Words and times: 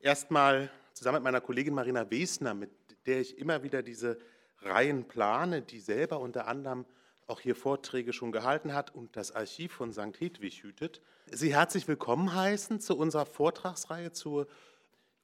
erstmal 0.00 0.70
zusammen 0.92 1.16
mit 1.16 1.24
meiner 1.24 1.40
Kollegin 1.40 1.74
Marina 1.74 2.10
Wesner, 2.10 2.54
mit 2.54 2.70
der 3.06 3.20
ich 3.20 3.38
immer 3.38 3.62
wieder 3.62 3.82
diese 3.82 4.18
Reihen 4.60 5.06
plane, 5.06 5.62
die 5.62 5.80
selber 5.80 6.20
unter 6.20 6.46
anderem 6.46 6.84
auch 7.26 7.40
hier 7.40 7.54
Vorträge 7.54 8.12
schon 8.12 8.32
gehalten 8.32 8.72
hat 8.72 8.94
und 8.94 9.14
das 9.16 9.32
Archiv 9.32 9.72
von 9.72 9.92
St. 9.92 10.18
Hedwig 10.18 10.62
hütet, 10.62 11.02
Sie 11.30 11.54
herzlich 11.54 11.86
willkommen 11.86 12.34
heißen 12.34 12.80
zu 12.80 12.96
unserer 12.96 13.26
Vortragsreihe 13.26 14.12
zur 14.12 14.48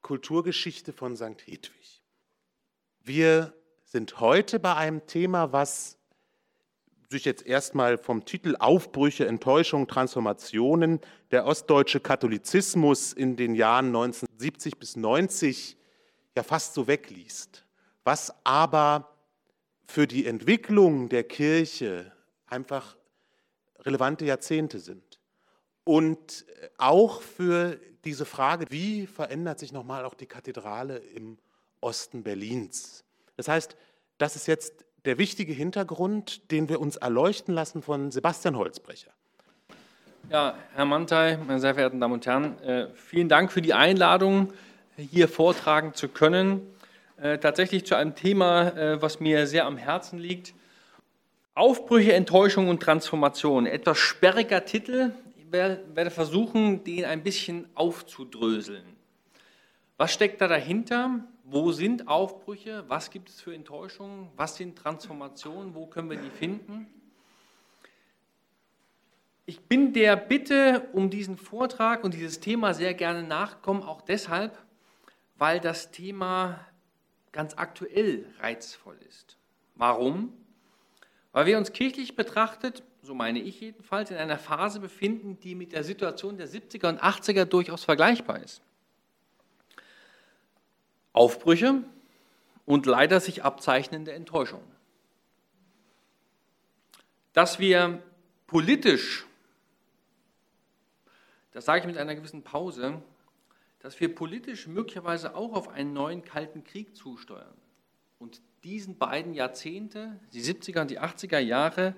Kulturgeschichte 0.02 0.92
von 0.92 1.16
St. 1.16 1.46
Hedwig. 1.46 2.02
Wir 3.00 3.54
sind 3.84 4.20
heute 4.20 4.60
bei 4.60 4.76
einem 4.76 5.06
Thema, 5.06 5.52
was 5.52 5.98
sich 7.08 7.24
jetzt 7.24 7.46
erstmal 7.46 7.96
vom 7.96 8.24
Titel 8.24 8.56
Aufbrüche, 8.58 9.26
Enttäuschung, 9.26 9.86
Transformationen, 9.86 11.00
der 11.30 11.46
ostdeutsche 11.46 12.00
Katholizismus 12.00 13.12
in 13.12 13.36
den 13.36 13.54
Jahren 13.54 13.90
1970 14.44 14.78
bis 14.78 14.96
90 14.96 15.76
ja 16.36 16.42
fast 16.42 16.74
so 16.74 16.86
wegliest, 16.86 17.64
was 18.04 18.34
aber 18.44 19.16
für 19.86 20.06
die 20.06 20.26
Entwicklung 20.26 21.08
der 21.08 21.24
Kirche 21.24 22.12
einfach 22.46 22.96
relevante 23.80 24.24
Jahrzehnte 24.24 24.80
sind. 24.80 25.20
Und 25.84 26.46
auch 26.78 27.20
für 27.22 27.78
diese 28.04 28.24
Frage, 28.24 28.66
wie 28.70 29.06
verändert 29.06 29.58
sich 29.58 29.72
nochmal 29.72 30.04
auch 30.04 30.14
die 30.14 30.26
Kathedrale 30.26 30.98
im 30.98 31.38
Osten 31.80 32.22
Berlins. 32.22 33.04
Das 33.36 33.48
heißt, 33.48 33.76
das 34.18 34.36
ist 34.36 34.46
jetzt 34.46 34.84
der 35.04 35.18
wichtige 35.18 35.52
Hintergrund, 35.52 36.50
den 36.50 36.68
wir 36.68 36.80
uns 36.80 36.96
erleuchten 36.96 37.52
lassen 37.52 37.82
von 37.82 38.10
Sebastian 38.10 38.56
Holzbrecher. 38.56 39.12
Ja, 40.30 40.54
Herr 40.74 40.86
Mantei, 40.86 41.38
meine 41.46 41.60
sehr 41.60 41.74
verehrten 41.74 42.00
Damen 42.00 42.14
und 42.14 42.26
Herren, 42.26 42.58
äh, 42.62 42.88
vielen 42.94 43.28
Dank 43.28 43.52
für 43.52 43.60
die 43.60 43.74
Einladung, 43.74 44.54
hier 44.96 45.28
vortragen 45.28 45.92
zu 45.92 46.08
können. 46.08 46.62
Äh, 47.18 47.38
tatsächlich 47.38 47.84
zu 47.84 47.94
einem 47.94 48.14
Thema, 48.14 48.68
äh, 48.68 49.02
was 49.02 49.20
mir 49.20 49.46
sehr 49.46 49.66
am 49.66 49.76
Herzen 49.76 50.18
liegt. 50.18 50.54
Aufbrüche, 51.54 52.14
Enttäuschung 52.14 52.68
und 52.68 52.82
Transformation. 52.82 53.66
Etwas 53.66 53.98
sperriger 53.98 54.64
Titel. 54.64 55.12
Ich 55.36 55.52
werde 55.52 56.10
versuchen, 56.10 56.82
den 56.84 57.04
ein 57.04 57.22
bisschen 57.22 57.68
aufzudröseln. 57.74 58.84
Was 59.98 60.12
steckt 60.12 60.40
da 60.40 60.48
dahinter? 60.48 61.20
Wo 61.44 61.70
sind 61.70 62.08
Aufbrüche? 62.08 62.84
Was 62.88 63.10
gibt 63.10 63.28
es 63.28 63.42
für 63.42 63.54
Enttäuschungen? 63.54 64.28
Was 64.36 64.56
sind 64.56 64.76
Transformationen? 64.76 65.74
Wo 65.74 65.86
können 65.86 66.08
wir 66.08 66.16
die 66.16 66.30
finden? 66.30 66.86
Ich 69.46 69.60
bin 69.60 69.92
der 69.92 70.16
Bitte 70.16 70.88
um 70.92 71.10
diesen 71.10 71.36
Vortrag 71.36 72.02
und 72.02 72.14
dieses 72.14 72.40
Thema 72.40 72.72
sehr 72.72 72.94
gerne 72.94 73.22
nachkommen, 73.22 73.82
auch 73.82 74.00
deshalb, 74.00 74.58
weil 75.36 75.60
das 75.60 75.90
Thema 75.90 76.60
ganz 77.30 77.54
aktuell 77.56 78.24
reizvoll 78.40 78.96
ist. 79.08 79.36
Warum? 79.74 80.32
Weil 81.32 81.46
wir 81.46 81.58
uns 81.58 81.72
kirchlich 81.72 82.16
betrachtet, 82.16 82.82
so 83.02 83.14
meine 83.14 83.40
ich 83.40 83.60
jedenfalls, 83.60 84.10
in 84.10 84.16
einer 84.16 84.38
Phase 84.38 84.80
befinden, 84.80 85.38
die 85.40 85.54
mit 85.54 85.72
der 85.72 85.84
Situation 85.84 86.38
der 86.38 86.48
70er 86.48 86.88
und 86.88 87.02
80er 87.02 87.44
durchaus 87.44 87.84
vergleichbar 87.84 88.42
ist. 88.42 88.62
Aufbrüche 91.12 91.82
und 92.64 92.86
leider 92.86 93.20
sich 93.20 93.44
abzeichnende 93.44 94.12
Enttäuschungen. 94.12 94.66
Dass 97.34 97.58
wir 97.58 98.02
politisch, 98.46 99.26
das 101.54 101.64
sage 101.64 101.80
ich 101.80 101.86
mit 101.86 101.96
einer 101.96 102.14
gewissen 102.14 102.42
Pause, 102.42 103.00
dass 103.80 103.98
wir 104.00 104.14
politisch 104.14 104.66
möglicherweise 104.66 105.34
auch 105.34 105.54
auf 105.54 105.68
einen 105.68 105.94
neuen 105.94 106.22
Kalten 106.22 106.64
Krieg 106.64 106.94
zusteuern 106.94 107.54
und 108.18 108.42
diesen 108.64 108.98
beiden 108.98 109.34
Jahrzehnte, 109.34 110.18
die 110.32 110.42
70er 110.42 110.82
und 110.82 110.90
die 110.90 111.00
80er 111.00 111.38
Jahre, 111.38 111.94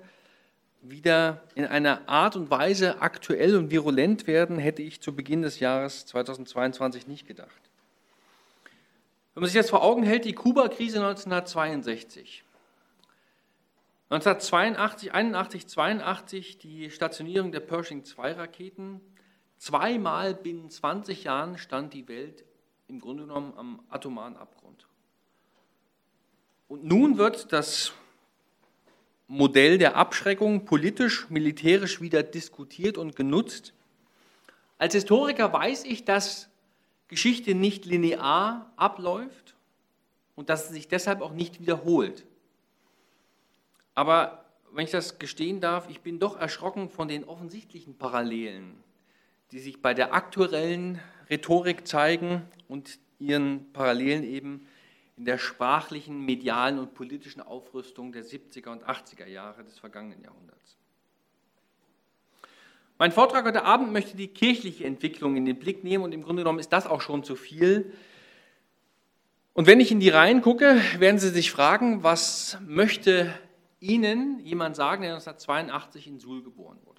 wieder 0.81 1.41
in 1.55 1.65
einer 1.65 2.07
Art 2.07 2.35
und 2.35 2.49
Weise 2.51 3.01
aktuell 3.01 3.57
und 3.57 3.71
virulent 3.71 4.27
werden, 4.27 4.59
hätte 4.59 4.83
ich 4.83 5.01
zu 5.01 5.15
Beginn 5.15 5.41
des 5.41 5.59
Jahres 5.59 6.05
2022 6.05 7.07
nicht 7.07 7.27
gedacht. 7.27 7.49
Wenn 9.33 9.41
man 9.41 9.47
sich 9.47 9.55
jetzt 9.55 9.69
vor 9.69 9.83
Augen 9.83 10.03
hält, 10.03 10.25
die 10.25 10.33
Kuba-Krise 10.33 10.97
1962, 10.97 12.43
1982, 14.09 15.13
81, 15.13 15.67
82 15.67 16.57
die 16.59 16.91
Stationierung 16.91 17.51
der 17.51 17.59
Pershing-2-Raketen. 17.59 19.01
Zweimal 19.57 20.33
binnen 20.35 20.69
20 20.69 21.23
Jahren 21.23 21.57
stand 21.57 21.93
die 21.93 22.07
Welt 22.07 22.43
im 22.87 22.99
Grunde 22.99 23.23
genommen 23.23 23.53
am 23.57 23.81
atomaren 23.89 24.37
Abgrund. 24.37 24.87
Und 26.67 26.83
nun 26.83 27.17
wird 27.17 27.51
das 27.51 27.93
Modell 29.27 29.77
der 29.77 29.95
Abschreckung 29.95 30.65
politisch, 30.65 31.29
militärisch 31.29 31.99
wieder 31.99 32.23
diskutiert 32.23 32.97
und 32.97 33.15
genutzt. 33.15 33.73
Als 34.77 34.93
Historiker 34.93 35.51
weiß 35.51 35.83
ich, 35.85 36.05
dass 36.05 36.49
Geschichte 37.07 37.55
nicht 37.55 37.85
linear 37.85 38.71
abläuft 38.75 39.55
und 40.35 40.49
dass 40.49 40.67
sie 40.67 40.75
sich 40.75 40.87
deshalb 40.87 41.21
auch 41.21 41.33
nicht 41.33 41.59
wiederholt. 41.59 42.25
Aber 43.95 44.45
wenn 44.71 44.85
ich 44.85 44.91
das 44.91 45.19
gestehen 45.19 45.59
darf, 45.59 45.89
ich 45.89 46.01
bin 46.01 46.19
doch 46.19 46.37
erschrocken 46.39 46.89
von 46.89 47.07
den 47.07 47.23
offensichtlichen 47.23 47.97
Parallelen, 47.97 48.75
die 49.51 49.59
sich 49.59 49.81
bei 49.81 49.93
der 49.93 50.13
aktuellen 50.13 50.99
Rhetorik 51.29 51.87
zeigen 51.87 52.43
und 52.67 52.99
ihren 53.19 53.71
Parallelen 53.73 54.23
eben 54.23 54.67
in 55.17 55.25
der 55.25 55.37
sprachlichen, 55.37 56.25
medialen 56.25 56.77
und 56.77 56.93
politischen 56.93 57.41
Aufrüstung 57.41 58.11
der 58.11 58.23
70er 58.23 58.69
und 58.69 58.83
80er 58.83 59.25
Jahre 59.25 59.63
des 59.63 59.79
vergangenen 59.79 60.21
Jahrhunderts. 60.21 60.77
Mein 62.99 63.11
Vortrag 63.11 63.45
heute 63.45 63.63
Abend 63.63 63.91
möchte 63.91 64.17
die 64.17 64.27
kirchliche 64.27 64.85
Entwicklung 64.85 65.35
in 65.35 65.45
den 65.45 65.59
Blick 65.59 65.83
nehmen 65.83 66.03
und 66.03 66.13
im 66.13 66.23
Grunde 66.23 66.41
genommen 66.41 66.59
ist 66.59 66.73
das 66.73 66.87
auch 66.87 67.01
schon 67.01 67.23
zu 67.23 67.35
viel. 67.35 67.93
Und 69.53 69.67
wenn 69.67 69.79
ich 69.79 69.91
in 69.91 69.99
die 69.99 70.09
Reihen 70.09 70.41
gucke, 70.41 70.79
werden 70.97 71.19
Sie 71.19 71.29
sich 71.29 71.51
fragen, 71.51 72.03
was 72.03 72.57
möchte 72.65 73.33
Ihnen 73.79 74.39
jemand 74.39 74.75
sagen, 74.75 75.01
der 75.03 75.13
1982 75.13 76.07
in 76.07 76.19
Suhl 76.19 76.43
geboren 76.43 76.79
wurde? 76.85 76.96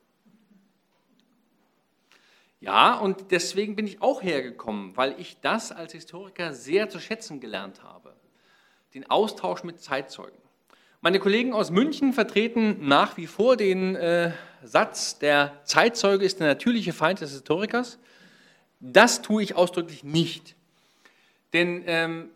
Ja, 2.60 2.98
und 2.98 3.30
deswegen 3.30 3.76
bin 3.76 3.86
ich 3.86 4.02
auch 4.02 4.22
hergekommen, 4.22 4.96
weil 4.96 5.14
ich 5.18 5.38
das 5.40 5.70
als 5.70 5.92
Historiker 5.92 6.52
sehr 6.52 6.88
zu 6.88 6.98
schätzen 6.98 7.40
gelernt 7.40 7.82
habe. 7.82 8.14
Den 8.94 9.08
Austausch 9.08 9.62
mit 9.62 9.80
Zeitzeugen. 9.80 10.38
Meine 11.00 11.20
Kollegen 11.20 11.52
aus 11.52 11.70
München 11.70 12.12
vertreten 12.12 12.88
nach 12.88 13.16
wie 13.16 13.28
vor 13.28 13.56
den 13.56 13.94
äh, 13.94 14.32
Satz, 14.64 15.18
der 15.20 15.60
Zeitzeuge 15.62 16.24
ist 16.24 16.40
der 16.40 16.48
natürliche 16.48 16.92
Feind 16.92 17.20
des 17.20 17.30
Historikers. 17.30 17.98
Das 18.80 19.22
tue 19.22 19.42
ich 19.44 19.54
ausdrücklich 19.54 20.02
nicht. 20.02 20.56
Denn 21.52 21.84
ähm, 21.86 22.30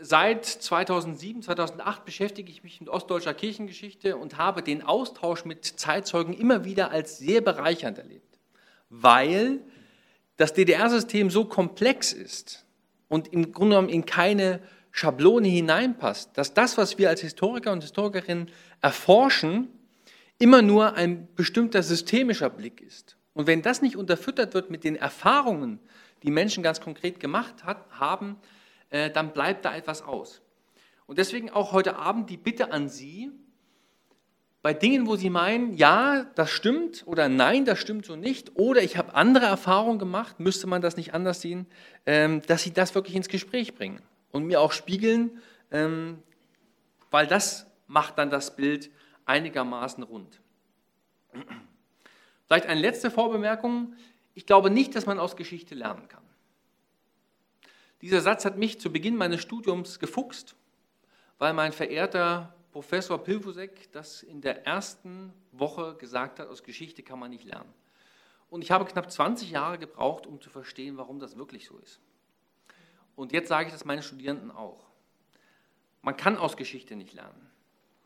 seit 0.00 0.44
2007, 0.44 1.42
2008 1.42 2.04
beschäftige 2.04 2.50
ich 2.52 2.62
mich 2.62 2.80
mit 2.80 2.88
ostdeutscher 2.88 3.34
Kirchengeschichte 3.34 4.16
und 4.16 4.38
habe 4.38 4.62
den 4.62 4.82
Austausch 4.82 5.44
mit 5.44 5.64
Zeitzeugen 5.64 6.34
immer 6.34 6.64
wieder 6.64 6.90
als 6.92 7.18
sehr 7.18 7.40
bereichernd 7.40 7.98
erlebt, 7.98 8.33
weil 9.00 9.60
das 10.36 10.52
DDR-System 10.52 11.30
so 11.30 11.44
komplex 11.44 12.12
ist 12.12 12.64
und 13.08 13.32
im 13.32 13.52
Grunde 13.52 13.76
genommen 13.76 13.88
in 13.88 14.06
keine 14.06 14.60
Schablone 14.90 15.48
hineinpasst, 15.48 16.30
dass 16.34 16.54
das, 16.54 16.78
was 16.78 16.98
wir 16.98 17.08
als 17.08 17.20
Historiker 17.20 17.72
und 17.72 17.82
Historikerinnen 17.82 18.50
erforschen, 18.80 19.68
immer 20.38 20.62
nur 20.62 20.94
ein 20.94 21.28
bestimmter 21.34 21.82
systemischer 21.82 22.50
Blick 22.50 22.80
ist. 22.80 23.16
Und 23.32 23.46
wenn 23.46 23.62
das 23.62 23.82
nicht 23.82 23.96
unterfüttert 23.96 24.54
wird 24.54 24.70
mit 24.70 24.84
den 24.84 24.96
Erfahrungen, 24.96 25.80
die 26.22 26.30
Menschen 26.30 26.62
ganz 26.62 26.80
konkret 26.80 27.20
gemacht 27.20 27.64
hat, 27.64 27.84
haben, 27.90 28.36
äh, 28.90 29.10
dann 29.10 29.32
bleibt 29.32 29.64
da 29.64 29.74
etwas 29.76 30.02
aus. 30.02 30.42
Und 31.06 31.18
deswegen 31.18 31.50
auch 31.50 31.72
heute 31.72 31.96
Abend 31.96 32.30
die 32.30 32.36
Bitte 32.36 32.72
an 32.72 32.88
Sie, 32.88 33.30
bei 34.64 34.72
Dingen, 34.72 35.06
wo 35.06 35.16
Sie 35.16 35.28
meinen, 35.28 35.74
ja, 35.74 36.24
das 36.36 36.50
stimmt 36.50 37.02
oder 37.06 37.28
nein, 37.28 37.66
das 37.66 37.78
stimmt 37.78 38.06
so 38.06 38.16
nicht 38.16 38.56
oder 38.56 38.82
ich 38.82 38.96
habe 38.96 39.14
andere 39.14 39.44
Erfahrungen 39.44 39.98
gemacht, 39.98 40.40
müsste 40.40 40.66
man 40.66 40.80
das 40.80 40.96
nicht 40.96 41.12
anders 41.12 41.42
sehen, 41.42 41.66
ähm, 42.06 42.40
dass 42.46 42.62
Sie 42.62 42.72
das 42.72 42.94
wirklich 42.94 43.14
ins 43.14 43.28
Gespräch 43.28 43.74
bringen 43.74 44.00
und 44.32 44.46
mir 44.46 44.62
auch 44.62 44.72
spiegeln, 44.72 45.42
ähm, 45.70 46.22
weil 47.10 47.26
das 47.26 47.66
macht 47.88 48.16
dann 48.16 48.30
das 48.30 48.56
Bild 48.56 48.90
einigermaßen 49.26 50.02
rund. 50.02 50.40
Vielleicht 52.46 52.64
eine 52.64 52.80
letzte 52.80 53.10
Vorbemerkung. 53.10 53.92
Ich 54.32 54.46
glaube 54.46 54.70
nicht, 54.70 54.96
dass 54.96 55.04
man 55.04 55.18
aus 55.18 55.36
Geschichte 55.36 55.74
lernen 55.74 56.08
kann. 56.08 56.24
Dieser 58.00 58.22
Satz 58.22 58.46
hat 58.46 58.56
mich 58.56 58.80
zu 58.80 58.90
Beginn 58.90 59.16
meines 59.16 59.42
Studiums 59.42 59.98
gefuchst, 59.98 60.56
weil 61.36 61.52
mein 61.52 61.72
verehrter 61.72 62.54
Professor 62.74 63.22
Pilvusek 63.22 63.92
das 63.92 64.24
in 64.24 64.40
der 64.40 64.66
ersten 64.66 65.32
Woche 65.52 65.94
gesagt 65.94 66.40
hat, 66.40 66.48
aus 66.48 66.64
Geschichte 66.64 67.04
kann 67.04 67.20
man 67.20 67.30
nicht 67.30 67.44
lernen. 67.44 67.72
Und 68.50 68.64
ich 68.64 68.72
habe 68.72 68.84
knapp 68.84 69.12
20 69.12 69.52
Jahre 69.52 69.78
gebraucht, 69.78 70.26
um 70.26 70.40
zu 70.40 70.50
verstehen, 70.50 70.96
warum 70.96 71.20
das 71.20 71.36
wirklich 71.36 71.66
so 71.66 71.78
ist. 71.78 72.00
und 73.14 73.30
jetzt 73.30 73.46
sage 73.46 73.66
ich 73.66 73.72
das 73.72 73.84
meinen 73.84 74.02
Studierenden 74.02 74.50
auch, 74.50 74.88
man 76.02 76.16
kann 76.16 76.36
aus 76.36 76.56
Geschichte 76.56 76.96
nicht 76.96 77.14
lernen. 77.14 77.48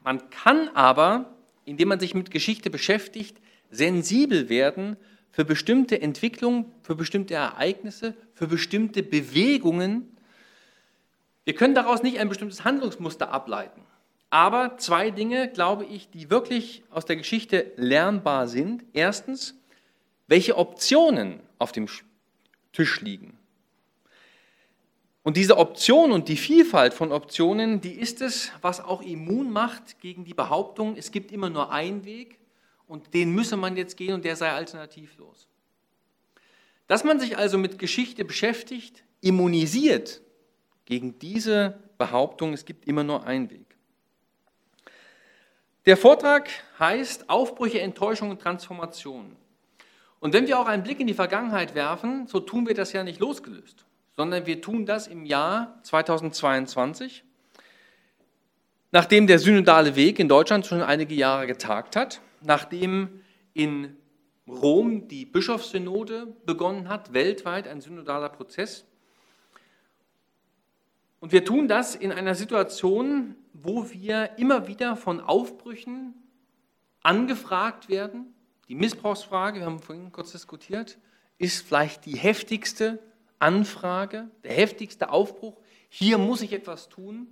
Man 0.00 0.28
kann 0.28 0.68
aber, 0.74 1.34
indem 1.64 1.88
man 1.88 1.98
sich 1.98 2.12
mit 2.12 2.30
Geschichte 2.30 2.68
beschäftigt, 2.68 3.40
sensibel 3.70 4.50
werden 4.50 4.98
für 5.30 5.46
bestimmte 5.46 6.02
Entwicklungen, 6.02 6.74
für 6.82 6.94
bestimmte 6.94 7.32
Ereignisse, 7.32 8.14
für 8.34 8.46
bestimmte 8.46 9.02
Bewegungen. 9.02 10.14
Wir 11.44 11.54
können 11.54 11.74
daraus 11.74 12.02
nicht 12.02 12.18
ein 12.18 12.28
bestimmtes 12.28 12.64
Handlungsmuster 12.64 13.30
ableiten. 13.30 13.87
Aber 14.30 14.76
zwei 14.78 15.10
Dinge, 15.10 15.48
glaube 15.48 15.84
ich, 15.84 16.10
die 16.10 16.30
wirklich 16.30 16.82
aus 16.90 17.06
der 17.06 17.16
Geschichte 17.16 17.72
lernbar 17.76 18.46
sind. 18.46 18.84
Erstens, 18.92 19.54
welche 20.26 20.56
Optionen 20.56 21.40
auf 21.58 21.72
dem 21.72 21.88
Tisch 22.72 23.00
liegen. 23.00 23.38
Und 25.22 25.36
diese 25.36 25.58
Option 25.58 26.12
und 26.12 26.28
die 26.28 26.36
Vielfalt 26.36 26.94
von 26.94 27.12
Optionen, 27.12 27.80
die 27.80 27.92
ist 27.92 28.22
es, 28.22 28.50
was 28.62 28.80
auch 28.80 29.02
immun 29.02 29.50
macht 29.50 30.00
gegen 30.00 30.24
die 30.24 30.34
Behauptung, 30.34 30.96
es 30.96 31.10
gibt 31.10 31.32
immer 31.32 31.50
nur 31.50 31.70
einen 31.70 32.04
Weg 32.04 32.38
und 32.86 33.12
den 33.12 33.34
müsse 33.34 33.56
man 33.56 33.76
jetzt 33.76 33.96
gehen 33.96 34.14
und 34.14 34.24
der 34.24 34.36
sei 34.36 34.50
alternativlos. 34.50 35.48
Dass 36.86 37.04
man 37.04 37.20
sich 37.20 37.36
also 37.36 37.58
mit 37.58 37.78
Geschichte 37.78 38.24
beschäftigt, 38.24 39.04
immunisiert 39.20 40.22
gegen 40.86 41.18
diese 41.18 41.78
Behauptung, 41.98 42.54
es 42.54 42.64
gibt 42.64 42.86
immer 42.86 43.04
nur 43.04 43.26
einen 43.26 43.50
Weg. 43.50 43.67
Der 45.88 45.96
Vortrag 45.96 46.50
heißt 46.78 47.30
Aufbrüche, 47.30 47.80
Enttäuschung 47.80 48.28
und 48.28 48.42
Transformation. 48.42 49.34
Und 50.20 50.34
wenn 50.34 50.46
wir 50.46 50.60
auch 50.60 50.66
einen 50.66 50.82
Blick 50.82 51.00
in 51.00 51.06
die 51.06 51.14
Vergangenheit 51.14 51.74
werfen, 51.74 52.26
so 52.26 52.40
tun 52.40 52.66
wir 52.66 52.74
das 52.74 52.92
ja 52.92 53.02
nicht 53.02 53.20
losgelöst, 53.20 53.86
sondern 54.14 54.44
wir 54.44 54.60
tun 54.60 54.84
das 54.84 55.06
im 55.06 55.24
Jahr 55.24 55.78
2022, 55.84 57.24
nachdem 58.92 59.26
der 59.26 59.38
synodale 59.38 59.96
Weg 59.96 60.18
in 60.18 60.28
Deutschland 60.28 60.66
schon 60.66 60.82
einige 60.82 61.14
Jahre 61.14 61.46
getagt 61.46 61.96
hat, 61.96 62.20
nachdem 62.42 63.22
in 63.54 63.96
Rom 64.46 65.08
die 65.08 65.24
Bischofssynode 65.24 66.36
begonnen 66.44 66.90
hat, 66.90 67.14
weltweit 67.14 67.66
ein 67.66 67.80
synodaler 67.80 68.28
Prozess. 68.28 68.84
Und 71.20 71.32
wir 71.32 71.44
tun 71.44 71.68
das 71.68 71.94
in 71.94 72.12
einer 72.12 72.34
Situation, 72.34 73.34
wo 73.52 73.90
wir 73.90 74.38
immer 74.38 74.68
wieder 74.68 74.96
von 74.96 75.20
Aufbrüchen 75.20 76.14
angefragt 77.02 77.88
werden. 77.88 78.34
Die 78.68 78.74
Missbrauchsfrage, 78.74 79.60
wir 79.60 79.66
haben 79.66 79.80
vorhin 79.80 80.12
kurz 80.12 80.32
diskutiert, 80.32 80.98
ist 81.38 81.66
vielleicht 81.66 82.06
die 82.06 82.16
heftigste 82.16 82.98
Anfrage, 83.38 84.30
der 84.44 84.52
heftigste 84.52 85.10
Aufbruch. 85.10 85.56
Hier 85.88 86.18
muss 86.18 86.42
ich 86.42 86.52
etwas 86.52 86.88
tun. 86.88 87.26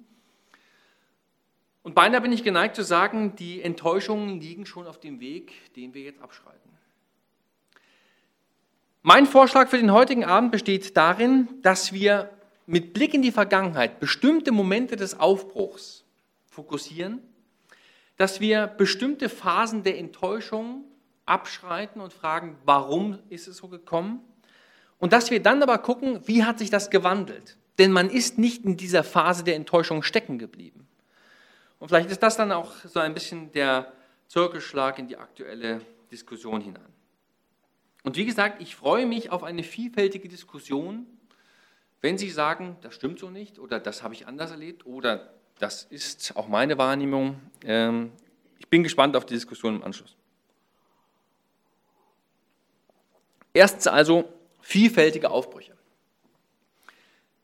Und 1.82 1.94
beinahe 1.94 2.20
bin 2.20 2.32
ich 2.32 2.42
geneigt 2.42 2.74
zu 2.74 2.82
sagen, 2.82 3.36
die 3.36 3.62
Enttäuschungen 3.62 4.40
liegen 4.40 4.66
schon 4.66 4.86
auf 4.86 4.98
dem 4.98 5.20
Weg, 5.20 5.52
den 5.74 5.94
wir 5.94 6.02
jetzt 6.02 6.20
abschreiten. 6.20 6.70
Mein 9.02 9.26
Vorschlag 9.26 9.68
für 9.68 9.78
den 9.78 9.92
heutigen 9.92 10.24
Abend 10.24 10.50
besteht 10.50 10.96
darin, 10.96 11.48
dass 11.62 11.92
wir 11.92 12.35
mit 12.66 12.92
Blick 12.92 13.14
in 13.14 13.22
die 13.22 13.32
Vergangenheit 13.32 14.00
bestimmte 14.00 14.52
Momente 14.52 14.96
des 14.96 15.18
Aufbruchs 15.18 16.04
fokussieren, 16.50 17.20
dass 18.16 18.40
wir 18.40 18.66
bestimmte 18.66 19.28
Phasen 19.28 19.82
der 19.82 19.98
Enttäuschung 19.98 20.84
abschreiten 21.26 22.00
und 22.00 22.12
fragen, 22.12 22.56
warum 22.64 23.18
ist 23.28 23.48
es 23.48 23.58
so 23.58 23.68
gekommen? 23.68 24.20
Und 24.98 25.12
dass 25.12 25.30
wir 25.30 25.42
dann 25.42 25.62
aber 25.62 25.78
gucken, 25.78 26.20
wie 26.26 26.44
hat 26.44 26.58
sich 26.58 26.70
das 26.70 26.90
gewandelt? 26.90 27.56
Denn 27.78 27.92
man 27.92 28.08
ist 28.08 28.38
nicht 28.38 28.64
in 28.64 28.76
dieser 28.76 29.04
Phase 29.04 29.44
der 29.44 29.56
Enttäuschung 29.56 30.02
stecken 30.02 30.38
geblieben. 30.38 30.88
Und 31.78 31.88
vielleicht 31.88 32.10
ist 32.10 32.22
das 32.22 32.36
dann 32.36 32.52
auch 32.52 32.72
so 32.84 33.00
ein 33.00 33.12
bisschen 33.12 33.52
der 33.52 33.92
Zirkelschlag 34.28 34.98
in 34.98 35.08
die 35.08 35.16
aktuelle 35.18 35.82
Diskussion 36.10 36.62
hinein. 36.62 36.92
Und 38.02 38.16
wie 38.16 38.24
gesagt, 38.24 38.62
ich 38.62 38.76
freue 38.76 39.04
mich 39.04 39.30
auf 39.30 39.42
eine 39.42 39.62
vielfältige 39.62 40.28
Diskussion. 40.28 41.06
Wenn 42.06 42.18
Sie 42.18 42.30
sagen, 42.30 42.76
das 42.82 42.94
stimmt 42.94 43.18
so 43.18 43.30
nicht 43.30 43.58
oder 43.58 43.80
das 43.80 44.04
habe 44.04 44.14
ich 44.14 44.28
anders 44.28 44.52
erlebt 44.52 44.86
oder 44.86 45.28
das 45.58 45.82
ist 45.82 46.36
auch 46.36 46.46
meine 46.46 46.78
Wahrnehmung. 46.78 47.40
Ähm, 47.64 48.12
ich 48.60 48.68
bin 48.68 48.84
gespannt 48.84 49.16
auf 49.16 49.26
die 49.26 49.34
Diskussion 49.34 49.74
im 49.74 49.82
Anschluss. 49.82 50.14
Erstens 53.52 53.88
also 53.88 54.32
vielfältige 54.60 55.32
Aufbrüche. 55.32 55.74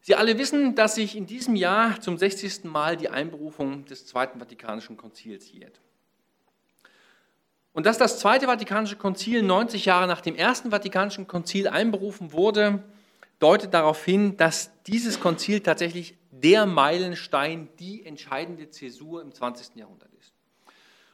Sie 0.01 0.15
alle 0.15 0.39
wissen, 0.39 0.77
dass 0.77 0.95
sich 0.95 1.17
in 1.17 1.27
diesem 1.27 1.57
Jahr 1.57 2.01
zum 2.01 2.17
60. 2.17 2.63
Mal 2.63 2.97
die 2.97 3.09
Einberufung 3.09 3.85
des 3.87 4.07
Zweiten 4.07 4.39
Vatikanischen 4.39 4.97
Konzils 4.97 5.51
jährt. 5.51 5.81
Und 7.73 7.87
dass 7.87 7.99
das 7.99 8.21
Zweite 8.21 8.47
Vatikanische 8.47 8.95
Konzil 8.95 9.43
90 9.43 9.87
Jahre 9.87 10.07
nach 10.07 10.21
dem 10.21 10.37
Ersten 10.37 10.71
Vatikanischen 10.71 11.27
Konzil 11.27 11.67
einberufen 11.67 12.31
wurde, 12.31 12.85
deutet 13.43 13.75
darauf 13.75 14.05
hin, 14.05 14.37
dass 14.37 14.71
dieses 14.85 15.19
Konzil 15.19 15.61
tatsächlich 15.61 16.17
der 16.31 16.67
Meilenstein, 16.67 17.69
die 17.79 18.07
entscheidende 18.07 18.71
Zäsur 18.71 19.21
im 19.21 19.33
20. 19.33 19.77
Jahrhundert 19.77 20.13
ist. 20.15 20.33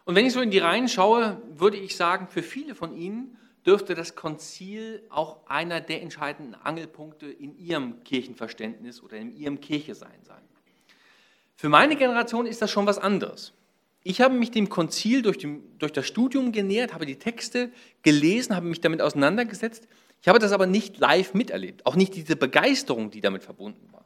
Und 0.04 0.14
wenn 0.14 0.26
ich 0.26 0.32
so 0.32 0.40
in 0.40 0.50
die 0.50 0.58
Reihen 0.58 0.88
schaue, 0.88 1.40
würde 1.50 1.76
ich 1.76 1.96
sagen, 1.96 2.28
für 2.28 2.42
viele 2.42 2.75
von 2.75 2.94
Ihnen 2.94 3.36
dürfte 3.66 3.94
das 3.94 4.14
Konzil 4.14 5.02
auch 5.10 5.46
einer 5.46 5.80
der 5.80 6.02
entscheidenden 6.02 6.54
Angelpunkte 6.54 7.26
in 7.26 7.58
Ihrem 7.58 8.02
Kirchenverständnis 8.04 9.02
oder 9.02 9.16
in 9.16 9.36
Ihrem 9.36 9.60
Kirchesein 9.60 10.25
sein. 10.25 10.42
Für 11.56 11.69
meine 11.69 11.96
Generation 11.96 12.46
ist 12.46 12.62
das 12.62 12.70
schon 12.70 12.86
was 12.86 12.98
anderes. 12.98 13.52
Ich 14.04 14.20
habe 14.20 14.34
mich 14.34 14.50
dem 14.50 14.69
Konzil 14.69 15.22
durch, 15.22 15.38
die, 15.38 15.60
durch 15.78 15.92
das 15.92 16.06
Studium 16.06 16.52
genähert, 16.52 16.94
habe 16.94 17.04
die 17.04 17.16
Texte 17.16 17.70
gelesen, 18.02 18.54
habe 18.54 18.66
mich 18.66 18.80
damit 18.80 19.02
auseinandergesetzt 19.02 19.88
ich 20.20 20.28
habe 20.28 20.38
das 20.38 20.52
aber 20.52 20.66
nicht 20.66 20.98
live 20.98 21.34
miterlebt, 21.34 21.86
auch 21.86 21.96
nicht 21.96 22.14
diese 22.14 22.36
Begeisterung, 22.36 23.10
die 23.10 23.20
damit 23.20 23.44
verbunden 23.44 23.88
war. 23.92 24.04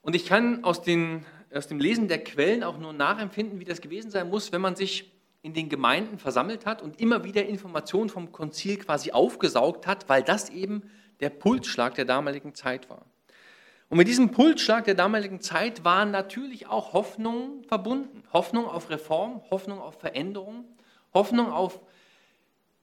Und 0.00 0.16
ich 0.16 0.26
kann 0.26 0.64
aus, 0.64 0.82
den, 0.82 1.24
aus 1.52 1.68
dem 1.68 1.78
Lesen 1.78 2.08
der 2.08 2.24
Quellen 2.24 2.64
auch 2.64 2.78
nur 2.78 2.92
nachempfinden, 2.92 3.60
wie 3.60 3.64
das 3.64 3.80
gewesen 3.80 4.10
sein 4.10 4.28
muss, 4.28 4.52
wenn 4.52 4.60
man 4.60 4.74
sich 4.76 5.12
in 5.42 5.54
den 5.54 5.68
Gemeinden 5.68 6.18
versammelt 6.18 6.66
hat 6.66 6.82
und 6.82 7.00
immer 7.00 7.24
wieder 7.24 7.44
Informationen 7.46 8.08
vom 8.08 8.32
Konzil 8.32 8.78
quasi 8.78 9.12
aufgesaugt 9.12 9.86
hat, 9.86 10.08
weil 10.08 10.22
das 10.22 10.50
eben 10.50 10.82
der 11.20 11.30
Pulsschlag 11.30 11.94
der 11.94 12.04
damaligen 12.04 12.54
Zeit 12.54 12.88
war. 12.88 13.04
Und 13.88 13.98
mit 13.98 14.08
diesem 14.08 14.30
Pulsschlag 14.30 14.84
der 14.84 14.94
damaligen 14.94 15.40
Zeit 15.40 15.84
waren 15.84 16.10
natürlich 16.10 16.66
auch 16.66 16.94
Hoffnungen 16.94 17.62
verbunden. 17.64 18.22
Hoffnung 18.32 18.66
auf 18.66 18.88
Reform, 18.88 19.42
Hoffnung 19.50 19.80
auf 19.80 20.00
Veränderung, 20.00 20.64
Hoffnung 21.12 21.52
auf 21.52 21.80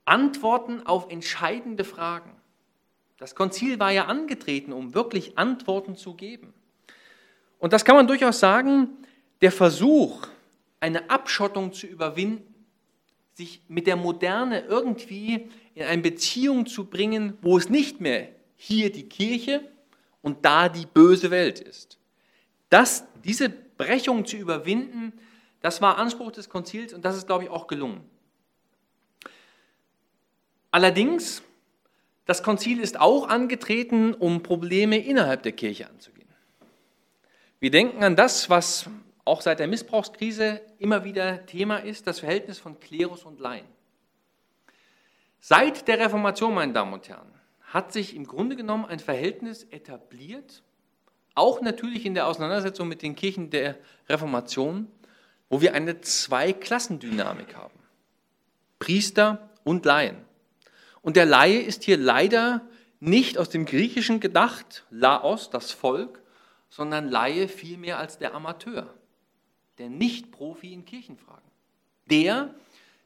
Antworten 0.09 0.85
auf 0.85 1.11
entscheidende 1.11 1.83
Fragen. 1.83 2.31
Das 3.17 3.35
Konzil 3.35 3.79
war 3.79 3.91
ja 3.91 4.05
angetreten, 4.05 4.73
um 4.73 4.93
wirklich 4.93 5.37
Antworten 5.37 5.95
zu 5.95 6.13
geben. 6.13 6.53
Und 7.59 7.73
das 7.73 7.83
kann 7.83 7.95
man 7.95 8.07
durchaus 8.07 8.39
sagen, 8.39 8.89
der 9.41 9.51
Versuch, 9.51 10.27
eine 10.79 11.09
Abschottung 11.09 11.73
zu 11.73 11.87
überwinden, 11.87 12.65
sich 13.33 13.61
mit 13.67 13.87
der 13.87 13.95
Moderne 13.95 14.61
irgendwie 14.61 15.49
in 15.75 15.83
eine 15.83 16.01
Beziehung 16.01 16.65
zu 16.65 16.85
bringen, 16.85 17.37
wo 17.41 17.57
es 17.57 17.69
nicht 17.69 18.01
mehr 18.01 18.29
hier 18.55 18.91
die 18.91 19.07
Kirche 19.07 19.61
und 20.21 20.43
da 20.45 20.69
die 20.69 20.85
böse 20.85 21.31
Welt 21.31 21.59
ist. 21.59 21.97
Das, 22.69 23.05
diese 23.23 23.49
Brechung 23.49 24.25
zu 24.25 24.37
überwinden, 24.37 25.13
das 25.61 25.81
war 25.81 25.97
Anspruch 25.97 26.31
des 26.31 26.49
Konzils 26.49 26.93
und 26.93 27.03
das 27.03 27.17
ist, 27.17 27.27
glaube 27.27 27.45
ich, 27.45 27.49
auch 27.49 27.67
gelungen. 27.67 28.01
Allerdings, 30.71 31.41
das 32.25 32.43
Konzil 32.43 32.79
ist 32.79 32.99
auch 32.99 33.27
angetreten, 33.27 34.13
um 34.13 34.43
Probleme 34.43 34.97
innerhalb 34.97 35.43
der 35.43 35.53
Kirche 35.53 35.89
anzugehen. 35.89 36.19
Wir 37.59 37.71
denken 37.71 38.03
an 38.03 38.15
das, 38.15 38.49
was 38.49 38.89
auch 39.25 39.41
seit 39.41 39.59
der 39.59 39.67
Missbrauchskrise 39.67 40.61
immer 40.77 41.03
wieder 41.03 41.45
Thema 41.45 41.77
ist, 41.77 42.07
das 42.07 42.19
Verhältnis 42.19 42.57
von 42.57 42.79
Klerus 42.79 43.23
und 43.23 43.39
Laien. 43.39 43.65
Seit 45.39 45.87
der 45.87 45.99
Reformation, 45.99 46.53
meine 46.53 46.73
Damen 46.73 46.93
und 46.93 47.07
Herren, 47.09 47.31
hat 47.61 47.93
sich 47.93 48.15
im 48.15 48.25
Grunde 48.25 48.55
genommen 48.55 48.85
ein 48.85 48.99
Verhältnis 48.99 49.63
etabliert, 49.65 50.63
auch 51.35 51.61
natürlich 51.61 52.05
in 52.05 52.13
der 52.13 52.27
Auseinandersetzung 52.27 52.87
mit 52.87 53.01
den 53.01 53.15
Kirchen 53.15 53.49
der 53.49 53.77
Reformation, 54.07 54.87
wo 55.49 55.61
wir 55.61 55.73
eine 55.73 56.01
Zweiklassendynamik 56.01 57.55
haben. 57.55 57.79
Priester 58.79 59.49
und 59.63 59.85
Laien. 59.85 60.28
Und 61.01 61.15
der 61.15 61.25
Laie 61.25 61.59
ist 61.59 61.83
hier 61.83 61.97
leider 61.97 62.67
nicht 62.99 63.37
aus 63.37 63.49
dem 63.49 63.65
Griechischen 63.65 64.19
gedacht, 64.19 64.85
Laos, 64.89 65.49
das 65.49 65.71
Volk, 65.71 66.21
sondern 66.69 67.09
Laie 67.09 67.47
vielmehr 67.47 67.97
als 67.97 68.17
der 68.17 68.33
Amateur, 68.33 68.93
der 69.77 69.89
Nicht-Profi 69.89 70.73
in 70.73 70.85
Kirchenfragen. 70.85 71.49
Der, 72.09 72.53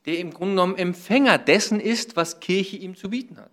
der 0.05 0.19
im 0.19 0.33
Grunde 0.33 0.53
genommen 0.53 0.75
Empfänger 0.75 1.37
dessen 1.37 1.79
ist, 1.79 2.15
was 2.15 2.39
Kirche 2.39 2.77
ihm 2.77 2.95
zu 2.95 3.09
bieten 3.09 3.37
hat. 3.37 3.51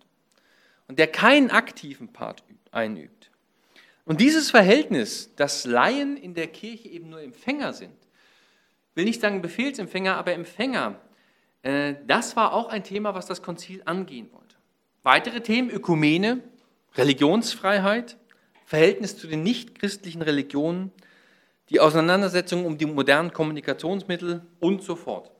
Und 0.88 0.99
der 0.99 1.06
keinen 1.06 1.50
aktiven 1.50 2.12
Part 2.12 2.42
einübt. 2.73 3.30
Und 4.04 4.20
dieses 4.20 4.50
Verhältnis, 4.50 5.30
dass 5.37 5.64
Laien 5.64 6.16
in 6.16 6.35
der 6.35 6.49
Kirche 6.49 6.88
eben 6.88 7.11
nur 7.11 7.20
Empfänger 7.20 7.73
sind, 7.73 7.94
will 8.94 9.04
nicht 9.04 9.20
sagen 9.20 9.42
Befehlsempfänger, 9.42 10.16
aber 10.16 10.32
Empfänger, 10.32 11.00
das 11.62 12.37
war 12.37 12.52
auch 12.55 12.69
ein 12.69 12.85
Thema, 12.85 13.14
was 13.14 13.26
das 13.26 13.43
Konzil 13.43 13.83
angehen 13.85 14.31
wollte. 14.33 14.57
Weitere 15.02 15.40
Themen, 15.40 15.71
Ökumene, 15.71 16.43
Religionsfreiheit, 16.95 18.17
Verhältnis 18.64 19.17
zu 19.17 19.26
den 19.26 19.43
nichtchristlichen 19.43 20.23
Religionen, 20.23 20.93
die 21.69 21.81
Auseinandersetzung 21.81 22.67
um 22.67 22.79
die 22.79 22.87
modernen 22.87 23.33
Kommunikationsmittel 23.33 24.43
und 24.59 24.83
so 24.83 24.97
fort. 24.97 25.31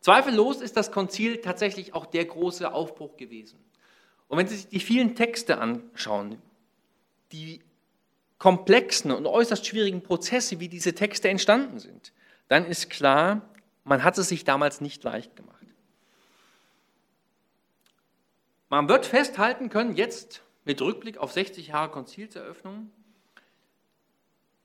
Zweifellos 0.00 0.60
ist 0.60 0.76
das 0.76 0.92
Konzil 0.92 1.38
tatsächlich 1.38 1.94
auch 1.94 2.06
der 2.06 2.24
große 2.24 2.72
Aufbruch 2.72 3.16
gewesen. 3.16 3.58
Und 4.28 4.38
wenn 4.38 4.46
Sie 4.46 4.56
sich 4.56 4.68
die 4.68 4.80
vielen 4.80 5.14
Texte 5.14 5.58
anschauen, 5.58 6.40
die 7.32 7.60
komplexen 8.38 9.10
und 9.10 9.26
äußerst 9.26 9.66
schwierigen 9.66 10.02
Prozesse, 10.02 10.60
wie 10.60 10.68
diese 10.68 10.94
Texte 10.94 11.28
entstanden 11.28 11.78
sind, 11.78 12.12
dann 12.48 12.64
ist 12.64 12.88
klar, 12.90 13.42
man 13.88 14.04
hat 14.04 14.18
es 14.18 14.28
sich 14.28 14.44
damals 14.44 14.80
nicht 14.80 15.02
leicht 15.02 15.34
gemacht. 15.34 15.54
Man 18.68 18.88
wird 18.88 19.06
festhalten 19.06 19.70
können, 19.70 19.96
jetzt 19.96 20.42
mit 20.64 20.82
Rückblick 20.82 21.16
auf 21.16 21.32
60 21.32 21.68
Jahre 21.68 21.90
Konzilseröffnung, 21.90 22.90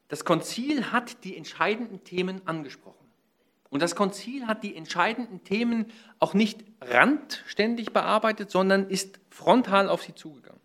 das 0.09 0.25
Konzil 0.25 0.91
hat 0.91 1.23
die 1.23 1.37
entscheidenden 1.37 2.03
Themen 2.03 2.45
angesprochen. 2.45 3.07
Und 3.69 3.81
das 3.81 3.95
Konzil 3.95 4.45
hat 4.45 4.61
die 4.63 4.75
entscheidenden 4.75 5.43
Themen 5.43 5.91
auch 6.19 6.33
nicht 6.33 6.63
randständig 6.81 7.93
bearbeitet, 7.93 8.51
sondern 8.51 8.89
ist 8.89 9.19
frontal 9.29 9.89
auf 9.89 10.03
sie 10.03 10.13
zugegangen. 10.13 10.61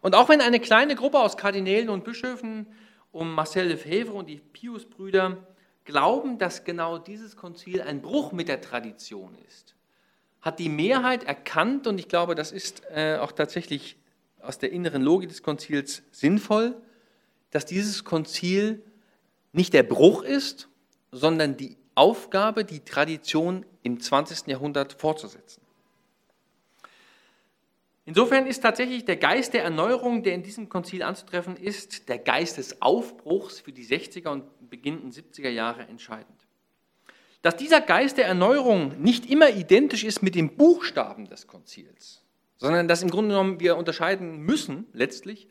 Und 0.00 0.14
auch 0.14 0.28
wenn 0.28 0.40
eine 0.40 0.60
kleine 0.60 0.94
Gruppe 0.94 1.18
aus 1.18 1.36
Kardinälen 1.36 1.90
und 1.90 2.04
Bischöfen 2.04 2.66
um 3.10 3.34
Marcel 3.34 3.66
Lefebvre 3.66 4.14
und 4.14 4.28
die 4.28 4.38
Pius-Brüder 4.38 5.51
glauben, 5.84 6.38
dass 6.38 6.64
genau 6.64 6.98
dieses 6.98 7.36
Konzil 7.36 7.82
ein 7.82 8.02
Bruch 8.02 8.32
mit 8.32 8.48
der 8.48 8.60
Tradition 8.60 9.36
ist, 9.48 9.74
hat 10.40 10.58
die 10.58 10.68
Mehrheit 10.68 11.24
erkannt, 11.24 11.86
und 11.86 11.98
ich 11.98 12.08
glaube, 12.08 12.34
das 12.34 12.52
ist 12.52 12.82
äh, 12.90 13.16
auch 13.20 13.32
tatsächlich 13.32 13.96
aus 14.40 14.58
der 14.58 14.72
inneren 14.72 15.02
Logik 15.02 15.28
des 15.28 15.42
Konzils 15.42 16.02
sinnvoll, 16.10 16.74
dass 17.50 17.64
dieses 17.64 18.04
Konzil 18.04 18.82
nicht 19.52 19.72
der 19.72 19.84
Bruch 19.84 20.22
ist, 20.22 20.68
sondern 21.12 21.56
die 21.56 21.76
Aufgabe, 21.94 22.64
die 22.64 22.80
Tradition 22.80 23.64
im 23.82 24.00
20. 24.00 24.46
Jahrhundert 24.46 24.94
fortzusetzen. 24.94 25.61
Insofern 28.04 28.46
ist 28.46 28.62
tatsächlich 28.62 29.04
der 29.04 29.16
Geist 29.16 29.54
der 29.54 29.62
Erneuerung, 29.62 30.22
der 30.22 30.34
in 30.34 30.42
diesem 30.42 30.68
Konzil 30.68 31.02
anzutreffen 31.02 31.56
ist, 31.56 32.08
der 32.08 32.18
Geist 32.18 32.58
des 32.58 32.82
Aufbruchs 32.82 33.60
für 33.60 33.72
die 33.72 33.86
60er 33.86 34.28
und 34.28 34.70
beginnenden 34.70 35.12
70er 35.12 35.50
Jahre 35.50 35.82
entscheidend. 35.82 36.46
Dass 37.42 37.56
dieser 37.56 37.80
Geist 37.80 38.18
der 38.18 38.26
Erneuerung 38.26 39.00
nicht 39.00 39.30
immer 39.30 39.50
identisch 39.50 40.04
ist 40.04 40.22
mit 40.22 40.34
den 40.34 40.56
Buchstaben 40.56 41.28
des 41.28 41.46
Konzils, 41.46 42.22
sondern 42.56 42.88
dass 42.88 43.02
im 43.02 43.10
Grunde 43.10 43.30
genommen 43.30 43.60
wir 43.60 43.76
unterscheiden 43.76 44.38
müssen, 44.38 44.86
letztlich, 44.92 45.48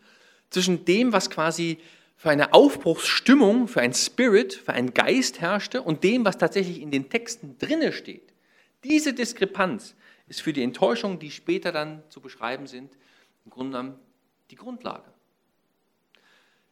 zwischen 0.49 0.83
dem, 0.83 1.13
was 1.13 1.29
quasi 1.29 1.79
für 2.17 2.29
eine 2.29 2.53
Aufbruchsstimmung, 2.53 3.67
für 3.67 3.81
ein 3.81 3.93
Spirit, 3.93 4.53
für 4.53 4.73
einen 4.73 4.93
Geist 4.93 5.41
herrschte 5.41 5.81
und 5.81 6.03
dem, 6.03 6.23
was 6.25 6.37
tatsächlich 6.37 6.81
in 6.81 6.91
den 6.91 7.09
Texten 7.09 7.57
drinne 7.57 7.93
steht. 7.93 8.33
Diese 8.83 9.13
Diskrepanz 9.13 9.95
ist 10.31 10.41
für 10.41 10.53
die 10.53 10.63
Enttäuschungen, 10.63 11.19
die 11.19 11.29
später 11.29 11.73
dann 11.73 12.03
zu 12.07 12.21
beschreiben 12.21 12.65
sind, 12.65 12.97
im 13.43 13.51
Grunde 13.51 13.77
genommen 13.77 13.99
die 14.49 14.55
Grundlage. 14.55 15.11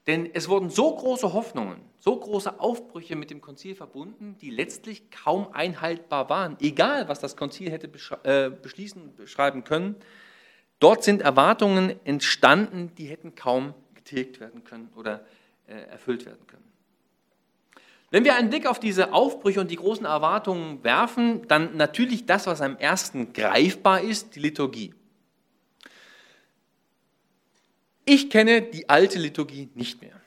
Denn 0.08 0.34
es 0.34 0.48
wurden 0.48 0.70
so 0.70 0.96
große 0.96 1.34
Hoffnungen, 1.34 1.82
so 2.00 2.18
große 2.18 2.62
Aufbrüche 2.62 3.18
mit 3.18 3.30
dem 3.30 3.42
Konzil 3.42 3.76
verbunden, 3.76 4.38
die 4.40 4.50
letztlich 4.50 5.12
kaum 5.12 5.52
einhaltbar 5.52 6.30
waren, 6.30 6.56
egal 6.62 7.10
was 7.10 7.20
das 7.20 7.36
Konzil 7.36 7.70
hätte 7.70 7.92
äh, 8.24 8.50
beschließen, 8.50 9.18
beschreiben 9.18 9.66
können. 9.66 9.98
Dort 10.80 11.04
sind 11.04 11.22
Erwartungen 11.22 12.00
entstanden, 12.06 12.96
die 12.96 13.08
hätten 13.08 13.36
kaum 13.36 13.74
getilgt 13.94 14.40
werden 14.40 14.64
können 14.64 14.90
oder 14.96 15.26
äh, 15.68 15.74
erfüllt 15.74 16.26
werden 16.26 16.48
können. 16.48 16.69
Wenn 18.12 18.24
wir 18.24 18.36
einen 18.36 18.50
Blick 18.50 18.66
auf 18.66 18.80
diese 18.80 19.14
Aufbrüche 19.14 19.62
und 19.62 19.70
die 19.70 19.76
großen 19.76 20.06
Erwartungen 20.06 20.84
werfen, 20.84 21.48
dann 21.48 21.78
natürlich 21.78 22.26
das, 22.26 22.48
was 22.48 22.62
am 22.62 22.78
ersten 22.78 23.34
greifbar 23.34 24.02
ist, 24.02 24.36
die 24.36 24.40
Liturgie. 24.40 24.94
Ich 28.06 28.32
kenne 28.32 28.64
die 28.64 28.90
alte 28.90 29.20
Liturgie 29.20 29.70
nicht 29.76 30.02
mehr. 30.02 30.20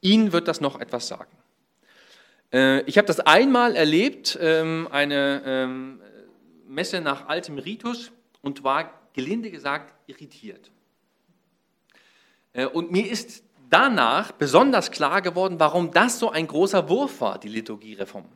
Ihnen 0.00 0.32
wird 0.32 0.48
das 0.48 0.62
noch 0.62 0.80
etwas 0.80 1.08
sagen. 1.08 1.30
Äh, 2.52 2.80
ich 2.82 2.96
habe 2.96 3.06
das 3.06 3.20
einmal 3.20 3.76
erlebt, 3.76 4.38
ähm, 4.40 4.88
eine 4.90 5.42
ähm, 5.44 6.00
Messe 6.66 7.02
nach 7.02 7.28
altem 7.28 7.58
Ritus 7.58 8.10
und 8.40 8.64
war 8.64 8.98
gelinde 9.12 9.50
gesagt 9.50 9.92
irritiert. 10.06 10.70
Äh, 12.54 12.64
und 12.66 12.90
mir 12.90 13.10
ist 13.10 13.44
danach 13.70 14.32
besonders 14.32 14.90
klar 14.90 15.22
geworden, 15.22 15.58
warum 15.58 15.92
das 15.92 16.18
so 16.18 16.30
ein 16.30 16.46
großer 16.46 16.88
Wurf 16.88 17.20
war, 17.20 17.38
die 17.38 17.48
Liturgiereform. 17.48 18.26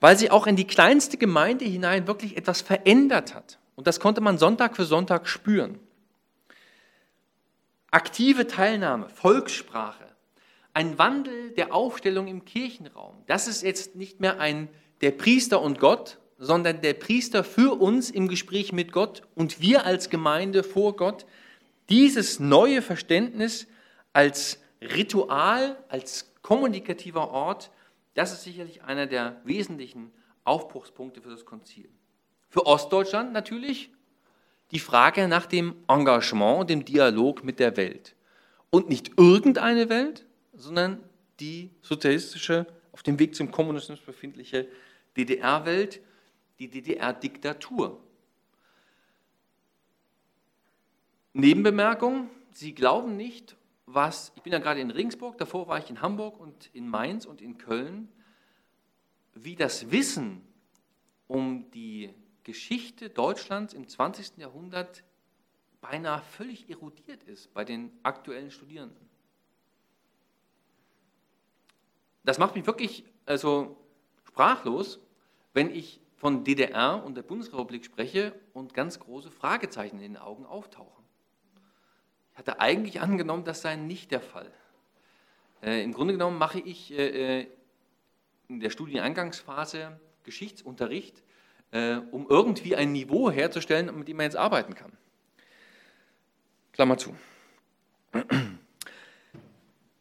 Weil 0.00 0.16
sie 0.18 0.30
auch 0.30 0.46
in 0.46 0.56
die 0.56 0.66
kleinste 0.66 1.16
Gemeinde 1.16 1.64
hinein 1.64 2.06
wirklich 2.06 2.36
etwas 2.36 2.60
verändert 2.60 3.34
hat. 3.34 3.58
Und 3.74 3.86
das 3.86 3.98
konnte 3.98 4.20
man 4.20 4.38
Sonntag 4.38 4.76
für 4.76 4.84
Sonntag 4.84 5.28
spüren. 5.28 5.78
Aktive 7.90 8.46
Teilnahme, 8.46 9.08
Volkssprache, 9.08 10.04
ein 10.74 10.98
Wandel 10.98 11.52
der 11.52 11.74
Aufstellung 11.74 12.26
im 12.26 12.44
Kirchenraum. 12.44 13.16
Das 13.26 13.48
ist 13.48 13.62
jetzt 13.62 13.96
nicht 13.96 14.20
mehr 14.20 14.38
ein 14.38 14.68
der 15.00 15.10
Priester 15.10 15.62
und 15.62 15.78
Gott, 15.78 16.18
sondern 16.38 16.82
der 16.82 16.94
Priester 16.94 17.44
für 17.44 17.80
uns 17.80 18.10
im 18.10 18.28
Gespräch 18.28 18.72
mit 18.72 18.92
Gott 18.92 19.22
und 19.34 19.60
wir 19.60 19.86
als 19.86 20.10
Gemeinde 20.10 20.62
vor 20.62 20.96
Gott. 20.96 21.24
Dieses 21.88 22.40
neue 22.40 22.82
Verständnis 22.82 23.66
als 24.16 24.58
Ritual, 24.80 25.76
als 25.90 26.32
kommunikativer 26.40 27.32
Ort, 27.32 27.70
das 28.14 28.32
ist 28.32 28.44
sicherlich 28.44 28.82
einer 28.82 29.06
der 29.06 29.42
wesentlichen 29.44 30.10
Aufbruchspunkte 30.42 31.20
für 31.20 31.28
das 31.28 31.44
Konzil. 31.44 31.90
Für 32.48 32.64
Ostdeutschland 32.64 33.34
natürlich 33.34 33.90
die 34.70 34.78
Frage 34.78 35.28
nach 35.28 35.44
dem 35.44 35.74
Engagement 35.86 36.70
dem 36.70 36.86
Dialog 36.86 37.44
mit 37.44 37.58
der 37.58 37.76
Welt. 37.76 38.16
Und 38.70 38.88
nicht 38.88 39.18
irgendeine 39.18 39.90
Welt, 39.90 40.24
sondern 40.54 41.04
die 41.38 41.68
sozialistische, 41.82 42.64
auf 42.92 43.02
dem 43.02 43.18
Weg 43.18 43.34
zum 43.34 43.50
Kommunismus 43.50 44.00
befindliche 44.00 44.66
DDR-Welt, 45.18 46.00
die 46.58 46.70
DDR-Diktatur. 46.70 48.00
Nebenbemerkung, 51.34 52.30
Sie 52.54 52.74
glauben 52.74 53.18
nicht, 53.18 53.56
was, 53.86 54.32
ich 54.34 54.42
bin 54.42 54.52
ja 54.52 54.58
gerade 54.58 54.80
in 54.80 54.90
Ringsburg, 54.90 55.38
davor 55.38 55.68
war 55.68 55.78
ich 55.78 55.88
in 55.88 56.02
Hamburg 56.02 56.38
und 56.38 56.70
in 56.74 56.88
Mainz 56.88 57.24
und 57.24 57.40
in 57.40 57.56
Köln, 57.56 58.08
wie 59.34 59.54
das 59.54 59.90
Wissen 59.90 60.42
um 61.28 61.70
die 61.70 62.12
Geschichte 62.42 63.10
Deutschlands 63.10 63.74
im 63.74 63.88
20. 63.88 64.38
Jahrhundert 64.38 65.04
beinahe 65.80 66.22
völlig 66.22 66.68
erodiert 66.68 67.22
ist 67.24 67.52
bei 67.54 67.64
den 67.64 67.92
aktuellen 68.02 68.50
Studierenden. 68.50 69.08
Das 72.24 72.38
macht 72.38 72.56
mich 72.56 72.66
wirklich 72.66 73.04
also 73.24 73.76
sprachlos, 74.24 74.98
wenn 75.52 75.70
ich 75.70 76.00
von 76.16 76.44
DDR 76.44 77.04
und 77.04 77.14
der 77.14 77.22
Bundesrepublik 77.22 77.84
spreche 77.84 78.34
und 78.52 78.74
ganz 78.74 78.98
große 78.98 79.30
Fragezeichen 79.30 79.96
in 79.96 80.14
den 80.14 80.16
Augen 80.16 80.44
auftauchen. 80.44 81.05
Ich 82.36 82.40
hatte 82.40 82.60
eigentlich 82.60 83.00
angenommen, 83.00 83.44
das 83.44 83.62
sei 83.62 83.76
nicht 83.76 84.10
der 84.10 84.20
Fall. 84.20 84.52
Äh, 85.62 85.82
Im 85.82 85.94
Grunde 85.94 86.12
genommen 86.12 86.36
mache 86.36 86.60
ich 86.60 86.92
äh, 86.92 87.40
äh, 87.40 87.46
in 88.48 88.60
der 88.60 88.68
Studieneingangsphase 88.68 89.98
Geschichtsunterricht, 90.22 91.22
äh, 91.70 91.96
um 92.10 92.26
irgendwie 92.28 92.76
ein 92.76 92.92
Niveau 92.92 93.30
herzustellen, 93.30 93.98
mit 93.98 94.06
dem 94.06 94.18
man 94.18 94.24
jetzt 94.24 94.36
arbeiten 94.36 94.74
kann. 94.74 94.92
Klammer 96.72 96.98
zu. 96.98 97.16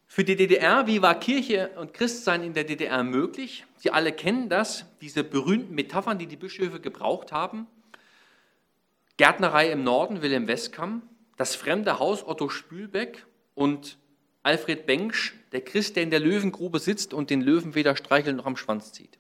Für 0.06 0.24
die 0.26 0.36
DDR, 0.36 0.88
wie 0.88 1.02
war 1.02 1.18
Kirche 1.18 1.70
und 1.78 1.94
Christsein 1.94 2.44
in 2.44 2.54
der 2.54 2.66
DDR 2.66 3.02
möglich? 3.06 3.66
Sie 3.78 3.92
alle 3.92 4.12
kennen 4.12 4.50
das, 4.50 4.86
diese 5.00 5.24
berühmten 5.24 5.74
Metaphern, 5.74 6.20
die 6.20 6.28
die 6.28 6.36
Bischöfe 6.36 6.82
gebraucht 6.82 7.32
haben. 7.32 7.66
Gärtnerei 9.16 9.72
im 9.72 9.86
Norden, 9.86 10.22
Wilhelm 10.22 10.48
Westkamp, 10.48 11.02
das 11.38 11.56
fremde 11.56 12.00
Haus 12.00 12.26
Otto 12.26 12.50
Spülbeck 12.50 13.26
und 13.54 13.98
Alfred 14.44 14.86
Bengsch, 14.86 15.34
der 15.52 15.62
Christ, 15.62 15.96
der 15.96 16.04
in 16.04 16.12
der 16.12 16.20
Löwengrube 16.20 16.80
sitzt 16.80 17.14
und 17.14 17.30
den 17.30 17.42
Löwen 17.42 17.74
weder 17.76 17.96
streichelt 17.96 18.38
noch 18.38 18.46
am 18.46 18.58
Schwanz 18.58 18.92
zieht. 18.92 19.18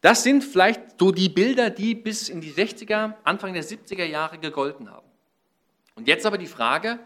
Das 0.00 0.22
sind 0.22 0.42
vielleicht 0.42 0.98
so 0.98 1.12
die 1.12 1.28
Bilder, 1.28 1.70
die 1.70 1.94
bis 1.94 2.28
in 2.28 2.40
die 2.40 2.52
60er, 2.52 3.14
Anfang 3.24 3.54
der 3.54 3.64
70er 3.64 4.04
Jahre 4.04 4.38
gegolten 4.38 4.90
haben. 4.90 5.06
Und 5.94 6.08
jetzt 6.08 6.26
aber 6.26 6.38
die 6.38 6.46
Frage, 6.46 6.98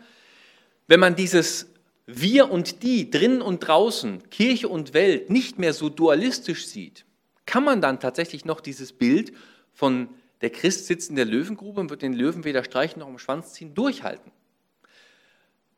wenn 0.87 0.99
man 0.99 1.15
dieses 1.15 1.69
wir 2.07 2.51
und 2.51 2.83
die, 2.83 3.11
drinnen 3.11 3.43
und 3.43 3.61
draußen, 3.61 4.31
Kirche 4.31 4.69
und 4.69 4.95
Welt 4.95 5.29
nicht 5.29 5.59
mehr 5.59 5.75
so 5.75 5.91
dualistisch 5.91 6.67
sieht, 6.67 7.05
kann 7.45 7.65
man 7.65 7.83
dann 7.83 8.01
tatsächlich 8.01 8.47
noch 8.47 8.61
dieses 8.63 8.95
Bild 8.95 9.33
von 9.75 10.09
der 10.41 10.51
Christ 10.51 10.87
sitzt 10.87 11.11
in 11.11 11.17
der 11.17 11.25
Löwengrube 11.25 11.81
und 11.81 11.91
wird 11.91 12.03
den 12.03 12.13
Löwen 12.13 12.45
weder 12.45 12.65
streichen 12.65 13.01
noch 13.01 13.09
am 13.09 13.19
Schwanz 13.19 13.53
ziehen, 13.53 13.75
durchhalten. 13.75 14.31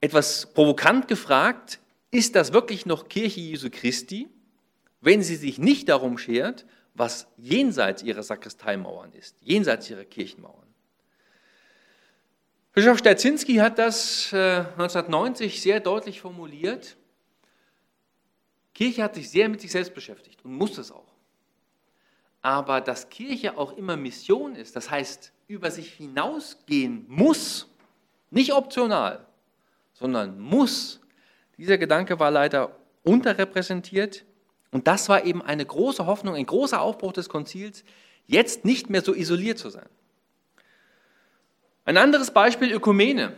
Etwas 0.00 0.52
provokant 0.52 1.08
gefragt, 1.08 1.80
ist 2.10 2.34
das 2.34 2.52
wirklich 2.52 2.86
noch 2.86 3.08
Kirche 3.08 3.40
Jesu 3.40 3.70
Christi, 3.70 4.28
wenn 5.00 5.22
sie 5.22 5.36
sich 5.36 5.58
nicht 5.58 5.88
darum 5.88 6.18
schert, 6.18 6.66
was 6.94 7.26
jenseits 7.36 8.02
ihrer 8.02 8.22
Sakristeimauern 8.22 9.12
ist, 9.12 9.36
jenseits 9.40 9.88
ihrer 9.88 10.04
Kirchenmauern? 10.04 10.66
Bischof 12.72 12.98
Sterzinski 12.98 13.56
hat 13.56 13.78
das 13.78 14.32
1990 14.32 15.56
äh, 15.56 15.58
sehr 15.58 15.80
deutlich 15.80 16.20
formuliert. 16.20 16.96
Kirche 18.74 19.02
hat 19.02 19.14
sich 19.14 19.28
sehr 19.28 19.48
mit 19.48 19.60
sich 19.60 19.72
selbst 19.72 19.92
beschäftigt 19.92 20.44
und 20.44 20.54
muss 20.54 20.78
es 20.78 20.92
auch. 20.92 21.09
Aber 22.42 22.80
dass 22.80 23.10
Kirche 23.10 23.56
auch 23.56 23.76
immer 23.76 23.96
Mission 23.96 24.56
ist, 24.56 24.76
das 24.76 24.90
heißt 24.90 25.32
über 25.48 25.70
sich 25.70 25.92
hinausgehen 25.94 27.04
muss, 27.08 27.68
nicht 28.30 28.52
optional, 28.52 29.26
sondern 29.92 30.38
muss, 30.38 31.00
dieser 31.58 31.76
Gedanke 31.76 32.18
war 32.18 32.30
leider 32.30 32.76
unterrepräsentiert 33.02 34.24
und 34.70 34.86
das 34.86 35.08
war 35.08 35.24
eben 35.24 35.42
eine 35.42 35.66
große 35.66 36.06
Hoffnung, 36.06 36.34
ein 36.36 36.46
großer 36.46 36.80
Aufbruch 36.80 37.12
des 37.12 37.28
Konzils, 37.28 37.84
jetzt 38.26 38.64
nicht 38.64 38.88
mehr 38.88 39.02
so 39.02 39.14
isoliert 39.14 39.58
zu 39.58 39.68
sein. 39.68 39.88
Ein 41.84 41.96
anderes 41.96 42.30
Beispiel 42.30 42.72
Ökumene. 42.72 43.34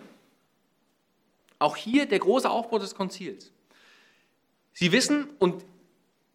Auch 1.58 1.76
hier 1.76 2.06
der 2.06 2.18
große 2.18 2.50
Aufbau 2.50 2.78
des 2.78 2.94
Konzils. 2.94 3.50
Sie 4.74 4.92
wissen, 4.92 5.28
und 5.38 5.64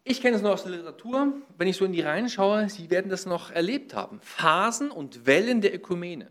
ich 0.08 0.22
kenne 0.22 0.36
es 0.36 0.42
noch 0.42 0.52
aus 0.52 0.62
der 0.62 0.72
Literatur, 0.72 1.34
wenn 1.56 1.68
ich 1.68 1.76
so 1.76 1.84
in 1.84 1.92
die 1.92 2.00
Reihen 2.00 2.28
schaue, 2.28 2.68
Sie 2.68 2.90
werden 2.90 3.10
das 3.10 3.26
noch 3.26 3.50
erlebt 3.50 3.94
haben. 3.94 4.20
Phasen 4.22 4.90
und 4.90 5.26
Wellen 5.26 5.60
der 5.60 5.74
Ökumene. 5.74 6.30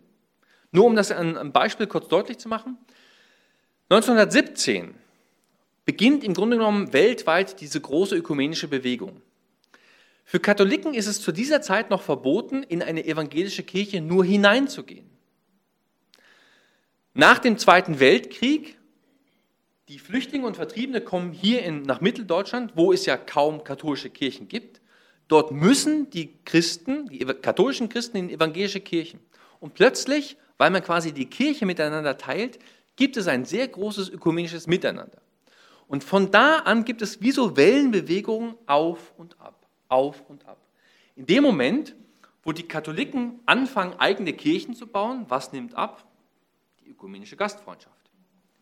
Nur 0.72 0.86
um 0.86 0.96
das 0.96 1.12
an 1.12 1.38
einem 1.38 1.52
Beispiel 1.52 1.88
kurz 1.88 2.08
deutlich 2.08 2.40
zu 2.40 2.50
machen. 2.50 2.78
1917 3.90 4.96
beginnt 5.86 6.24
im 6.24 6.34
Grunde 6.34 6.58
genommen 6.58 6.92
weltweit 6.92 7.62
diese 7.62 7.80
große 7.80 8.16
ökumenische 8.16 8.68
Bewegung. 8.68 9.22
Für 10.26 10.42
Katholiken 10.42 10.94
ist 10.94 11.08
es 11.08 11.22
zu 11.22 11.32
dieser 11.32 11.62
Zeit 11.62 11.90
noch 11.90 12.02
verboten, 12.02 12.64
in 12.64 12.84
eine 12.84 13.06
evangelische 13.06 13.64
Kirche 13.64 14.02
nur 14.02 14.26
hineinzugehen. 14.26 15.10
Nach 17.14 17.40
dem 17.40 17.58
Zweiten 17.58 18.02
Weltkrieg, 18.02 18.78
die 19.90 20.00
Flüchtlinge 20.00 20.46
und 20.46 20.56
Vertriebene 20.56 21.02
kommen 21.02 21.32
hier 21.32 21.64
in, 21.64 21.84
nach 21.84 22.02
Mitteldeutschland, 22.02 22.74
wo 22.76 22.92
es 22.92 23.06
ja 23.06 23.16
kaum 23.16 23.64
katholische 23.64 24.10
Kirchen 24.10 24.48
gibt. 24.48 24.82
Dort 25.28 25.52
müssen 25.52 26.10
die 26.10 26.34
Christen, 26.44 27.08
die 27.08 27.20
katholischen 27.20 27.90
Christen 27.90 28.18
in 28.18 28.30
evangelische 28.30 28.82
Kirchen. 28.82 29.20
Und 29.60 29.74
plötzlich, 29.74 30.38
weil 30.58 30.72
man 30.72 30.84
quasi 30.84 31.12
die 31.14 31.26
Kirche 31.26 31.66
miteinander 31.66 32.18
teilt, 32.18 32.60
gibt 32.96 33.18
es 33.18 33.28
ein 33.28 33.46
sehr 33.46 33.68
großes 33.68 34.10
ökumenisches 34.10 34.68
Miteinander. 34.68 35.22
Und 35.88 36.04
von 36.04 36.32
da 36.32 36.58
an 36.60 36.84
gibt 36.84 37.02
es 37.02 37.22
wie 37.22 37.32
so 37.32 37.56
Wellenbewegungen 37.56 38.56
auf 38.66 39.14
und 39.18 39.40
ab, 39.40 39.68
auf 39.88 40.22
und 40.28 40.46
ab. 40.46 40.58
In 41.16 41.26
dem 41.26 41.44
Moment, 41.44 41.96
wo 42.44 42.52
die 42.52 42.68
Katholiken 42.68 43.40
anfangen, 43.46 43.94
eigene 44.00 44.34
Kirchen 44.34 44.76
zu 44.76 44.88
bauen, 44.88 45.26
was 45.30 45.54
nimmt 45.54 45.76
ab? 45.76 46.04
ökumenische 46.86 47.36
Gastfreundschaft. 47.36 47.97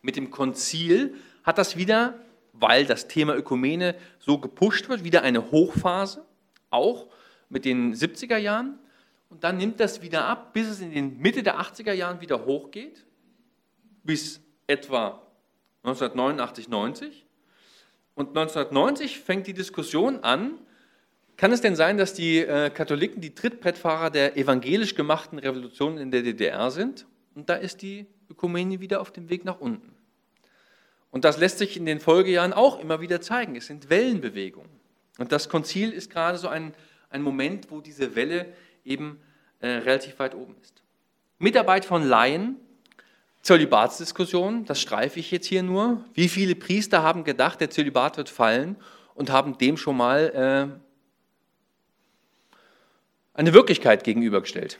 Mit 0.06 0.14
dem 0.14 0.30
Konzil 0.30 1.16
hat 1.42 1.58
das 1.58 1.76
wieder, 1.76 2.14
weil 2.52 2.86
das 2.86 3.08
Thema 3.08 3.34
Ökumene 3.34 3.96
so 4.20 4.38
gepusht 4.38 4.88
wird, 4.88 5.02
wieder 5.02 5.22
eine 5.22 5.50
Hochphase, 5.50 6.24
auch 6.70 7.08
mit 7.48 7.64
den 7.64 7.92
70er 7.92 8.36
Jahren. 8.36 8.78
Und 9.30 9.42
dann 9.42 9.56
nimmt 9.56 9.80
das 9.80 10.02
wieder 10.02 10.26
ab, 10.26 10.52
bis 10.52 10.68
es 10.68 10.78
in 10.78 10.92
den 10.92 11.18
Mitte 11.18 11.42
der 11.42 11.58
80er 11.58 11.92
Jahren 11.92 12.20
wieder 12.20 12.44
hochgeht, 12.44 13.04
bis 14.04 14.40
etwa 14.68 15.20
1989, 15.82 16.68
90. 16.68 17.26
Und 18.14 18.28
1990 18.28 19.18
fängt 19.18 19.48
die 19.48 19.54
Diskussion 19.54 20.20
an, 20.20 20.52
kann 21.36 21.50
es 21.50 21.62
denn 21.62 21.74
sein, 21.74 21.96
dass 21.98 22.14
die 22.14 22.38
äh, 22.38 22.70
Katholiken 22.70 23.20
die 23.20 23.34
Trittbrettfahrer 23.34 24.10
der 24.10 24.36
evangelisch 24.36 24.94
gemachten 24.94 25.40
Revolution 25.40 25.98
in 25.98 26.12
der 26.12 26.22
DDR 26.22 26.70
sind? 26.70 27.06
Und 27.34 27.48
da 27.48 27.56
ist 27.56 27.82
die 27.82 28.06
Ökumene 28.30 28.78
wieder 28.78 29.00
auf 29.00 29.10
dem 29.10 29.28
Weg 29.28 29.44
nach 29.44 29.60
unten. 29.60 29.95
Und 31.16 31.24
das 31.24 31.38
lässt 31.38 31.56
sich 31.56 31.78
in 31.78 31.86
den 31.86 31.98
Folgejahren 31.98 32.52
auch 32.52 32.78
immer 32.78 33.00
wieder 33.00 33.22
zeigen. 33.22 33.56
Es 33.56 33.68
sind 33.68 33.88
Wellenbewegungen. 33.88 34.68
Und 35.16 35.32
das 35.32 35.48
Konzil 35.48 35.90
ist 35.90 36.10
gerade 36.10 36.36
so 36.36 36.46
ein, 36.46 36.74
ein 37.08 37.22
Moment, 37.22 37.70
wo 37.70 37.80
diese 37.80 38.14
Welle 38.14 38.52
eben 38.84 39.18
äh, 39.60 39.68
relativ 39.68 40.18
weit 40.18 40.34
oben 40.34 40.54
ist. 40.60 40.82
Mitarbeit 41.38 41.86
von 41.86 42.06
Laien, 42.06 42.56
Zölibatsdiskussion, 43.40 44.66
das 44.66 44.78
streife 44.78 45.18
ich 45.18 45.30
jetzt 45.30 45.46
hier 45.46 45.62
nur. 45.62 46.04
Wie 46.12 46.28
viele 46.28 46.54
Priester 46.54 47.02
haben 47.02 47.24
gedacht, 47.24 47.62
der 47.62 47.70
Zölibat 47.70 48.18
wird 48.18 48.28
fallen 48.28 48.76
und 49.14 49.30
haben 49.30 49.56
dem 49.56 49.78
schon 49.78 49.96
mal 49.96 50.76
äh, 52.52 52.58
eine 53.32 53.54
Wirklichkeit 53.54 54.04
gegenübergestellt? 54.04 54.78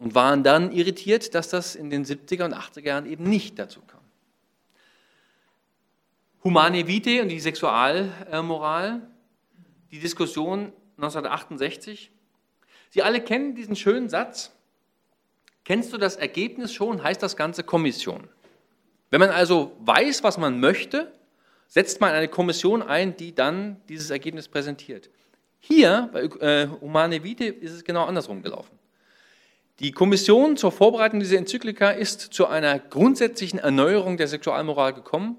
und 0.00 0.16
waren 0.16 0.42
dann 0.42 0.72
irritiert, 0.72 1.32
dass 1.36 1.48
das 1.48 1.76
in 1.76 1.88
den 1.88 2.04
70er 2.04 2.46
und 2.46 2.54
80er 2.54 2.84
Jahren 2.84 3.06
eben 3.06 3.22
nicht 3.22 3.56
dazu 3.60 3.80
kam. 3.82 4.01
Humane 6.44 6.88
Vitae 6.88 7.20
und 7.20 7.28
die 7.28 7.38
Sexualmoral, 7.38 9.02
die 9.92 10.00
Diskussion 10.00 10.72
1968. 10.96 12.10
Sie 12.90 13.02
alle 13.02 13.20
kennen 13.20 13.54
diesen 13.54 13.76
schönen 13.76 14.08
Satz. 14.08 14.50
Kennst 15.64 15.92
du 15.92 15.98
das 15.98 16.16
Ergebnis 16.16 16.74
schon, 16.74 17.02
heißt 17.02 17.22
das 17.22 17.36
Ganze 17.36 17.62
Kommission. 17.62 18.28
Wenn 19.10 19.20
man 19.20 19.30
also 19.30 19.76
weiß, 19.80 20.24
was 20.24 20.36
man 20.36 20.58
möchte, 20.58 21.12
setzt 21.68 22.00
man 22.00 22.12
eine 22.12 22.26
Kommission 22.26 22.82
ein, 22.82 23.16
die 23.16 23.34
dann 23.34 23.80
dieses 23.88 24.10
Ergebnis 24.10 24.48
präsentiert. 24.48 25.10
Hier 25.60 26.10
bei 26.12 26.22
äh, 26.24 26.68
Humane 26.80 27.22
Vitae 27.22 27.46
ist 27.46 27.72
es 27.72 27.84
genau 27.84 28.04
andersrum 28.04 28.42
gelaufen. 28.42 28.76
Die 29.78 29.92
Kommission 29.92 30.56
zur 30.56 30.72
Vorbereitung 30.72 31.20
dieser 31.20 31.38
Enzyklika 31.38 31.90
ist 31.90 32.20
zu 32.20 32.46
einer 32.46 32.80
grundsätzlichen 32.80 33.60
Erneuerung 33.60 34.16
der 34.16 34.26
Sexualmoral 34.26 34.92
gekommen 34.92 35.36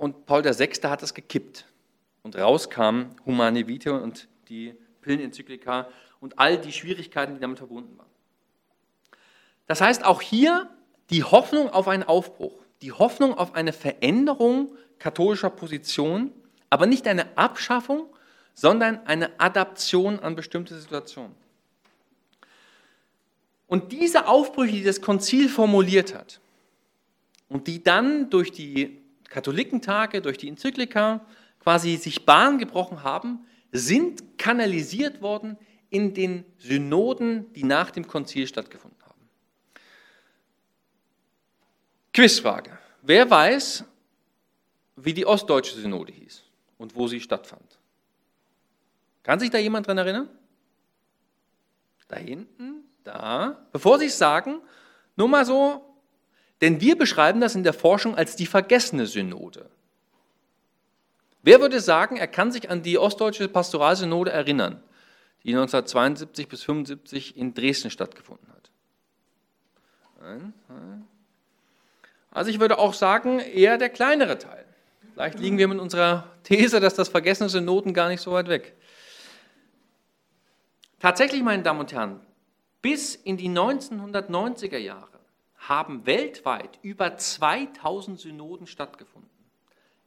und 0.00 0.24
Paul 0.24 0.42
VI. 0.42 0.88
hat 0.88 1.02
das 1.02 1.12
gekippt. 1.12 1.66
Und 2.22 2.36
rauskam 2.36 3.10
Humane 3.26 3.66
Vitae 3.66 3.90
und 3.90 4.28
die 4.48 4.74
Pillenenzyklika 5.02 5.88
und 6.20 6.38
all 6.38 6.58
die 6.58 6.72
Schwierigkeiten, 6.72 7.34
die 7.34 7.40
damit 7.40 7.58
verbunden 7.58 7.98
waren. 7.98 8.08
Das 9.66 9.80
heißt, 9.82 10.04
auch 10.04 10.22
hier 10.22 10.70
die 11.10 11.22
Hoffnung 11.22 11.68
auf 11.68 11.86
einen 11.86 12.02
Aufbruch, 12.02 12.62
die 12.80 12.92
Hoffnung 12.92 13.34
auf 13.34 13.54
eine 13.54 13.74
Veränderung 13.74 14.74
katholischer 14.98 15.50
Position, 15.50 16.32
aber 16.70 16.86
nicht 16.86 17.06
eine 17.06 17.36
Abschaffung, 17.36 18.06
sondern 18.54 19.06
eine 19.06 19.38
Adaption 19.38 20.18
an 20.18 20.34
bestimmte 20.34 20.78
Situationen. 20.78 21.34
Und 23.66 23.92
diese 23.92 24.26
Aufbrüche, 24.26 24.72
die 24.72 24.84
das 24.84 25.00
Konzil 25.00 25.48
formuliert 25.48 26.14
hat 26.14 26.40
und 27.48 27.66
die 27.66 27.82
dann 27.82 28.30
durch 28.30 28.50
die 28.50 28.99
Katholikentage, 29.30 30.20
durch 30.20 30.36
die 30.36 30.48
Enzyklika 30.48 31.24
quasi 31.60 31.96
sich 31.96 32.26
Bahn 32.26 32.58
gebrochen 32.58 33.02
haben, 33.02 33.46
sind 33.72 34.38
kanalisiert 34.38 35.22
worden 35.22 35.56
in 35.88 36.14
den 36.14 36.44
Synoden, 36.58 37.52
die 37.54 37.64
nach 37.64 37.90
dem 37.90 38.06
Konzil 38.06 38.46
stattgefunden 38.46 39.00
haben. 39.02 39.28
Quizfrage. 42.12 42.78
Wer 43.02 43.30
weiß, 43.30 43.84
wie 44.96 45.14
die 45.14 45.24
ostdeutsche 45.24 45.76
Synode 45.76 46.12
hieß 46.12 46.42
und 46.76 46.94
wo 46.94 47.08
sie 47.08 47.20
stattfand? 47.20 47.78
Kann 49.22 49.40
sich 49.40 49.50
da 49.50 49.58
jemand 49.58 49.86
dran 49.86 49.98
erinnern? 49.98 50.28
Da 52.08 52.16
hinten? 52.16 52.84
Da. 53.04 53.66
Bevor 53.72 53.98
Sie 53.98 54.06
es 54.06 54.18
sagen, 54.18 54.60
nur 55.16 55.28
mal 55.28 55.46
so, 55.46 55.89
denn 56.60 56.80
wir 56.80 56.96
beschreiben 56.96 57.40
das 57.40 57.54
in 57.54 57.62
der 57.62 57.72
Forschung 57.72 58.16
als 58.16 58.36
die 58.36 58.46
vergessene 58.46 59.06
Synode. 59.06 59.70
Wer 61.42 61.60
würde 61.60 61.80
sagen, 61.80 62.16
er 62.16 62.28
kann 62.28 62.52
sich 62.52 62.68
an 62.68 62.82
die 62.82 62.98
ostdeutsche 62.98 63.48
Pastoralsynode 63.48 64.30
erinnern, 64.30 64.82
die 65.42 65.54
1972 65.54 66.48
bis 66.48 66.60
1975 66.62 67.36
in 67.36 67.54
Dresden 67.54 67.90
stattgefunden 67.90 68.46
hat? 68.48 68.70
Also 72.30 72.50
ich 72.50 72.60
würde 72.60 72.78
auch 72.78 72.92
sagen, 72.92 73.40
eher 73.40 73.78
der 73.78 73.88
kleinere 73.88 74.38
Teil. 74.38 74.66
Vielleicht 75.14 75.38
liegen 75.38 75.56
wir 75.56 75.66
mit 75.66 75.80
unserer 75.80 76.26
These, 76.44 76.78
dass 76.80 76.94
das 76.94 77.08
vergessene 77.08 77.48
Synoden 77.48 77.94
gar 77.94 78.08
nicht 78.08 78.20
so 78.20 78.32
weit 78.32 78.48
weg. 78.48 78.74
Tatsächlich, 81.00 81.42
meine 81.42 81.62
Damen 81.62 81.80
und 81.80 81.92
Herren, 81.92 82.20
bis 82.82 83.14
in 83.14 83.38
die 83.38 83.48
1990er 83.48 84.76
Jahre 84.76 85.19
haben 85.68 86.06
weltweit 86.06 86.78
über 86.82 87.16
2000 87.16 88.18
Synoden 88.18 88.66
stattgefunden. 88.66 89.30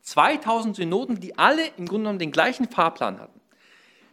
2000 0.01 0.75
Synoden, 0.75 1.19
die 1.19 1.37
alle 1.37 1.65
im 1.77 1.87
Grunde 1.87 2.03
genommen 2.03 2.19
den 2.19 2.31
gleichen 2.31 2.67
Fahrplan 2.67 3.19
hatten. 3.19 3.39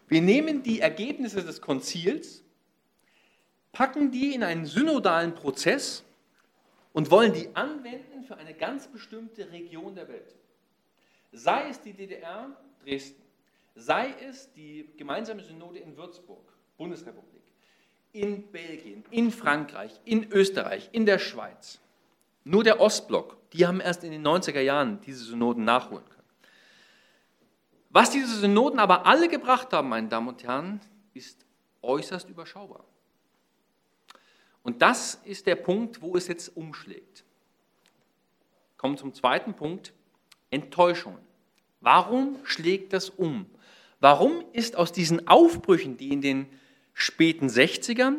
Wir 0.08 0.22
nehmen 0.22 0.62
die 0.62 0.80
Ergebnisse 0.80 1.44
des 1.44 1.60
Konzils, 1.60 2.44
packen 3.72 4.10
die 4.10 4.34
in 4.34 4.42
einen 4.42 4.66
synodalen 4.66 5.34
Prozess 5.34 6.04
und 6.92 7.10
wollen 7.10 7.32
die 7.32 7.54
anwenden 7.54 8.24
für 8.24 8.36
eine 8.36 8.54
ganz 8.54 8.88
bestimmte 8.88 9.50
Region 9.50 9.94
der 9.94 10.08
Welt. 10.08 10.34
Sei 11.32 11.68
es 11.68 11.80
die 11.80 11.92
DDR, 11.92 12.50
Dresden, 12.84 13.22
sei 13.74 14.14
es 14.28 14.52
die 14.52 14.88
gemeinsame 14.96 15.42
Synode 15.42 15.78
in 15.78 15.96
Würzburg, 15.96 16.52
Bundesrepublik, 16.76 17.39
in 18.12 18.50
Belgien, 18.50 19.04
in 19.10 19.30
Frankreich, 19.30 20.00
in 20.04 20.30
Österreich, 20.32 20.88
in 20.92 21.06
der 21.06 21.18
Schweiz. 21.18 21.80
Nur 22.44 22.64
der 22.64 22.80
Ostblock, 22.80 23.36
die 23.52 23.66
haben 23.66 23.80
erst 23.80 24.04
in 24.04 24.12
den 24.12 24.26
90er 24.26 24.60
Jahren 24.60 25.00
diese 25.00 25.24
Synoden 25.24 25.64
nachholen 25.64 26.04
können. 26.08 26.20
Was 27.90 28.10
diese 28.10 28.38
Synoden 28.38 28.78
aber 28.78 29.06
alle 29.06 29.28
gebracht 29.28 29.72
haben, 29.72 29.88
meine 29.88 30.08
Damen 30.08 30.28
und 30.28 30.42
Herren, 30.44 30.80
ist 31.12 31.44
äußerst 31.82 32.28
überschaubar. 32.28 32.84
Und 34.62 34.82
das 34.82 35.14
ist 35.24 35.46
der 35.46 35.56
Punkt, 35.56 36.00
wo 36.02 36.16
es 36.16 36.28
jetzt 36.28 36.56
umschlägt. 36.56 37.24
Kommen 38.76 38.96
zum 38.96 39.12
zweiten 39.12 39.54
Punkt, 39.54 39.92
Enttäuschung. 40.50 41.18
Warum 41.80 42.36
schlägt 42.44 42.92
das 42.92 43.10
um? 43.10 43.46
Warum 44.00 44.44
ist 44.52 44.76
aus 44.76 44.92
diesen 44.92 45.28
Aufbrüchen, 45.28 45.96
die 45.96 46.12
in 46.12 46.20
den 46.20 46.46
späten 47.00 47.48
60ern 47.48 48.16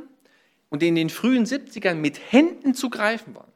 und 0.69 0.83
in 0.83 0.95
den 0.95 1.09
frühen 1.09 1.45
70ern 1.45 1.95
mit 1.95 2.31
Händen 2.31 2.73
zu 2.73 2.89
greifen 2.89 3.35
waren, 3.35 3.51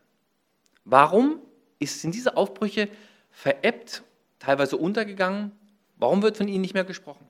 warum 0.83 1.39
sind 1.81 2.15
diese 2.15 2.35
Aufbrüche 2.35 2.89
verebbt, 3.31 4.03
teilweise 4.39 4.77
untergegangen? 4.77 5.51
Warum 5.97 6.21
wird 6.21 6.37
von 6.37 6.47
ihnen 6.47 6.61
nicht 6.61 6.73
mehr 6.73 6.83
gesprochen? 6.83 7.25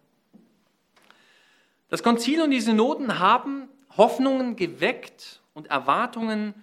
Das 1.89 2.03
Konzil 2.03 2.41
und 2.41 2.51
die 2.51 2.62
Synoden 2.62 3.19
haben 3.19 3.69
Hoffnungen 3.95 4.55
geweckt 4.55 5.41
und 5.53 5.67
Erwartungen 5.67 6.53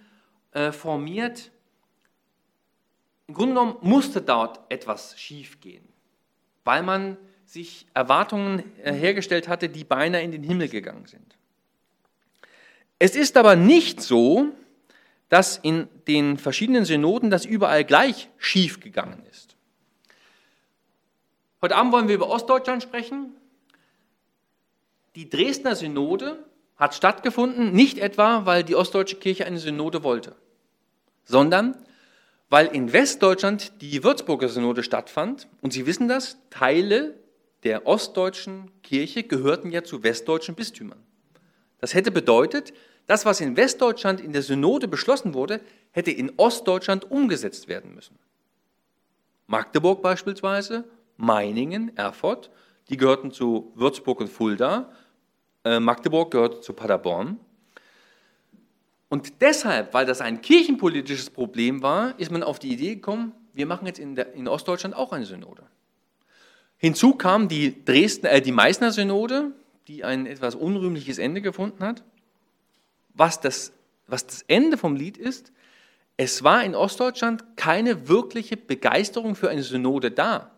äh, 0.53 0.73
formiert. 0.73 1.51
Im 3.29 3.35
Grunde 3.35 3.55
genommen 3.55 3.77
musste 3.81 4.21
dort 4.21 4.61
etwas 4.69 5.19
schiefgehen, 5.19 5.87
weil 6.65 6.83
man 6.83 7.17
sich 7.53 7.87
Erwartungen 7.93 8.63
äh, 8.83 8.95
hergestellt 8.95 9.47
hatte, 9.47 9.69
die 9.69 9.85
beinahe 9.85 10.23
in 10.23 10.33
den 10.33 10.43
Himmel 10.43 10.69
gegangen 10.69 11.05
sind. 11.05 11.37
Es 12.99 13.15
ist 13.15 13.37
aber 13.37 13.57
nicht 13.57 14.01
so, 14.01 14.47
dass 15.29 15.59
in 15.59 15.87
den 16.09 16.39
verschiedenen 16.39 16.87
Synoden 16.87 17.29
das 17.29 17.45
überall 17.45 17.85
gleich 17.85 18.31
schief 18.39 18.81
gegangen 18.81 19.23
ist. 19.31 19.55
Heute 21.61 21.77
Abend 21.77 21.93
wollen 21.93 22.09
wir 22.09 22.15
über 22.15 22.31
Ostdeutschland 22.31 22.83
sprechen. 22.83 23.37
Die 25.15 25.29
Dresdner 25.29 25.77
Synode 25.77 26.43
hat 26.77 26.95
stattgefunden, 26.95 27.75
nicht 27.75 27.99
etwa, 27.99 28.47
weil 28.47 28.65
die 28.65 28.77
Ostdeutsche 28.77 29.17
Kirche 29.17 29.45
eine 29.45 29.59
Synode 29.59 30.03
wollte, 30.03 30.37
sondern 31.25 31.77
weil 32.49 32.69
in 32.69 32.95
Westdeutschland 32.95 33.83
die 33.83 34.03
Würzburger 34.03 34.49
Synode 34.49 34.83
stattfand. 34.83 35.49
Und 35.61 35.75
Sie 35.75 35.85
wissen 35.85 36.09
das, 36.09 36.39
Teile 36.49 37.22
der 37.65 37.87
ostdeutschen 37.87 38.71
Kirche 38.83 39.23
gehörten 39.23 39.71
ja 39.71 39.85
zu 39.85 40.03
westdeutschen 40.03 40.55
Bistümern. 40.55 41.03
Das 41.79 41.95
hätte 41.95 42.11
bedeutet, 42.11 42.73
das, 43.07 43.25
was 43.25 43.41
in 43.41 43.57
Westdeutschland 43.57 44.21
in 44.21 44.33
der 44.33 44.43
Synode 44.43 44.89
beschlossen 44.89 45.35
wurde, 45.35 45.61
hätte 45.91 46.11
in 46.11 46.33
Ostdeutschland 46.37 47.11
umgesetzt 47.11 47.69
werden 47.69 47.95
müssen. 47.95 48.19
Magdeburg 49.47 50.03
beispielsweise, 50.03 50.85
Meiningen, 51.17 51.97
Erfurt, 51.97 52.51
die 52.89 52.97
gehörten 52.97 53.31
zu 53.31 53.73
Würzburg 53.75 54.21
und 54.21 54.29
Fulda. 54.29 54.93
Äh, 55.65 55.81
Magdeburg 55.81 56.31
gehörte 56.31 56.61
zu 56.61 56.73
Paderborn. 56.73 57.39
Und 59.09 59.43
deshalb, 59.43 59.93
weil 59.93 60.07
das 60.07 60.21
ein 60.21 60.41
kirchenpolitisches 60.41 61.31
Problem 61.31 61.83
war, 61.83 62.19
ist 62.19 62.31
man 62.31 62.43
auf 62.43 62.59
die 62.59 62.73
Idee 62.73 62.95
gekommen, 62.95 63.35
wir 63.53 63.67
machen 63.67 63.87
jetzt 63.87 63.99
in, 63.99 64.15
der, 64.15 64.33
in 64.33 64.49
Ostdeutschland 64.49 64.97
auch 64.97 65.13
eine 65.13 65.27
Synode. 65.27 65.65
Hinzu 66.83 67.15
kam 67.15 67.47
die, 67.47 67.85
Dresden, 67.85 68.27
äh, 68.27 68.43
die 68.43 68.51
Meißner 68.51 68.91
Synode, 68.91 69.53
die 69.87 70.03
ein 70.03 70.27
etwas 70.27 70.57
unrühmliches 70.57 71.19
Ende 71.19 71.41
gefunden 71.41 71.85
hat. 71.85 72.03
Was 73.15 73.41
das, 73.41 73.73
was 74.09 74.27
das 74.27 74.43
Ende 74.49 74.77
vom 74.77 74.97
Lied 74.97 75.17
ist, 75.17 75.53
es 76.17 76.43
war 76.43 76.65
in 76.65 76.75
Ostdeutschland 76.75 77.57
keine 77.57 78.09
wirkliche 78.09 78.57
Begeisterung 78.57 79.37
für 79.37 79.49
eine 79.49 79.63
Synode 79.63 80.11
da. 80.11 80.51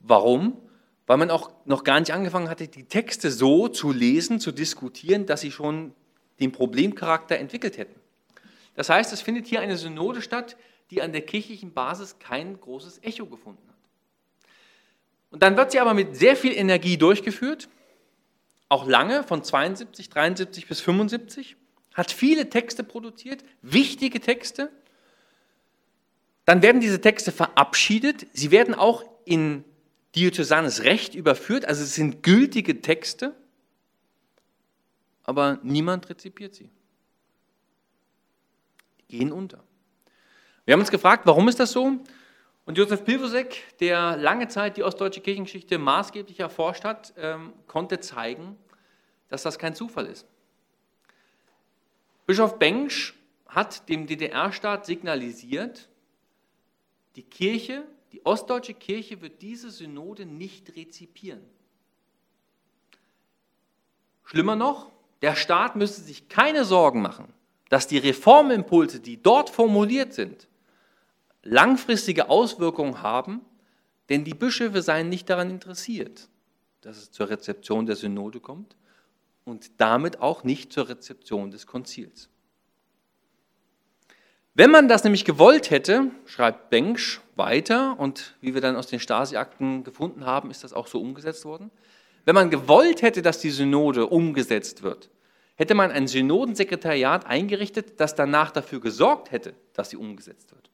Warum? 0.00 0.58
Weil 1.06 1.16
man 1.16 1.30
auch 1.30 1.50
noch 1.64 1.82
gar 1.82 1.98
nicht 1.98 2.12
angefangen 2.12 2.50
hatte, 2.50 2.68
die 2.68 2.84
Texte 2.84 3.30
so 3.30 3.68
zu 3.68 3.92
lesen, 3.92 4.38
zu 4.38 4.52
diskutieren, 4.52 5.24
dass 5.24 5.40
sie 5.40 5.50
schon 5.50 5.94
den 6.40 6.52
Problemcharakter 6.52 7.38
entwickelt 7.38 7.78
hätten. 7.78 7.98
Das 8.74 8.90
heißt, 8.90 9.14
es 9.14 9.22
findet 9.22 9.46
hier 9.46 9.60
eine 9.60 9.78
Synode 9.78 10.20
statt, 10.20 10.58
die 10.90 11.00
an 11.00 11.12
der 11.12 11.22
kirchlichen 11.22 11.72
Basis 11.72 12.18
kein 12.18 12.60
großes 12.60 13.02
Echo 13.02 13.24
gefunden 13.24 13.62
hat. 13.66 13.69
Und 15.30 15.42
dann 15.42 15.56
wird 15.56 15.72
sie 15.72 15.80
aber 15.80 15.94
mit 15.94 16.16
sehr 16.16 16.36
viel 16.36 16.52
Energie 16.52 16.96
durchgeführt, 16.96 17.68
auch 18.68 18.86
lange, 18.86 19.24
von 19.24 19.42
72, 19.42 20.08
73 20.08 20.66
bis 20.66 20.80
75, 20.80 21.56
hat 21.94 22.10
viele 22.10 22.50
Texte 22.50 22.84
produziert, 22.84 23.44
wichtige 23.62 24.20
Texte. 24.20 24.70
Dann 26.44 26.62
werden 26.62 26.80
diese 26.80 27.00
Texte 27.00 27.32
verabschiedet, 27.32 28.26
sie 28.32 28.50
werden 28.50 28.74
auch 28.74 29.04
in 29.24 29.64
diözesanes 30.14 30.82
Recht 30.82 31.14
überführt, 31.14 31.64
also 31.64 31.82
es 31.82 31.94
sind 31.94 32.22
gültige 32.22 32.80
Texte, 32.80 33.34
aber 35.22 35.60
niemand 35.62 36.08
rezipiert 36.08 36.54
sie. 36.54 36.68
Die 39.00 39.18
gehen 39.18 39.30
unter. 39.30 39.62
Wir 40.64 40.72
haben 40.72 40.80
uns 40.80 40.90
gefragt, 40.90 41.26
warum 41.26 41.48
ist 41.48 41.60
das 41.60 41.72
so? 41.72 41.98
Und 42.70 42.78
Josef 42.78 43.04
Pilvosek, 43.04 43.64
der 43.80 44.16
lange 44.16 44.46
Zeit 44.46 44.76
die 44.76 44.84
ostdeutsche 44.84 45.20
Kirchengeschichte 45.20 45.76
maßgeblich 45.76 46.38
erforscht 46.38 46.84
hat, 46.84 47.12
ähm, 47.16 47.52
konnte 47.66 47.98
zeigen, 47.98 48.56
dass 49.28 49.42
das 49.42 49.58
kein 49.58 49.74
Zufall 49.74 50.06
ist. 50.06 50.24
Bischof 52.26 52.60
Bengsch 52.60 53.16
hat 53.48 53.88
dem 53.88 54.06
DDR-Staat 54.06 54.86
signalisiert, 54.86 55.88
die 57.16 57.24
Kirche, 57.24 57.82
die 58.12 58.24
ostdeutsche 58.24 58.74
Kirche 58.74 59.20
wird 59.20 59.42
diese 59.42 59.72
Synode 59.72 60.24
nicht 60.24 60.76
rezipieren. 60.76 61.42
Schlimmer 64.22 64.54
noch, 64.54 64.92
der 65.22 65.34
Staat 65.34 65.74
müsste 65.74 66.02
sich 66.02 66.28
keine 66.28 66.64
Sorgen 66.64 67.02
machen, 67.02 67.34
dass 67.68 67.88
die 67.88 67.98
Reformimpulse, 67.98 69.00
die 69.00 69.20
dort 69.20 69.50
formuliert 69.50 70.12
sind, 70.12 70.46
langfristige 71.42 72.28
Auswirkungen 72.28 73.02
haben, 73.02 73.40
denn 74.08 74.24
die 74.24 74.34
Bischöfe 74.34 74.82
seien 74.82 75.08
nicht 75.08 75.30
daran 75.30 75.50
interessiert, 75.50 76.28
dass 76.80 76.96
es 76.96 77.10
zur 77.10 77.30
Rezeption 77.30 77.86
der 77.86 77.96
Synode 77.96 78.40
kommt 78.40 78.76
und 79.44 79.80
damit 79.80 80.20
auch 80.20 80.44
nicht 80.44 80.72
zur 80.72 80.88
Rezeption 80.88 81.50
des 81.50 81.66
Konzils. 81.66 82.28
Wenn 84.54 84.70
man 84.70 84.88
das 84.88 85.04
nämlich 85.04 85.24
gewollt 85.24 85.70
hätte, 85.70 86.10
schreibt 86.26 86.70
Bengsch 86.70 87.20
weiter, 87.36 87.98
und 87.98 88.36
wie 88.40 88.52
wir 88.52 88.60
dann 88.60 88.76
aus 88.76 88.88
den 88.88 89.00
Stasi-Akten 89.00 89.84
gefunden 89.84 90.26
haben, 90.26 90.50
ist 90.50 90.64
das 90.64 90.72
auch 90.72 90.88
so 90.88 91.00
umgesetzt 91.00 91.44
worden. 91.44 91.70
Wenn 92.24 92.34
man 92.34 92.50
gewollt 92.50 93.02
hätte, 93.02 93.22
dass 93.22 93.38
die 93.38 93.50
Synode 93.50 94.06
umgesetzt 94.06 94.82
wird, 94.82 95.08
hätte 95.54 95.74
man 95.74 95.90
ein 95.90 96.08
Synodensekretariat 96.08 97.26
eingerichtet, 97.26 98.00
das 98.00 98.14
danach 98.14 98.50
dafür 98.50 98.80
gesorgt 98.80 99.30
hätte, 99.30 99.54
dass 99.72 99.90
sie 99.90 99.96
umgesetzt 99.96 100.52
wird. 100.52 100.70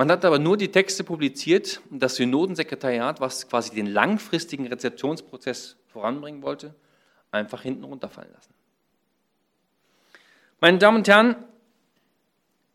Man 0.00 0.10
hat 0.10 0.24
aber 0.24 0.38
nur 0.38 0.56
die 0.56 0.70
Texte 0.70 1.04
publiziert 1.04 1.82
und 1.90 2.02
das 2.02 2.16
Synodensekretariat, 2.16 3.20
was 3.20 3.46
quasi 3.46 3.74
den 3.74 3.84
langfristigen 3.84 4.66
Rezeptionsprozess 4.66 5.76
voranbringen 5.88 6.40
wollte, 6.40 6.74
einfach 7.30 7.60
hinten 7.60 7.84
runterfallen 7.84 8.32
lassen. 8.32 8.54
Meine 10.58 10.78
Damen 10.78 10.96
und 10.96 11.08
Herren, 11.08 11.36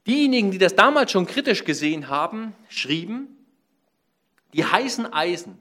diejenigen, 0.05 0.51
die 0.51 0.59
das 0.59 0.75
damals 0.75 1.11
schon 1.11 1.25
kritisch 1.25 1.63
gesehen 1.63 2.09
haben, 2.09 2.53
schrieben, 2.69 3.35
die 4.53 4.63
heißen 4.63 5.11
Eisen, 5.11 5.57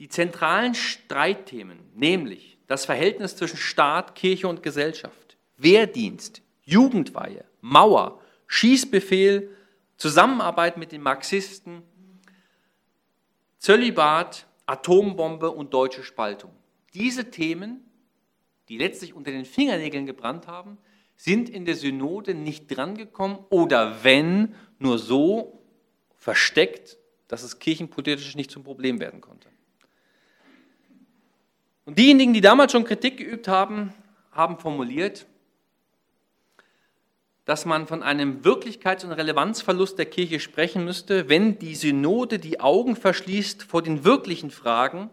die 0.00 0.10
zentralen 0.10 0.74
Streitthemen, 0.74 1.78
nämlich 1.94 2.58
das 2.66 2.84
Verhältnis 2.84 3.36
zwischen 3.36 3.56
Staat, 3.56 4.14
Kirche 4.14 4.48
und 4.48 4.62
Gesellschaft, 4.62 5.38
Wehrdienst, 5.56 6.42
Jugendweihe, 6.64 7.46
Mauer, 7.62 8.20
Schießbefehl, 8.48 9.54
Zusammenarbeit 9.98 10.76
mit 10.76 10.92
den 10.92 11.02
Marxisten, 11.02 11.82
Zölibat, 13.58 14.46
Atombombe 14.66 15.50
und 15.50 15.74
deutsche 15.74 16.04
Spaltung. 16.04 16.52
Diese 16.94 17.30
Themen, 17.30 17.84
die 18.68 18.78
letztlich 18.78 19.12
unter 19.12 19.30
den 19.30 19.44
Fingernägeln 19.44 20.06
gebrannt 20.06 20.46
haben, 20.46 20.78
sind 21.16 21.50
in 21.50 21.64
der 21.64 21.74
Synode 21.74 22.34
nicht 22.34 22.74
drangekommen 22.74 23.38
oder 23.50 24.04
wenn, 24.04 24.54
nur 24.78 24.98
so 24.98 25.60
versteckt, 26.16 26.96
dass 27.26 27.42
es 27.42 27.58
kirchenpolitisch 27.58 28.36
nicht 28.36 28.52
zum 28.52 28.62
Problem 28.62 29.00
werden 29.00 29.20
konnte. 29.20 29.48
Und 31.84 31.98
diejenigen, 31.98 32.34
die 32.34 32.40
damals 32.40 32.70
schon 32.70 32.84
Kritik 32.84 33.16
geübt 33.16 33.48
haben, 33.48 33.92
haben 34.30 34.58
formuliert, 34.58 35.26
dass 37.48 37.64
man 37.64 37.86
von 37.86 38.02
einem 38.02 38.44
Wirklichkeits- 38.44 39.06
und 39.06 39.12
Relevanzverlust 39.12 39.98
der 39.98 40.04
Kirche 40.04 40.38
sprechen 40.38 40.84
müsste, 40.84 41.30
wenn 41.30 41.58
die 41.58 41.76
Synode 41.76 42.38
die 42.38 42.60
Augen 42.60 42.94
verschließt 42.94 43.62
vor 43.62 43.80
den 43.80 44.04
wirklichen 44.04 44.50
Fragen 44.50 45.08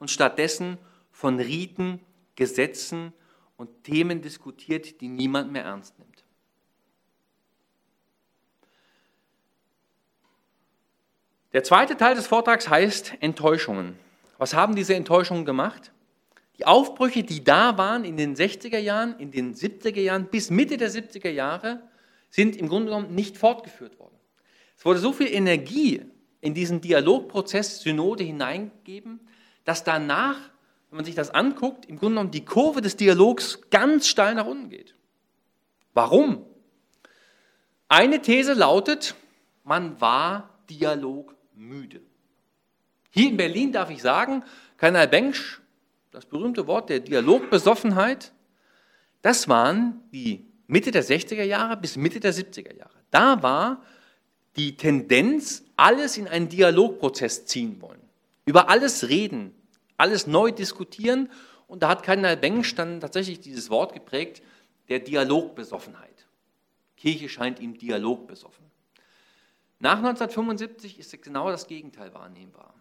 und 0.00 0.10
stattdessen 0.10 0.78
von 1.12 1.38
Riten, 1.38 2.00
Gesetzen 2.34 3.12
und 3.56 3.84
Themen 3.84 4.20
diskutiert, 4.20 5.00
die 5.00 5.06
niemand 5.06 5.52
mehr 5.52 5.62
ernst 5.62 5.96
nimmt. 6.00 6.24
Der 11.52 11.62
zweite 11.62 11.96
Teil 11.96 12.16
des 12.16 12.26
Vortrags 12.26 12.68
heißt 12.68 13.14
Enttäuschungen. 13.20 13.96
Was 14.38 14.54
haben 14.54 14.74
diese 14.74 14.96
Enttäuschungen 14.96 15.44
gemacht? 15.44 15.92
Die 16.58 16.66
Aufbrüche, 16.66 17.22
die 17.22 17.44
da 17.44 17.76
waren 17.76 18.04
in 18.04 18.16
den 18.16 18.34
60er 18.34 18.78
Jahren, 18.78 19.18
in 19.18 19.30
den 19.30 19.54
70er 19.54 20.00
Jahren 20.00 20.26
bis 20.26 20.50
Mitte 20.50 20.76
der 20.76 20.90
70er 20.90 21.28
Jahre, 21.28 21.82
sind 22.30 22.56
im 22.56 22.68
Grunde 22.68 22.86
genommen 22.86 23.14
nicht 23.14 23.36
fortgeführt 23.36 23.98
worden. 23.98 24.16
Es 24.76 24.84
wurde 24.84 24.98
so 24.98 25.12
viel 25.12 25.32
Energie 25.32 26.02
in 26.40 26.54
diesen 26.54 26.80
Dialogprozess 26.80 27.80
Synode 27.80 28.24
hineingegeben, 28.24 29.20
dass 29.64 29.84
danach, 29.84 30.38
wenn 30.90 30.96
man 30.96 31.04
sich 31.04 31.14
das 31.14 31.30
anguckt, 31.30 31.86
im 31.86 31.98
Grunde 31.98 32.14
genommen 32.14 32.30
die 32.30 32.44
Kurve 32.44 32.80
des 32.80 32.96
Dialogs 32.96 33.60
ganz 33.70 34.08
steil 34.08 34.34
nach 34.34 34.46
unten 34.46 34.70
geht. 34.70 34.94
Warum? 35.92 36.44
Eine 37.88 38.20
These 38.20 38.54
lautet, 38.54 39.14
man 39.64 40.00
war 40.00 40.58
dialogmüde. 40.70 42.00
Hier 43.10 43.30
in 43.30 43.36
Berlin 43.36 43.72
darf 43.72 43.90
ich 43.90 44.02
sagen, 44.02 44.44
Kanal 44.76 45.08
Bengsch 45.08 45.60
das 46.16 46.24
berühmte 46.24 46.66
Wort 46.66 46.88
der 46.88 47.00
Dialogbesoffenheit, 47.00 48.32
das 49.20 49.48
waren 49.50 50.00
die 50.12 50.46
Mitte 50.66 50.90
der 50.90 51.04
60er 51.04 51.42
Jahre 51.42 51.76
bis 51.76 51.98
Mitte 51.98 52.20
der 52.20 52.32
70er 52.32 52.74
Jahre. 52.74 52.94
Da 53.10 53.42
war 53.42 53.82
die 54.56 54.78
Tendenz, 54.78 55.62
alles 55.76 56.16
in 56.16 56.26
einen 56.26 56.48
Dialogprozess 56.48 57.44
ziehen 57.44 57.82
wollen. 57.82 58.00
Über 58.46 58.70
alles 58.70 59.10
reden, 59.10 59.54
alles 59.98 60.26
neu 60.26 60.52
diskutieren. 60.52 61.30
Und 61.66 61.82
da 61.82 61.90
hat 61.90 62.02
Kardinal 62.02 62.38
Bengsch 62.38 62.74
dann 62.74 63.00
tatsächlich 63.00 63.40
dieses 63.40 63.68
Wort 63.68 63.92
geprägt, 63.92 64.42
der 64.88 65.00
Dialogbesoffenheit. 65.00 66.26
Kirche 66.96 67.28
scheint 67.28 67.60
ihm 67.60 67.76
dialogbesoffen. 67.76 68.64
Nach 69.80 69.98
1975 69.98 70.98
ist 70.98 71.22
genau 71.22 71.50
das 71.50 71.66
Gegenteil 71.66 72.14
wahrnehmbar. 72.14 72.72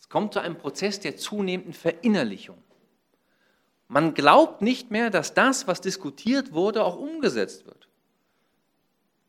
Es 0.00 0.08
kommt 0.08 0.32
zu 0.32 0.40
einem 0.40 0.58
Prozess 0.58 0.98
der 0.98 1.16
zunehmenden 1.16 1.74
Verinnerlichung. 1.74 2.58
Man 3.92 4.14
glaubt 4.14 4.62
nicht 4.62 4.90
mehr, 4.90 5.10
dass 5.10 5.34
das, 5.34 5.66
was 5.66 5.82
diskutiert 5.82 6.54
wurde, 6.54 6.82
auch 6.82 6.96
umgesetzt 6.96 7.66
wird. 7.66 7.88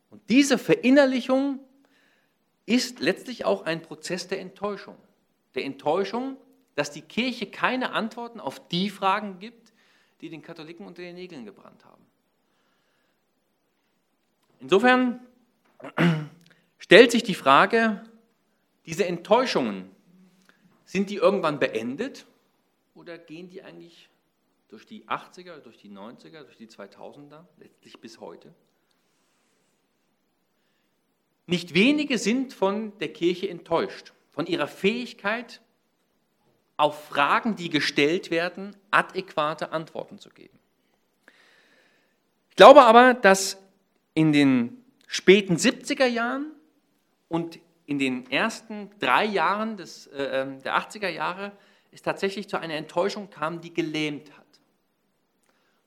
Und 0.08 0.22
diese 0.30 0.56
Verinnerlichung 0.56 1.60
ist 2.64 3.00
letztlich 3.00 3.44
auch 3.44 3.66
ein 3.66 3.82
Prozess 3.82 4.26
der 4.26 4.40
Enttäuschung. 4.40 4.96
Der 5.54 5.66
Enttäuschung, 5.66 6.38
dass 6.76 6.90
die 6.90 7.02
Kirche 7.02 7.44
keine 7.44 7.92
Antworten 7.92 8.40
auf 8.40 8.66
die 8.68 8.88
Fragen 8.88 9.38
gibt, 9.38 9.74
die 10.22 10.30
den 10.30 10.40
Katholiken 10.40 10.86
unter 10.86 11.02
den 11.02 11.16
Nägeln 11.16 11.44
gebrannt 11.44 11.84
haben. 11.84 12.06
Insofern 14.60 15.20
stellt 16.78 17.12
sich 17.12 17.22
die 17.22 17.34
Frage, 17.34 18.02
diese 18.86 19.04
Enttäuschungen, 19.04 19.90
sind 20.86 21.10
die 21.10 21.16
irgendwann 21.16 21.58
beendet 21.58 22.24
oder 22.94 23.18
gehen 23.18 23.50
die 23.50 23.62
eigentlich 23.62 24.08
durch 24.74 24.86
die 24.86 25.06
80er, 25.06 25.60
durch 25.60 25.78
die 25.78 25.88
90er, 25.88 26.42
durch 26.42 26.56
die 26.56 26.66
2000er, 26.66 27.44
letztlich 27.58 28.00
bis 28.00 28.18
heute. 28.18 28.52
Nicht 31.46 31.74
wenige 31.74 32.18
sind 32.18 32.52
von 32.52 32.98
der 32.98 33.12
Kirche 33.12 33.48
enttäuscht, 33.48 34.12
von 34.32 34.46
ihrer 34.46 34.66
Fähigkeit, 34.66 35.60
auf 36.76 37.04
Fragen, 37.04 37.54
die 37.54 37.68
gestellt 37.68 38.32
werden, 38.32 38.74
adäquate 38.90 39.70
Antworten 39.70 40.18
zu 40.18 40.28
geben. 40.30 40.58
Ich 42.50 42.56
glaube 42.56 42.82
aber, 42.82 43.14
dass 43.14 43.62
in 44.14 44.32
den 44.32 44.84
späten 45.06 45.54
70er 45.54 46.06
Jahren 46.06 46.50
und 47.28 47.60
in 47.86 48.00
den 48.00 48.28
ersten 48.28 48.90
drei 48.98 49.24
Jahren 49.24 49.76
des, 49.76 50.08
äh, 50.08 50.40
ähm, 50.40 50.60
der 50.64 50.76
80er 50.76 51.10
Jahre 51.10 51.52
es 51.92 52.02
tatsächlich 52.02 52.48
zu 52.48 52.58
einer 52.58 52.74
Enttäuschung 52.74 53.30
kam, 53.30 53.60
die 53.60 53.72
gelähmt 53.72 54.36
hat 54.36 54.43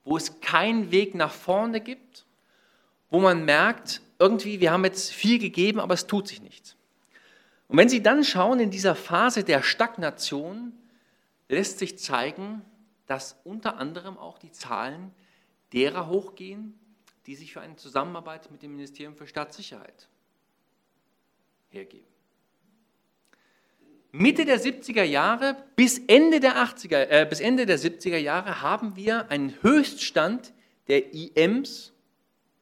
wo 0.08 0.16
es 0.16 0.40
keinen 0.40 0.90
Weg 0.90 1.16
nach 1.16 1.34
vorne 1.34 1.82
gibt, 1.82 2.26
wo 3.10 3.20
man 3.20 3.44
merkt, 3.44 4.02
irgendwie, 4.20 4.62
wir 4.62 4.72
haben 4.72 4.86
jetzt 4.86 5.12
viel 5.12 5.38
gegeben, 5.38 5.82
aber 5.82 5.94
es 5.94 6.08
tut 6.08 6.30
sich 6.30 6.42
nichts. 6.42 6.78
Und 7.68 7.78
wenn 7.78 7.90
Sie 7.90 8.02
dann 8.02 8.24
schauen, 8.24 8.62
in 8.62 8.72
dieser 8.72 8.96
Phase 8.96 9.44
der 9.44 9.62
Stagnation 9.62 10.72
lässt 11.50 11.80
sich 11.80 12.00
zeigen, 12.00 12.62
dass 13.06 13.36
unter 13.44 13.78
anderem 13.78 14.18
auch 14.18 14.40
die 14.40 14.52
Zahlen 14.54 15.14
derer 15.74 16.08
hochgehen, 16.08 16.80
die 17.26 17.36
sich 17.36 17.52
für 17.52 17.60
eine 17.60 17.76
Zusammenarbeit 17.76 18.50
mit 18.50 18.64
dem 18.64 18.72
Ministerium 18.72 19.18
für 19.18 19.28
Staatssicherheit 19.28 20.08
hergeben. 21.68 22.08
Mitte 24.18 24.46
der 24.46 24.60
70er 24.60 25.04
Jahre 25.04 25.56
bis 25.76 26.00
Ende 26.08 26.40
der 26.40 26.56
80er, 26.56 27.08
äh, 27.10 27.28
bis 27.30 27.40
Ende 27.40 27.66
der 27.68 27.78
70er 27.78 28.18
Jahre 28.18 28.62
haben 28.62 28.96
wir 28.96 29.30
einen 29.30 29.54
Höchststand 29.62 30.54
der 30.88 31.14
IMs 31.14 31.94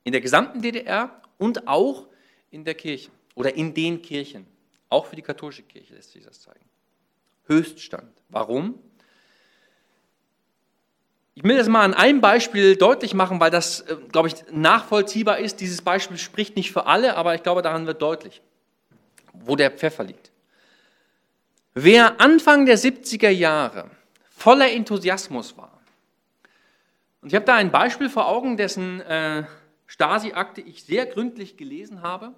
in 0.04 0.12
der 0.12 0.22
gesamten 0.22 0.62
DDR 0.62 1.22
und 1.38 1.68
auch 1.68 2.08
in 2.52 2.66
der 2.66 2.76
Kirche 2.76 3.10
oder 3.36 3.56
in 3.56 3.74
den 3.74 4.02
Kirchen. 4.02 4.46
Auch 4.90 5.06
für 5.06 5.16
die 5.16 5.22
katholische 5.22 5.64
Kirche 5.64 5.94
lässt 5.94 6.12
sich 6.12 6.26
das 6.26 6.42
zeigen. 6.42 6.66
Höchststand. 7.48 8.12
Warum? 8.28 8.78
Ich 11.36 11.44
will 11.44 11.58
das 11.58 11.70
mal 11.70 11.84
an 11.84 11.94
einem 11.94 12.22
Beispiel 12.22 12.76
deutlich 12.76 13.14
machen, 13.14 13.40
weil 13.40 13.52
das, 13.52 13.82
äh, 13.82 13.96
glaube 14.12 14.28
ich, 14.28 14.36
nachvollziehbar 14.52 15.38
ist. 15.40 15.62
Dieses 15.62 15.82
Beispiel 15.82 16.18
spricht 16.18 16.58
nicht 16.58 16.72
für 16.72 16.86
alle, 16.86 17.16
aber 17.16 17.34
ich 17.36 17.44
glaube, 17.44 17.62
daran 17.62 17.88
wird 17.88 18.02
deutlich, 18.02 18.42
wo 19.34 19.56
der 19.56 19.72
Pfeffer 19.72 20.04
liegt. 20.04 20.32
Wer 21.78 22.22
Anfang 22.22 22.66
der 22.66 22.78
70er 22.78 23.30
Jahre 23.30 23.92
voller 24.30 24.72
Enthusiasmus 24.72 25.58
war, 25.58 25.82
und 27.22 27.28
ich 27.28 27.36
habe 27.36 27.46
da 27.46 27.56
ein 27.56 27.70
Beispiel 27.70 28.10
vor 28.10 28.30
Augen, 28.30 28.56
dessen 28.56 29.02
äh, 29.02 29.44
Stasi-Akte 29.86 30.62
ich 30.62 30.84
sehr 30.84 31.06
gründlich 31.06 31.58
gelesen 31.58 32.02
habe. 32.02 32.34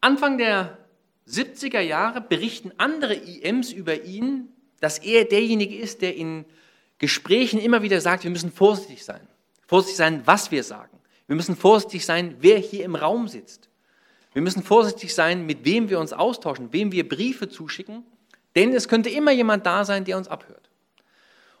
Anfang 0.00 0.38
der 0.38 0.78
70er 1.26 1.80
Jahre 1.80 2.20
berichten 2.20 2.70
andere 2.76 3.14
IMs 3.14 3.72
über 3.72 4.04
ihn, 4.04 4.48
dass 4.78 4.98
er 4.98 5.24
derjenige 5.24 5.76
ist, 5.76 6.00
der 6.00 6.14
in 6.14 6.44
Gesprächen 6.98 7.58
immer 7.58 7.82
wieder 7.82 8.00
sagt, 8.00 8.22
wir 8.22 8.30
müssen 8.30 8.52
vorsichtig 8.52 9.04
sein. 9.04 9.26
Vorsichtig 9.66 9.96
sein, 9.96 10.22
was 10.24 10.52
wir 10.52 10.62
sagen. 10.62 10.96
Wir 11.26 11.34
müssen 11.34 11.56
vorsichtig 11.56 12.06
sein, 12.06 12.36
wer 12.38 12.58
hier 12.58 12.84
im 12.84 12.94
Raum 12.94 13.26
sitzt. 13.26 13.67
Wir 14.32 14.42
müssen 14.42 14.62
vorsichtig 14.62 15.14
sein, 15.14 15.46
mit 15.46 15.64
wem 15.64 15.88
wir 15.88 15.98
uns 15.98 16.12
austauschen, 16.12 16.72
wem 16.72 16.92
wir 16.92 17.08
Briefe 17.08 17.48
zuschicken, 17.48 18.04
denn 18.56 18.72
es 18.72 18.88
könnte 18.88 19.08
immer 19.08 19.32
jemand 19.32 19.66
da 19.66 19.84
sein, 19.84 20.04
der 20.04 20.16
uns 20.16 20.28
abhört. 20.28 20.70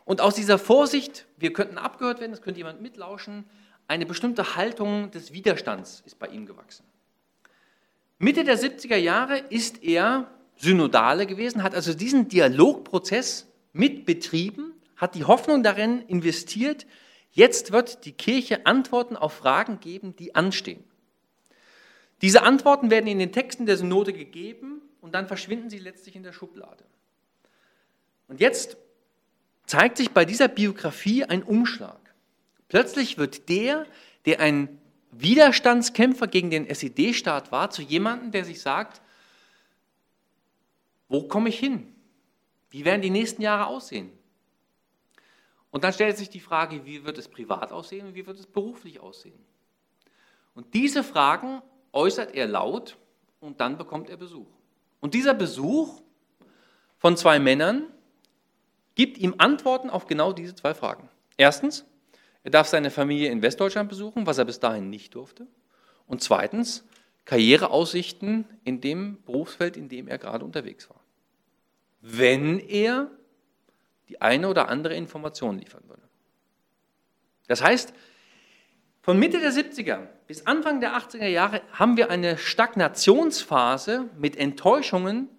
Und 0.04 0.20
aus 0.20 0.34
dieser 0.34 0.58
Vorsicht, 0.58 1.26
wir 1.36 1.52
könnten 1.52 1.78
abgehört 1.78 2.20
werden, 2.20 2.32
es 2.32 2.42
könnte 2.42 2.58
jemand 2.58 2.80
mitlauschen, 2.80 3.44
eine 3.88 4.06
bestimmte 4.06 4.56
Haltung 4.56 5.10
des 5.10 5.32
Widerstands 5.32 6.02
ist 6.04 6.18
bei 6.18 6.28
ihm 6.28 6.46
gewachsen. 6.46 6.84
Mitte 8.18 8.44
der 8.44 8.58
70er 8.58 8.96
Jahre 8.96 9.38
ist 9.38 9.82
er 9.82 10.30
Synodale 10.56 11.26
gewesen, 11.26 11.62
hat 11.62 11.74
also 11.74 11.94
diesen 11.94 12.28
Dialogprozess 12.28 13.46
mitbetrieben, 13.72 14.72
hat 14.96 15.14
die 15.14 15.24
Hoffnung 15.24 15.62
darin 15.62 16.02
investiert, 16.02 16.86
jetzt 17.30 17.70
wird 17.70 18.04
die 18.04 18.12
Kirche 18.12 18.66
Antworten 18.66 19.16
auf 19.16 19.34
Fragen 19.34 19.78
geben, 19.78 20.16
die 20.16 20.34
anstehen. 20.34 20.82
Diese 22.22 22.42
Antworten 22.42 22.90
werden 22.90 23.06
in 23.06 23.18
den 23.18 23.32
Texten 23.32 23.66
der 23.66 23.76
Synode 23.76 24.12
gegeben 24.12 24.82
und 25.00 25.14
dann 25.14 25.28
verschwinden 25.28 25.70
sie 25.70 25.78
letztlich 25.78 26.16
in 26.16 26.22
der 26.22 26.32
Schublade. 26.32 26.84
Und 28.26 28.40
jetzt 28.40 28.76
zeigt 29.66 29.96
sich 29.96 30.10
bei 30.10 30.24
dieser 30.24 30.48
Biografie 30.48 31.24
ein 31.24 31.42
Umschlag. 31.42 32.00
Plötzlich 32.68 33.18
wird 33.18 33.48
der, 33.48 33.86
der 34.26 34.40
ein 34.40 34.80
Widerstandskämpfer 35.12 36.26
gegen 36.26 36.50
den 36.50 36.66
SED-Staat 36.66 37.52
war, 37.52 37.70
zu 37.70 37.82
jemandem, 37.82 38.30
der 38.30 38.44
sich 38.44 38.60
sagt, 38.60 39.00
wo 41.08 41.22
komme 41.22 41.48
ich 41.48 41.58
hin? 41.58 41.94
Wie 42.70 42.84
werden 42.84 43.00
die 43.00 43.10
nächsten 43.10 43.40
Jahre 43.40 43.66
aussehen? 43.66 44.12
Und 45.70 45.84
dann 45.84 45.92
stellt 45.92 46.16
sich 46.16 46.28
die 46.28 46.40
Frage, 46.40 46.84
wie 46.84 47.04
wird 47.04 47.18
es 47.18 47.28
privat 47.28 47.72
aussehen 47.72 48.06
und 48.08 48.14
wie 48.14 48.26
wird 48.26 48.38
es 48.38 48.46
beruflich 48.46 49.00
aussehen? 49.00 49.38
Und 50.54 50.74
diese 50.74 51.04
Fragen 51.04 51.62
äußert 51.92 52.34
er 52.34 52.46
laut 52.46 52.96
und 53.40 53.60
dann 53.60 53.78
bekommt 53.78 54.10
er 54.10 54.16
Besuch. 54.16 54.46
Und 55.00 55.14
dieser 55.14 55.34
Besuch 55.34 56.02
von 56.98 57.16
zwei 57.16 57.38
Männern 57.38 57.86
gibt 58.94 59.18
ihm 59.18 59.34
Antworten 59.38 59.90
auf 59.90 60.06
genau 60.06 60.32
diese 60.32 60.54
zwei 60.54 60.74
Fragen. 60.74 61.08
Erstens, 61.36 61.84
er 62.42 62.50
darf 62.50 62.66
seine 62.66 62.90
Familie 62.90 63.30
in 63.30 63.42
Westdeutschland 63.42 63.88
besuchen, 63.88 64.26
was 64.26 64.38
er 64.38 64.44
bis 64.44 64.58
dahin 64.58 64.90
nicht 64.90 65.14
durfte. 65.14 65.46
Und 66.06 66.22
zweitens, 66.22 66.84
Karriereaussichten 67.24 68.46
in 68.64 68.80
dem 68.80 69.22
Berufsfeld, 69.22 69.76
in 69.76 69.88
dem 69.88 70.08
er 70.08 70.18
gerade 70.18 70.44
unterwegs 70.44 70.88
war. 70.88 71.00
Wenn 72.00 72.58
er 72.58 73.10
die 74.08 74.20
eine 74.20 74.48
oder 74.48 74.68
andere 74.68 74.94
Information 74.94 75.58
liefern 75.58 75.82
würde. 75.86 76.02
Das 77.46 77.62
heißt, 77.62 77.92
von 79.02 79.18
Mitte 79.18 79.40
der 79.40 79.52
70er 79.52 80.08
bis 80.28 80.46
Anfang 80.46 80.80
der 80.80 80.92
80er 80.92 81.26
Jahre 81.26 81.62
haben 81.72 81.96
wir 81.96 82.10
eine 82.10 82.36
Stagnationsphase 82.36 84.10
mit 84.18 84.36
Enttäuschungen, 84.36 85.30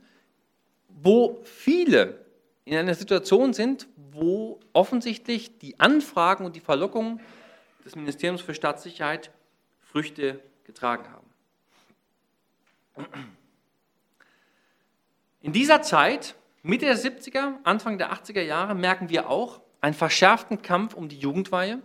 wo 0.87 1.39
viele 1.43 2.25
in 2.65 2.75
einer 2.75 2.95
Situation 2.95 3.53
sind, 3.53 3.87
wo 4.11 4.59
offensichtlich 4.73 5.59
die 5.59 5.79
Anfragen 5.79 6.43
und 6.43 6.55
die 6.55 6.59
Verlockungen 6.59 7.21
des 7.85 7.95
Ministeriums 7.95 8.41
für 8.41 8.55
Staatssicherheit 8.55 9.31
Früchte 9.79 10.41
getragen 10.63 11.05
haben. 11.11 11.27
In 15.41 15.53
dieser 15.53 15.83
Zeit 15.83 16.35
Mitte 16.63 16.85
der 16.85 16.97
70er, 16.97 17.59
Anfang 17.63 17.99
der 17.99 18.11
80er 18.11 18.41
Jahre 18.41 18.73
merken 18.73 19.09
wir 19.09 19.29
auch 19.29 19.61
einen 19.81 19.93
verschärften 19.93 20.63
Kampf 20.63 20.95
um 20.95 21.09
die 21.09 21.19
Jugendweihe. 21.19 21.79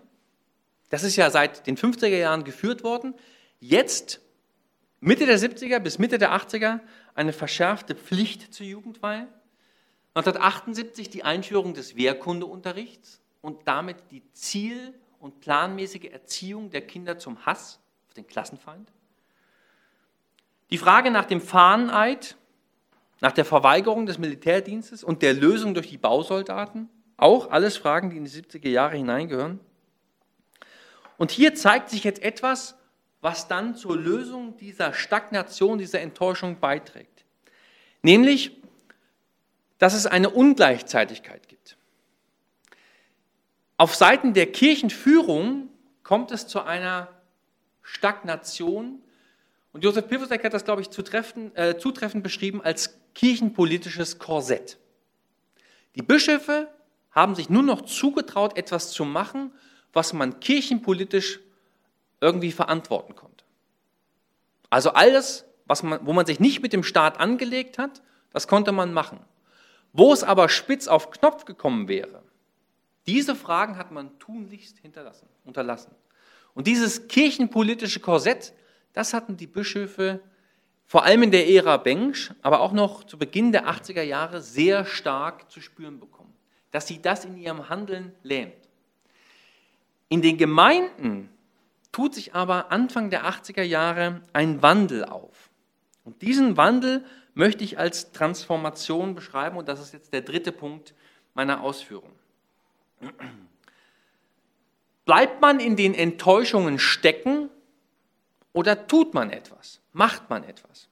Das 0.95 1.03
ist 1.03 1.17
ja 1.17 1.29
seit 1.29 1.67
den 1.67 1.77
50er 1.77 2.07
Jahren 2.07 2.45
geführt 2.45 2.85
worden. 2.85 3.15
Jetzt, 3.59 4.21
Mitte 5.01 5.27
der 5.27 5.41
70er 5.41 5.81
bis 5.81 5.99
Mitte 5.99 6.19
der 6.19 6.33
80er, 6.33 6.79
eine 7.17 7.33
verschärfte 7.33 7.97
Pflicht 7.97 8.55
zur 8.55 8.65
Jugendweihe. 8.65 9.27
1978 10.15 11.11
die 11.11 11.25
Einführung 11.25 11.75
des 11.75 11.97
Wehrkundeunterrichts 11.97 13.21
und 13.41 13.67
damit 13.67 13.97
die 14.13 14.23
ziel- 14.35 14.95
und 15.19 15.41
planmäßige 15.41 16.13
Erziehung 16.13 16.71
der 16.71 16.83
Kinder 16.83 17.19
zum 17.19 17.45
Hass 17.45 17.81
auf 18.07 18.15
den 18.15 18.29
Klassenfeind. 18.29 18.93
Die 20.71 20.79
Frage 20.79 21.11
nach 21.11 21.25
dem 21.25 21.41
Fahneneid 21.41 22.37
nach 23.21 23.33
der 23.33 23.45
Verweigerung 23.45 24.07
des 24.07 24.19
Militärdienstes 24.19 25.03
und 25.03 25.23
der 25.23 25.35
Lösung 25.35 25.75
durch 25.75 25.89
die 25.89 25.99
Bausoldaten, 25.99 26.89
auch 27.17 27.51
alles 27.51 27.77
Fragen, 27.77 28.11
die 28.11 28.17
in 28.17 28.27
die 28.27 28.31
70er 28.31 28.69
Jahre 28.69 28.97
hineingehören. 28.97 29.59
Und 31.17 31.31
hier 31.31 31.55
zeigt 31.55 31.91
sich 31.91 32.05
jetzt 32.05 32.23
etwas, 32.23 32.77
was 33.21 33.49
dann 33.49 33.75
zur 33.75 33.97
Lösung 33.97 34.57
dieser 34.59 34.93
Stagnation, 34.93 35.79
dieser 35.79 36.01
Enttäuschung 36.01 36.61
beiträgt. 36.61 37.25
Nämlich, 38.03 38.53
dass 39.79 39.95
es 39.95 40.07
eine 40.07 40.31
Ungleichzeitigkeit 40.31 41.49
gibt. 41.49 41.77
Auf 43.77 43.95
Seiten 43.95 44.35
der 44.35 44.53
Kirchenführung 44.53 45.69
kommt 46.03 46.31
es 46.31 46.47
zu 46.47 46.63
einer 46.63 47.09
Stagnation. 47.83 49.03
Und 49.73 49.83
Josef 49.85 50.07
Piwosek 50.07 50.45
hat 50.45 50.55
das, 50.55 50.65
glaube 50.65 50.83
ich, 50.83 50.91
zutreffend, 50.91 51.57
äh, 51.57 51.79
zutreffend 51.79 52.23
beschrieben 52.23 52.63
als 52.63 52.99
kirchenpolitisches 53.15 54.19
Korsett. 54.19 54.79
Die 55.97 56.03
Bischöfe 56.03 56.69
haben 57.11 57.35
sich 57.35 57.49
nur 57.49 57.63
noch 57.63 57.83
zugetraut, 57.83 58.57
etwas 58.57 58.91
zu 58.91 59.05
machen, 59.05 59.53
was 59.95 60.13
man 60.13 60.41
kirchenpolitisch 60.41 61.41
irgendwie 62.21 62.53
verantworten 62.53 63.15
konnte. 63.15 63.45
Also 64.71 64.91
alles, 64.91 65.45
was 65.67 65.83
man, 65.83 66.07
wo 66.07 66.13
man 66.13 66.27
sich 66.27 66.41
nicht 66.41 66.63
mit 66.63 66.73
dem 66.73 66.83
Staat 66.83 67.21
angelegt 67.21 67.79
hat, 67.79 68.03
das 68.33 68.49
konnte 68.49 68.73
man 68.73 68.93
machen. 68.93 69.21
Wo 69.93 70.13
es 70.13 70.25
aber 70.25 70.49
spitz 70.49 70.89
auf 70.89 71.11
Knopf 71.11 71.45
gekommen 71.45 71.89
wäre, 71.89 72.23
diese 73.07 73.37
Fragen 73.37 73.77
hat 73.77 73.93
man 73.93 74.19
tunlichst 74.19 74.79
hinterlassen, 74.79 75.29
unterlassen. 75.45 75.95
Und 76.55 76.67
dieses 76.67 77.09
kirchenpolitische 77.09 78.01
Korsett, 78.01 78.53
das 78.93 79.13
hatten 79.13 79.37
die 79.37 79.47
Bischöfe 79.47 80.21
vor 80.87 81.05
allem 81.05 81.23
in 81.23 81.31
der 81.31 81.49
Ära 81.49 81.77
Bengsch, 81.77 82.33
aber 82.43 82.61
auch 82.61 82.73
noch 82.73 83.05
zu 83.05 83.19
Beginn 83.19 83.53
der 83.53 83.69
80er 83.69 84.03
Jahre 84.03 84.41
sehr 84.41 84.85
stark 84.85 85.51
zu 85.51 85.61
spüren 85.61 85.99
bekommen, 85.99 86.35
dass 86.71 86.87
sie 86.87 87.01
das 87.01 87.25
in 87.25 87.37
ihrem 87.37 87.69
Handeln 87.69 88.15
lähmt. 88.23 88.64
In 90.15 90.23
den 90.23 90.39
Gemeinden 90.39 91.29
tut 91.91 92.15
sich 92.15 92.37
aber 92.37 92.71
Anfang 92.71 93.11
der 93.11 93.25
80er 93.25 93.65
Jahre 93.65 94.23
ein 94.33 94.63
Wandel 94.63 95.05
auf. 95.05 95.51
Und 96.05 96.23
diesen 96.23 96.57
Wandel 96.57 97.05
möchte 97.35 97.65
ich 97.65 97.81
als 97.81 98.13
Transformation 98.13 99.17
beschreiben 99.17 99.57
und 99.57 99.69
das 99.69 99.81
ist 99.81 99.93
jetzt 99.93 100.13
der 100.13 100.21
dritte 100.21 100.53
Punkt 100.53 100.95
meiner 101.35 101.63
Ausführung. 101.63 102.13
Bleibt 105.05 105.41
man 105.41 105.59
in 105.59 105.75
den 105.75 105.95
Enttäuschungen 105.95 106.79
stecken 106.79 107.51
oder 108.53 108.87
tut 108.87 109.15
man 109.15 109.31
etwas? 109.31 109.81
Macht 109.93 110.31
man 110.31 110.45
etwas? 110.45 110.89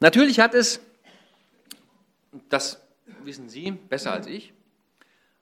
Natürlich 0.00 0.40
hat 0.40 0.54
es, 0.54 0.80
das 2.48 2.83
wissen 3.22 3.48
Sie 3.48 3.70
besser 3.70 4.12
als 4.12 4.26
ich, 4.26 4.52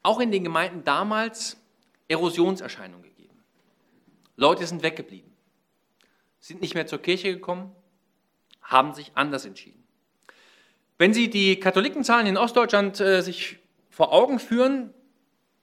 auch 0.02 0.20
in 0.20 0.32
den 0.32 0.44
Gemeinden 0.44 0.84
damals 0.84 1.56
Erosionserscheinungen 2.08 3.02
gegeben. 3.02 3.42
Leute 4.36 4.66
sind 4.66 4.82
weggeblieben, 4.82 5.30
sind 6.40 6.60
nicht 6.60 6.74
mehr 6.74 6.86
zur 6.86 7.00
Kirche 7.00 7.32
gekommen, 7.32 7.74
haben 8.60 8.94
sich 8.94 9.12
anders 9.14 9.44
entschieden. 9.44 9.82
Wenn 10.98 11.14
Sie 11.14 11.30
die 11.30 11.58
Katholikenzahlen 11.58 12.26
in 12.26 12.36
Ostdeutschland 12.36 13.00
äh, 13.00 13.22
sich 13.22 13.58
vor 13.90 14.12
Augen 14.12 14.38
führen, 14.38 14.94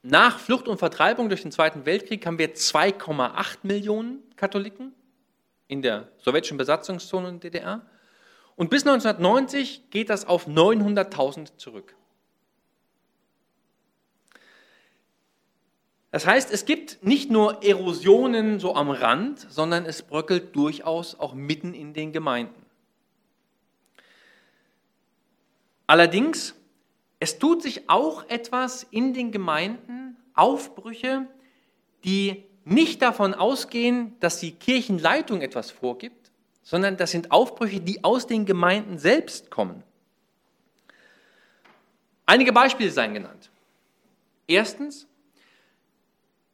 nach 0.01 0.39
Flucht 0.39 0.67
und 0.67 0.77
Vertreibung 0.77 1.27
durch 1.27 1.41
den 1.41 1.51
Zweiten 1.51 1.85
Weltkrieg 1.85 2.25
haben 2.25 2.39
wir 2.39 2.55
2,8 2.55 3.59
Millionen 3.63 4.23
Katholiken 4.37 4.93
in 5.67 5.81
der 5.81 6.07
sowjetischen 6.17 6.57
Besatzungszone 6.57 7.29
in 7.29 7.39
der 7.39 7.51
DDR. 7.51 7.85
Und 8.59 8.69
bis 8.69 8.85
1990 8.85 9.89
geht 9.89 10.09
das 10.09 10.25
auf 10.25 10.45
900.000 10.45 11.55
zurück. 11.55 11.95
Das 16.11 16.25
heißt, 16.25 16.51
es 16.51 16.65
gibt 16.65 17.01
nicht 17.01 17.31
nur 17.31 17.63
Erosionen 17.63 18.59
so 18.59 18.75
am 18.75 18.89
Rand, 18.89 19.47
sondern 19.49 19.85
es 19.85 20.01
bröckelt 20.01 20.53
durchaus 20.57 21.17
auch 21.17 21.33
mitten 21.33 21.73
in 21.73 21.93
den 21.93 22.11
Gemeinden. 22.11 22.65
Allerdings 25.87 26.53
es 27.21 27.39
tut 27.39 27.61
sich 27.61 27.89
auch 27.89 28.27
etwas 28.27 28.85
in 28.91 29.13
den 29.13 29.31
Gemeinden, 29.31 30.17
Aufbrüche, 30.33 31.27
die 32.03 32.43
nicht 32.65 33.01
davon 33.01 33.33
ausgehen, 33.33 34.17
dass 34.19 34.41
die 34.41 34.51
Kirchenleitung 34.51 35.39
etwas 35.39 35.71
vorgibt, 35.71 36.18
sondern 36.69 36.97
das 36.97 37.09
sind 37.09 37.31
Aufbrüche, 37.31 37.81
die 37.81 38.03
aus 38.03 38.27
den 38.27 38.45
Gemeinden 38.45 38.99
selbst 38.99 39.49
kommen. 39.49 39.83
Einige 42.27 42.53
Beispiele 42.53 42.91
seien 42.91 43.15
genannt. 43.15 43.49
Erstens, 44.45 45.07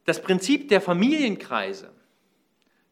das 0.06 0.22
Prinzip 0.22 0.70
der 0.70 0.80
Familienkreise, 0.80 1.92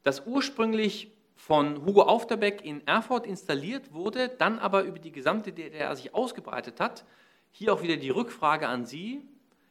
das 0.04 0.28
ursprünglich 0.28 1.14
von 1.38 1.86
Hugo 1.86 2.02
Aufterbeck 2.02 2.66
in 2.66 2.86
Erfurt 2.86 3.26
installiert 3.26 3.94
wurde, 3.94 4.28
dann 4.28 4.60
aber 4.60 4.84
über 4.84 5.00
die 5.00 5.14
gesamte 5.14 5.54
DDR 5.54 5.96
sich 5.96 6.14
ausgebreitet 6.14 6.82
hat, 6.82 7.06
hier 7.54 7.72
auch 7.74 7.82
wieder 7.82 7.96
die 7.96 8.10
Rückfrage 8.10 8.68
an 8.68 8.86
Sie. 8.86 9.22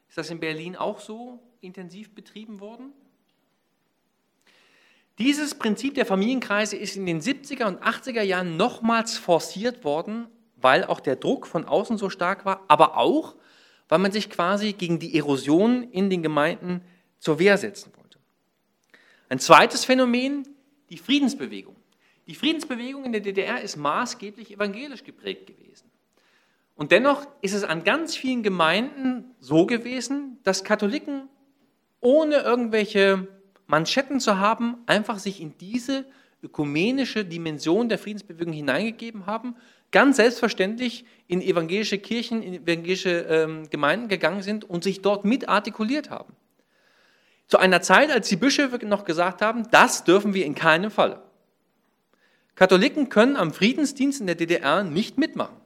Ist 0.09 0.17
das 0.17 0.31
in 0.31 0.41
Berlin 0.41 0.75
auch 0.75 1.01
so 1.01 1.39
intensiv 1.61 2.15
betrieben 2.15 2.61
worden? 2.61 2.95
Dieses 5.23 5.55
Prinzip 5.55 5.95
der 5.95 6.05
Familienkreise 6.05 6.77
ist 6.77 6.97
in 6.97 7.07
den 7.07 7.21
70er 7.21 7.67
und 7.67 7.81
80er 7.81 8.23
Jahren 8.23 8.57
nochmals 8.57 9.19
forciert 9.19 9.85
worden, 9.85 10.27
weil 10.57 10.83
auch 10.83 10.99
der 10.99 11.15
Druck 11.15 11.47
von 11.47 11.65
außen 11.65 11.97
so 11.97 12.11
stark 12.11 12.45
war, 12.45 12.65
aber 12.67 12.97
auch, 12.97 13.37
weil 13.89 14.01
man 14.01 14.11
sich 14.11 14.31
quasi 14.31 14.73
gegen 14.73 14.99
die 14.99 15.17
Erosion 15.17 15.85
in 15.93 16.11
den 16.11 16.25
Gemeinden 16.25 16.83
zur 17.21 17.39
Wehr 17.39 17.57
setzen 17.57 17.93
wollte. 17.97 18.19
Ein 19.29 19.39
zweites 19.39 19.85
Phänomen, 19.85 20.43
die 20.91 20.99
Friedensbewegung. 20.99 21.77
Die 22.27 22.35
Friedensbewegung 22.35 23.05
in 23.05 23.13
der 23.13 23.21
DDR 23.21 23.61
ist 23.61 23.77
maßgeblich 23.77 24.51
evangelisch 24.51 25.05
geprägt 25.05 25.47
gewesen. 25.47 25.89
Und 26.75 26.91
dennoch 26.91 27.29
ist 27.43 27.55
es 27.55 27.63
an 27.63 27.85
ganz 27.85 28.17
vielen 28.17 28.43
Gemeinden 28.43 29.37
so 29.39 29.67
gewesen, 29.67 30.41
dass 30.43 30.65
Katholiken 30.65 31.29
ohne 32.01 32.39
irgendwelche 32.39 33.29
Manschetten 33.73 34.21
zu 34.21 34.39
haben, 34.39 34.77
einfach 34.85 35.19
sich 35.19 35.41
in 35.41 35.57
diese 35.57 36.05
ökumenische 36.43 37.25
Dimension 37.25 37.89
der 37.89 37.99
Friedensbewegung 37.99 38.53
hineingegeben 38.53 39.25
haben, 39.25 39.57
ganz 39.91 40.17
selbstverständlich 40.17 41.07
in 41.27 41.41
evangelische 41.41 41.97
Kirchen, 41.97 42.43
in 42.43 42.53
evangelische 42.53 43.11
ähm, 43.31 43.71
Gemeinden 43.71 44.09
gegangen 44.09 44.43
sind 44.43 44.69
und 44.69 44.85
sich 44.85 45.01
dort 45.01 45.25
mit 45.25 45.49
artikuliert 45.49 46.11
haben. 46.11 46.37
Zu 47.47 47.57
einer 47.57 47.81
Zeit, 47.81 48.11
als 48.11 48.29
die 48.29 48.37
Bischöfe 48.37 48.85
noch 48.85 49.07
gesagt 49.07 49.41
haben, 49.41 49.71
das 49.71 50.05
dürfen 50.05 50.35
wir 50.35 50.45
in 50.45 50.55
keinem 50.55 50.91
Fall. 50.91 51.23
Katholiken 52.57 53.09
können 53.09 53.37
am 53.37 53.55
Friedensdienst 53.55 54.21
in 54.21 54.27
der 54.27 54.37
DDR 54.37 54.85
nicht 54.85 55.17
mitmachen. 55.17 55.57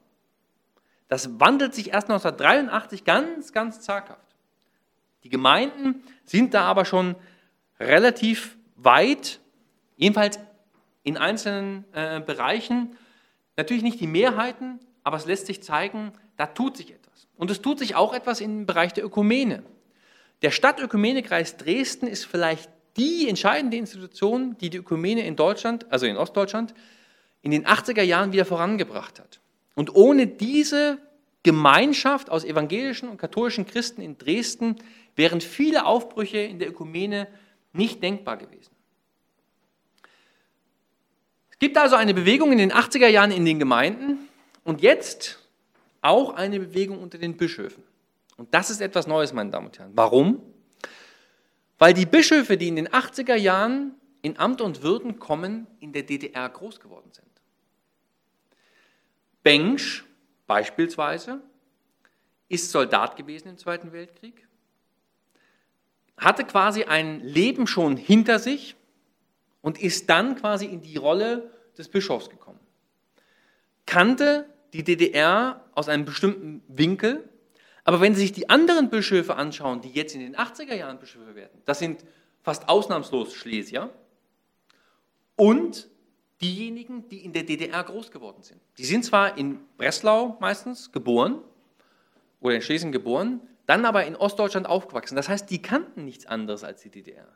Das 1.09 1.41
wandelt 1.41 1.75
sich 1.75 1.89
erst 1.89 2.09
1983 2.09 3.03
ganz, 3.03 3.53
ganz 3.53 3.81
zaghaft. 3.81 4.21
Die 5.25 5.29
Gemeinden 5.29 6.05
sind 6.25 6.55
da 6.55 6.63
aber 6.63 6.85
schon 6.85 7.17
relativ 7.79 8.57
weit, 8.77 9.41
jedenfalls 9.97 10.39
in 11.03 11.17
einzelnen 11.17 11.85
äh, 11.93 12.21
Bereichen. 12.21 12.97
Natürlich 13.57 13.83
nicht 13.83 14.01
die 14.01 14.07
Mehrheiten, 14.07 14.81
aber 15.03 15.17
es 15.17 15.27
lässt 15.27 15.47
sich 15.47 15.63
zeigen, 15.63 16.13
da 16.37 16.47
tut 16.47 16.77
sich 16.77 16.93
etwas. 16.93 17.29
Und 17.37 17.51
es 17.51 17.63
tut 17.63 17.79
sich 17.79 17.95
auch 17.95 18.13
etwas 18.13 18.41
im 18.41 18.67
Bereich 18.67 18.93
der 18.93 19.05
Ökumene. 19.05 19.63
Der 20.43 20.51
Stadtökumenekreis 20.51 21.57
Dresden 21.57 22.07
ist 22.07 22.25
vielleicht 22.25 22.71
die 22.97 23.29
entscheidende 23.29 23.77
Institution, 23.77 24.57
die 24.59 24.71
die 24.71 24.79
Ökumene 24.79 25.27
in 25.27 25.37
Deutschland, 25.37 25.91
also 25.93 26.07
in 26.07 26.17
Ostdeutschland, 26.17 26.75
in 27.43 27.51
den 27.51 27.67
80er 27.67 28.03
Jahren 28.03 28.33
wieder 28.33 28.45
vorangebracht 28.45 29.21
hat. 29.21 29.41
Und 29.75 29.95
ohne 29.95 30.27
diese 30.27 30.99
Gemeinschaft 31.43 32.31
aus 32.31 32.45
evangelischen 32.45 33.09
und 33.09 33.19
katholischen 33.19 33.67
Christen 33.67 34.01
in 34.01 34.19
Dresden 34.19 34.77
wären 35.15 35.41
viele 35.41 35.87
Aufbrüche 35.87 36.39
in 36.39 36.59
der 36.59 36.69
Ökumene 36.69 37.29
nicht 37.77 38.03
denkbar 38.03 38.37
gewesen. 38.37 38.75
Es 41.51 41.59
gibt 41.59 41.79
also 41.79 41.97
eine 41.97 42.13
Bewegung 42.13 42.53
in 42.53 42.59
den 42.59 42.73
80er 42.73 43.09
Jahren 43.09 43.31
in 43.31 43.45
den 43.45 43.59
Gemeinden 43.59 44.29
und 44.65 44.83
jetzt 44.83 45.39
auch 46.03 46.35
eine 46.35 46.61
Bewegung 46.61 47.03
unter 47.03 47.19
den 47.19 47.37
Bischöfen. 47.37 47.83
Und 48.37 48.53
das 48.53 48.69
ist 48.69 48.81
etwas 48.81 49.07
Neues, 49.07 49.33
meine 49.33 49.51
Damen 49.51 49.67
und 49.67 49.79
Herren. 49.79 49.93
Warum? 49.95 50.43
Weil 51.79 51.95
die 51.95 52.07
Bischöfe, 52.07 52.57
die 52.57 52.69
in 52.69 52.77
den 52.77 52.89
80er 52.89 53.35
Jahren 53.35 53.95
in 54.23 54.39
Amt 54.39 54.61
und 54.61 54.83
Würden 54.83 55.19
kommen, 55.19 55.67
in 55.81 55.93
der 55.93 56.03
DDR 56.03 56.49
groß 56.49 56.81
geworden 56.81 57.11
sind. 57.13 57.27
Bengsch 59.43 60.05
beispielsweise 60.47 61.41
ist 62.49 62.71
Soldat 62.71 63.17
gewesen 63.17 63.49
im 63.49 63.59
Zweiten 63.59 63.93
Weltkrieg, 63.93 64.47
hatte 66.17 66.45
quasi 66.45 66.85
ein 66.85 67.21
Leben 67.21 67.67
schon 67.67 67.97
hinter 67.97 68.39
sich 68.39 68.77
und 69.61 69.81
ist 69.81 70.09
dann 70.09 70.37
quasi 70.37 70.67
in 70.67 70.83
die 70.83 70.97
Rolle 70.97 71.51
des 71.77 71.89
Bischofs 71.89 72.31
gekommen. 72.31 72.61
Kannte 73.85 74.49
die 74.73 74.85
DDR 74.85 75.65
aus 75.75 75.89
einem 75.89 76.05
bestimmten 76.05 76.63
Winkel, 76.69 77.29
aber 77.85 78.01
wenn 78.01 78.15
Sie 78.15 78.23
sich 78.23 78.33
die 78.33 78.51
anderen 78.51 78.91
Bischöfe 78.91 79.37
anschauen, 79.37 79.81
die 79.81 79.91
jetzt 79.91 80.15
in 80.15 80.21
den 80.21 80.37
80er 80.37 80.75
Jahren 80.75 80.99
Bischöfe 80.99 81.35
werden, 81.35 81.63
das 81.67 81.79
sind 81.79 82.05
fast 82.43 82.69
ausnahmslos 82.69 83.35
Schlesier 83.35 83.91
und 85.37 85.89
diejenigen, 86.41 87.09
die 87.09 87.25
in 87.25 87.33
der 87.33 87.45
DDR 87.45 87.83
groß 87.85 88.11
geworden 88.11 88.43
sind. 88.43 88.61
Die 88.79 88.85
sind 88.85 89.05
zwar 89.05 89.39
in 89.39 89.61
Breslau 89.77 90.37
meistens 90.41 90.93
geboren 90.93 91.41
oder 92.41 92.57
in 92.57 92.63
Schlesien 92.63 92.93
geboren, 92.93 93.41
dann 93.67 93.85
aber 93.85 94.05
in 94.05 94.17
Ostdeutschland 94.17 94.67
aufgewachsen. 94.67 95.17
Das 95.17 95.29
heißt, 95.29 95.51
die 95.51 95.61
kannten 95.61 96.05
nichts 96.05 96.27
anderes 96.27 96.65
als 96.65 96.83
die 96.83 96.91
DDR. 96.91 97.29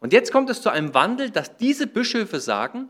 Und 0.00 0.12
jetzt 0.12 0.32
kommt 0.32 0.50
es 0.50 0.62
zu 0.62 0.70
einem 0.70 0.94
Wandel, 0.94 1.30
dass 1.30 1.56
diese 1.56 1.86
Bischöfe 1.86 2.40
sagen, 2.40 2.88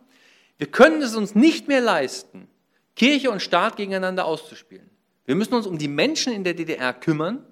wir 0.59 0.67
können 0.67 1.01
es 1.03 1.15
uns 1.15 1.35
nicht 1.35 1.69
mehr 1.69 1.81
leisten, 1.81 2.49
Kirche 2.97 3.31
und 3.31 3.41
Staat 3.41 3.77
gegeneinander 3.77 4.25
auszuspielen. 4.25 4.91
Wir 5.25 5.35
müssen 5.35 5.55
uns 5.55 5.67
um 5.67 5.79
die 5.79 5.89
Menschen 5.89 6.33
in 6.33 6.43
der 6.43 6.55
DDR 6.55 6.93
kümmern, 6.93 7.47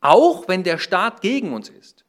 auch 0.00 0.48
wenn 0.48 0.64
der 0.64 0.78
Staat 0.78 1.20
gegen 1.20 1.52
uns 1.52 1.68
ist. 1.68 2.04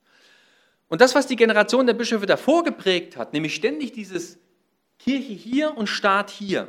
Und 0.88 1.02
das, 1.02 1.16
was 1.16 1.28
die 1.28 1.36
Generation 1.36 1.86
der 1.86 1.94
Bischöfe 1.94 2.26
davor 2.26 2.64
geprägt 2.64 3.16
hat, 3.16 3.34
nämlich 3.34 3.56
ständig 3.56 3.92
dieses 3.92 4.40
Kirche 4.98 5.34
hier 5.34 5.78
und 5.78 5.88
Staat 5.88 6.30
hier 6.30 6.68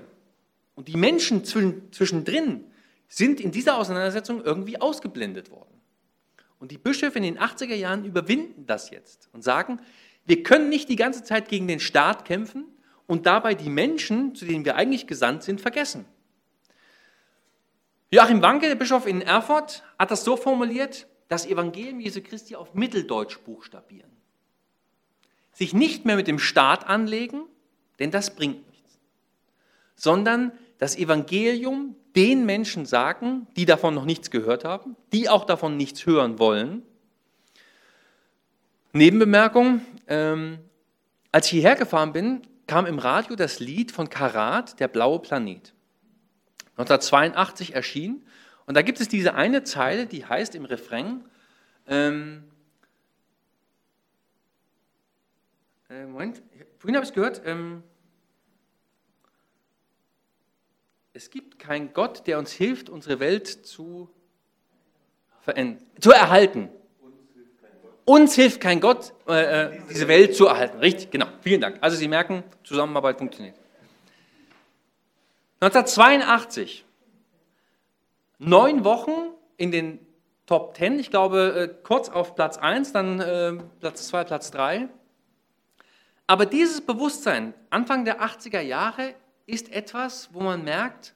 und 0.74 0.88
die 0.88 0.96
Menschen 0.96 1.44
zwischendrin, 1.44 2.64
sind 3.10 3.40
in 3.40 3.50
dieser 3.50 3.76
Auseinandersetzung 3.76 4.42
irgendwie 4.42 4.80
ausgeblendet 4.80 5.50
worden. 5.50 5.80
Und 6.60 6.70
die 6.70 6.78
Bischöfe 6.78 7.18
in 7.18 7.24
den 7.24 7.38
80er 7.38 7.74
Jahren 7.74 8.04
überwinden 8.04 8.66
das 8.66 8.90
jetzt 8.90 9.28
und 9.32 9.42
sagen, 9.42 9.80
wir 10.26 10.42
können 10.42 10.68
nicht 10.68 10.88
die 10.88 10.96
ganze 10.96 11.24
Zeit 11.24 11.48
gegen 11.48 11.66
den 11.66 11.80
Staat 11.80 12.24
kämpfen 12.24 12.64
und 13.06 13.26
dabei 13.26 13.54
die 13.54 13.68
Menschen, 13.68 14.34
zu 14.36 14.44
denen 14.44 14.64
wir 14.64 14.76
eigentlich 14.76 15.08
gesandt 15.08 15.42
sind, 15.42 15.60
vergessen. 15.60 16.04
Joachim 18.12 18.42
Wanke, 18.42 18.68
der 18.68 18.76
Bischof 18.76 19.06
in 19.06 19.22
Erfurt, 19.22 19.82
hat 19.98 20.10
das 20.10 20.22
so 20.22 20.36
formuliert, 20.36 21.08
das 21.26 21.46
Evangelium 21.46 21.98
Jesu 21.98 22.20
Christi 22.22 22.54
auf 22.54 22.74
Mitteldeutsch 22.74 23.38
buchstabieren. 23.40 24.10
Sich 25.52 25.74
nicht 25.74 26.04
mehr 26.04 26.16
mit 26.16 26.28
dem 26.28 26.38
Staat 26.38 26.88
anlegen, 26.88 27.42
denn 27.98 28.12
das 28.12 28.36
bringt 28.36 28.68
nichts, 28.68 28.98
sondern 29.96 30.52
das 30.78 30.96
Evangelium 30.96 31.96
den 32.16 32.44
Menschen 32.46 32.86
sagen, 32.86 33.46
die 33.56 33.64
davon 33.64 33.94
noch 33.94 34.04
nichts 34.04 34.30
gehört 34.30 34.64
haben, 34.64 34.96
die 35.12 35.28
auch 35.28 35.44
davon 35.44 35.76
nichts 35.76 36.06
hören 36.06 36.38
wollen. 36.38 36.82
Nebenbemerkung, 38.92 39.82
ähm, 40.08 40.58
als 41.30 41.46
ich 41.46 41.52
hierher 41.52 41.76
gefahren 41.76 42.12
bin, 42.12 42.42
kam 42.66 42.86
im 42.86 42.98
Radio 42.98 43.36
das 43.36 43.60
Lied 43.60 43.92
von 43.92 44.08
Karat, 44.08 44.80
Der 44.80 44.88
blaue 44.88 45.20
Planet. 45.20 45.72
1982 46.76 47.74
erschien. 47.74 48.24
Und 48.66 48.76
da 48.76 48.82
gibt 48.82 49.00
es 49.00 49.08
diese 49.08 49.34
eine 49.34 49.64
Zeile, 49.64 50.06
die 50.06 50.24
heißt 50.24 50.54
im 50.54 50.64
Refrain, 50.64 51.24
ähm, 51.86 52.44
äh, 55.88 56.06
Moment, 56.06 56.42
vorhin 56.78 56.96
habe 56.96 57.04
ich 57.04 57.10
es 57.10 57.14
gehört, 57.14 57.42
ähm, 57.44 57.82
es 61.20 61.28
gibt 61.28 61.58
keinen 61.58 61.92
Gott, 61.92 62.26
der 62.26 62.38
uns 62.38 62.50
hilft, 62.50 62.88
unsere 62.88 63.20
Welt 63.20 63.46
zu, 63.46 64.08
zu 66.00 66.12
erhalten. 66.12 66.70
Uns 68.06 68.34
hilft 68.34 68.62
kein 68.62 68.80
Gott, 68.80 69.12
äh, 69.28 69.66
äh, 69.66 69.80
diese 69.90 70.08
Welt 70.08 70.34
zu 70.34 70.46
erhalten. 70.46 70.78
Richtig, 70.78 71.10
genau. 71.10 71.26
Vielen 71.42 71.60
Dank. 71.60 71.76
Also 71.82 71.98
Sie 71.98 72.08
merken, 72.08 72.42
Zusammenarbeit 72.64 73.18
funktioniert. 73.18 73.54
1982, 75.60 76.86
neun 78.38 78.84
Wochen 78.84 79.34
in 79.58 79.72
den 79.72 79.98
Top 80.46 80.74
10, 80.74 80.98
ich 81.00 81.10
glaube 81.10 81.70
äh, 81.70 81.82
kurz 81.82 82.08
auf 82.08 82.34
Platz 82.34 82.56
1, 82.56 82.92
dann 82.92 83.20
äh, 83.20 83.62
Platz 83.78 84.08
2, 84.08 84.24
Platz 84.24 84.50
3. 84.52 84.88
Aber 86.26 86.46
dieses 86.46 86.80
Bewusstsein 86.80 87.52
Anfang 87.68 88.06
der 88.06 88.22
80er 88.22 88.60
Jahre 88.60 89.14
ist 89.50 89.72
etwas, 89.72 90.30
wo 90.32 90.40
man 90.40 90.64
merkt, 90.64 91.14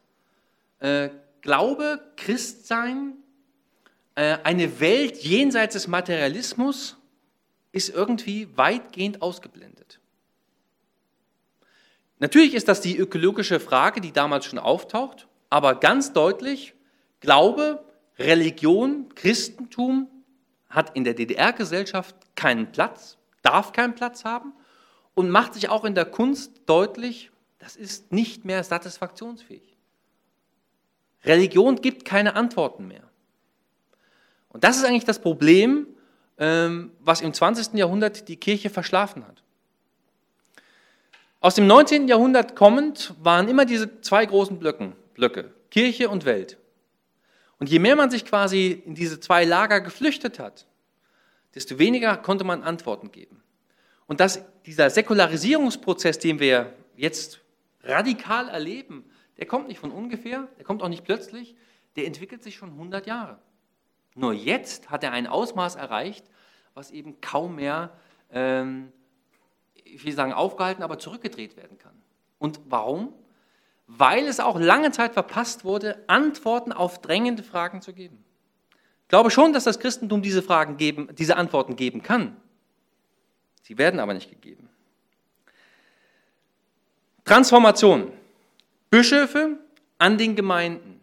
äh, 0.81 1.11
Glaube, 1.41 2.01
Christsein, 2.17 3.15
äh, 4.15 4.39
eine 4.45 4.81
Welt 4.81 5.19
jenseits 5.19 5.75
des 5.75 5.89
Materialismus 5.89 6.97
ist 7.71 7.91
irgendwie 7.91 8.49
weitgehend 8.57 9.21
ausgeblendet. 9.21 10.01
Natürlich 12.19 12.55
ist 12.55 12.69
das 12.69 12.81
die 12.81 12.97
ökologische 12.97 13.61
Frage, 13.61 14.01
die 14.01 14.13
damals 14.13 14.47
schon 14.47 14.59
auftaucht, 14.59 15.27
aber 15.51 15.75
ganz 15.75 16.13
deutlich, 16.13 16.75
Glaube, 17.21 17.85
Religion, 18.19 19.11
Christentum 19.15 20.09
hat 20.69 20.97
in 20.97 21.05
der 21.05 21.15
DDR-Gesellschaft 21.15 22.15
keinen 22.37 22.73
Platz, 22.73 23.19
darf 23.43 23.73
keinen 23.73 23.95
Platz 23.95 24.25
haben 24.25 24.53
und 25.15 25.31
macht 25.31 25.55
sich 25.55 25.69
auch 25.69 25.85
in 25.85 25.95
der 25.95 26.07
Kunst 26.07 26.63
deutlich, 26.67 27.31
das 27.65 27.77
ist 27.77 28.13
nicht 28.13 28.45
mehr 28.45 28.63
satisfaktionsfähig. 28.63 29.75
Religion 31.25 31.77
gibt 31.81 32.05
keine 32.05 32.37
Antworten 32.37 32.87
mehr. 32.87 33.09
Und 34.51 34.65
das 34.65 34.77
ist 34.77 34.85
eigentlich 34.85 35.07
das 35.07 35.19
Problem, 35.19 35.87
ähm, 36.37 36.93
was 37.01 37.23
im 37.23 37.33
20. 37.33 37.79
Jahrhundert 37.79 38.29
die 38.29 38.37
Kirche 38.37 38.69
verschlafen 38.69 39.27
hat. 39.27 39.43
Aus 41.41 41.55
dem 41.55 41.67
19. 41.67 42.07
Jahrhundert 42.07 42.55
kommend 42.55 43.15
waren 43.23 43.49
immer 43.49 43.65
diese 43.65 44.03
zwei 44.03 44.27
großen 44.27 44.59
Blöcken, 44.59 44.93
Blöcke, 45.15 45.51
Kirche 45.71 46.11
und 46.11 46.27
Welt. 46.27 46.59
Und 47.59 47.71
je 47.71 47.79
mehr 47.79 47.97
man 47.97 48.11
sich 48.11 48.27
quasi 48.27 48.83
in 48.85 48.95
diese 48.95 49.21
zwei 49.21 49.47
Lager 49.47 49.81
geflüchtet 49.81 50.39
hat, 50.39 50.67
desto 51.55 51.79
weniger 51.79 52.19
konnte 52.19 52.45
man 52.45 52.63
Antworten 52.63 53.11
geben. 53.11 53.43
Und 54.07 54.21
dass 54.21 54.43
dieser 54.67 54.91
Säkularisierungsprozess, 54.91 56.19
den 56.19 56.41
wir 56.41 56.75
jetzt 56.95 57.41
radikal 57.85 58.49
erleben, 58.49 59.05
der 59.39 59.47
kommt 59.47 59.69
nicht 59.69 59.79
von 59.79 59.91
ungefähr, 59.91 60.49
der 60.59 60.65
kommt 60.65 60.83
auch 60.83 60.89
nicht 60.89 61.05
plötzlich, 61.05 61.55
der 61.97 62.07
entwickelt 62.07 62.43
sich 62.43 62.57
schon 62.57 62.71
100 62.71 63.07
Jahre. 63.07 63.39
Nur 64.15 64.33
jetzt 64.33 64.91
hat 64.91 65.03
er 65.05 65.13
ein 65.13 65.27
Ausmaß 65.27 65.77
erreicht, 65.77 66.25
was 66.75 66.91
eben 66.91 67.21
kaum 67.21 67.57
mehr 67.57 67.97
ähm, 68.31 68.93
ich 69.75 70.05
will 70.05 70.13
sagen 70.13 70.33
aufgehalten, 70.33 70.83
aber 70.83 70.99
zurückgedreht 70.99 71.57
werden 71.57 71.79
kann. 71.79 71.95
Und 72.39 72.61
warum? 72.67 73.13
weil 73.87 74.27
es 74.27 74.41
auch 74.41 74.59
lange 74.59 74.91
Zeit 74.93 75.13
verpasst 75.13 75.65
wurde, 75.65 76.03
Antworten 76.07 76.73
auf 76.73 77.01
drängende 77.01 77.43
Fragen 77.43 77.83
zu 77.83 77.93
geben. 77.93 78.25
Ich 79.03 79.09
glaube 79.09 79.31
schon, 79.31 79.53
dass 79.53 79.65
das 79.65 79.79
Christentum 79.79 80.23
diese, 80.23 80.43
Fragen 80.43 80.77
geben, 80.77 81.09
diese 81.15 81.37
Antworten 81.37 81.77
geben 81.77 82.03
kann. 82.03 82.37
Sie 83.63 83.79
werden 83.79 84.01
aber 84.01 84.15
nicht 84.15 84.31
gegeben. 84.31 84.69
Transformation. 87.25 88.13
Bischöfe 88.91 89.59
an 89.99 90.19
den 90.19 90.37
Gemeinden. 90.37 91.01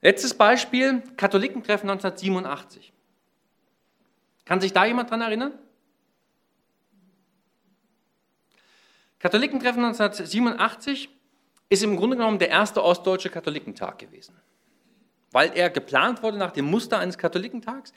Letztes 0.00 0.34
Beispiel, 0.34 1.02
Katholikentreffen 1.16 1.88
1987. 1.88 2.92
Kann 4.44 4.60
sich 4.60 4.72
da 4.72 4.84
jemand 4.84 5.10
dran 5.10 5.20
erinnern? 5.20 5.52
Katholikentreffen 9.18 9.84
1987 9.84 11.08
ist 11.68 11.82
im 11.82 11.96
Grunde 11.96 12.16
genommen 12.16 12.38
der 12.38 12.48
erste 12.48 12.82
ostdeutsche 12.82 13.30
Katholikentag 13.30 13.98
gewesen, 13.98 14.34
weil 15.32 15.52
er 15.54 15.70
geplant 15.70 16.22
wurde 16.22 16.38
nach 16.38 16.52
dem 16.52 16.66
Muster 16.66 16.98
eines 16.98 17.18
Katholikentags. 17.18 17.92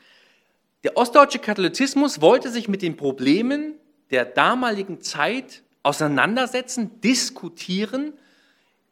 Der 0.83 0.97
ostdeutsche 0.97 1.39
Katholizismus 1.39 2.21
wollte 2.21 2.49
sich 2.49 2.67
mit 2.67 2.81
den 2.81 2.97
Problemen 2.97 3.75
der 4.09 4.25
damaligen 4.25 5.01
Zeit 5.01 5.63
auseinandersetzen, 5.83 7.01
diskutieren, 7.01 8.13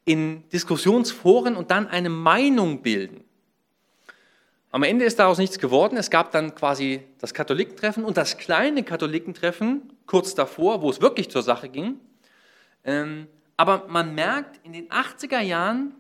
in 0.06 0.48
Diskussionsforen 0.50 1.56
und 1.56 1.72
dann 1.72 1.88
eine 1.88 2.10
Meinung 2.10 2.82
bilden. 2.82 3.24
Am 4.72 4.84
Ende 4.84 5.06
ist 5.06 5.18
daraus 5.18 5.40
nichts 5.40 5.58
geworden. 5.58 5.98
Es 5.98 6.12
gab 6.12 6.32
dann 6.32 6.54
quasi 6.54 7.02
das 7.20 7.34
Katholikentreffen 7.34 8.04
und 8.04 8.18
das 8.18 8.38
kleine 8.38 8.84
Katholikentreffen 8.84 9.94
kurz 10.06 10.36
davor, 10.36 10.82
wo 10.82 10.90
es 10.90 11.02
wirklich 11.02 11.30
zur 11.30 11.42
Sache 11.42 11.70
ging. 11.70 12.00
Ähm, 12.84 13.28
aber 13.58 13.86
man 13.88 14.14
merkt 14.14 14.64
in 14.64 14.74
den 14.74 14.88
80er 14.90 15.42
Jahren, 15.42 15.96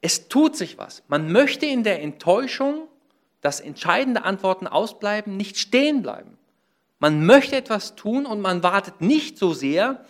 es 0.00 0.28
tut 0.28 0.56
sich 0.56 0.78
was. 0.78 1.02
Man 1.08 1.30
möchte 1.32 1.66
in 1.66 1.84
der 1.84 2.02
Enttäuschung, 2.02 2.88
dass 3.40 3.60
entscheidende 3.60 4.24
Antworten 4.24 4.66
ausbleiben, 4.66 5.36
nicht 5.36 5.58
stehen 5.58 6.02
bleiben. 6.02 6.37
Man 6.98 7.24
möchte 7.24 7.56
etwas 7.56 7.94
tun 7.94 8.26
und 8.26 8.40
man 8.40 8.62
wartet 8.62 9.00
nicht 9.00 9.38
so 9.38 9.52
sehr, 9.52 10.04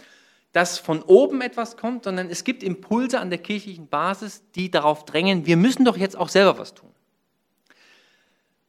dass 0.53 0.79
von 0.79 1.03
oben 1.03 1.43
etwas 1.43 1.77
kommt, 1.77 2.05
sondern 2.05 2.31
es 2.31 2.45
gibt 2.45 2.63
Impulse 2.63 3.21
an 3.21 3.31
der 3.31 3.39
kirchlichen 3.39 3.89
Basis, 3.89 4.43
die 4.55 4.71
darauf 4.71 5.05
drängen, 5.05 5.47
wir 5.47 5.57
müssen 5.57 5.85
doch 5.85 5.97
jetzt 5.97 6.17
auch 6.17 6.29
selber 6.29 6.59
was 6.59 6.75
tun. 6.75 6.91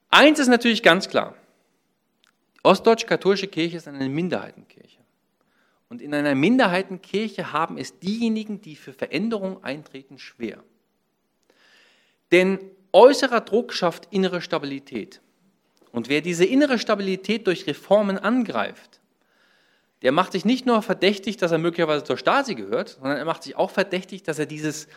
Eins 0.09 0.39
ist 0.39 0.47
natürlich 0.47 0.83
ganz 0.83 1.07
klar. 1.07 1.35
Die 2.55 2.65
ostdeutsche 2.65 3.05
katholische 3.05 3.47
Kirche 3.47 3.77
ist 3.77 3.87
eine 3.87 4.09
Minderheitenkirche. 4.09 4.99
Und 5.87 6.01
in 6.01 6.13
einer 6.13 6.35
Minderheitenkirche 6.35 7.53
haben 7.53 7.77
es 7.77 7.97
diejenigen, 7.99 8.61
die 8.61 8.75
für 8.75 8.93
Veränderung 8.93 9.63
eintreten, 9.63 10.19
schwer. 10.19 10.63
Denn 12.31 12.59
äußerer 12.91 13.41
Druck 13.41 13.73
schafft 13.73 14.07
innere 14.11 14.41
Stabilität. 14.41 15.21
Und 15.91 16.09
wer 16.09 16.21
diese 16.21 16.45
innere 16.45 16.79
Stabilität 16.79 17.47
durch 17.47 17.67
Reformen 17.67 18.17
angreift, 18.17 18.99
der 20.01 20.11
macht 20.11 20.31
sich 20.31 20.45
nicht 20.45 20.65
nur 20.65 20.81
verdächtig, 20.81 21.37
dass 21.37 21.51
er 21.51 21.57
möglicherweise 21.57 22.03
zur 22.03 22.17
Stasi 22.17 22.55
gehört, 22.55 22.89
sondern 22.89 23.17
er 23.17 23.25
macht 23.25 23.43
sich 23.43 23.55
auch 23.55 23.71
verdächtig, 23.71 24.23
dass 24.23 24.39
er 24.39 24.45
dieses, 24.45 24.87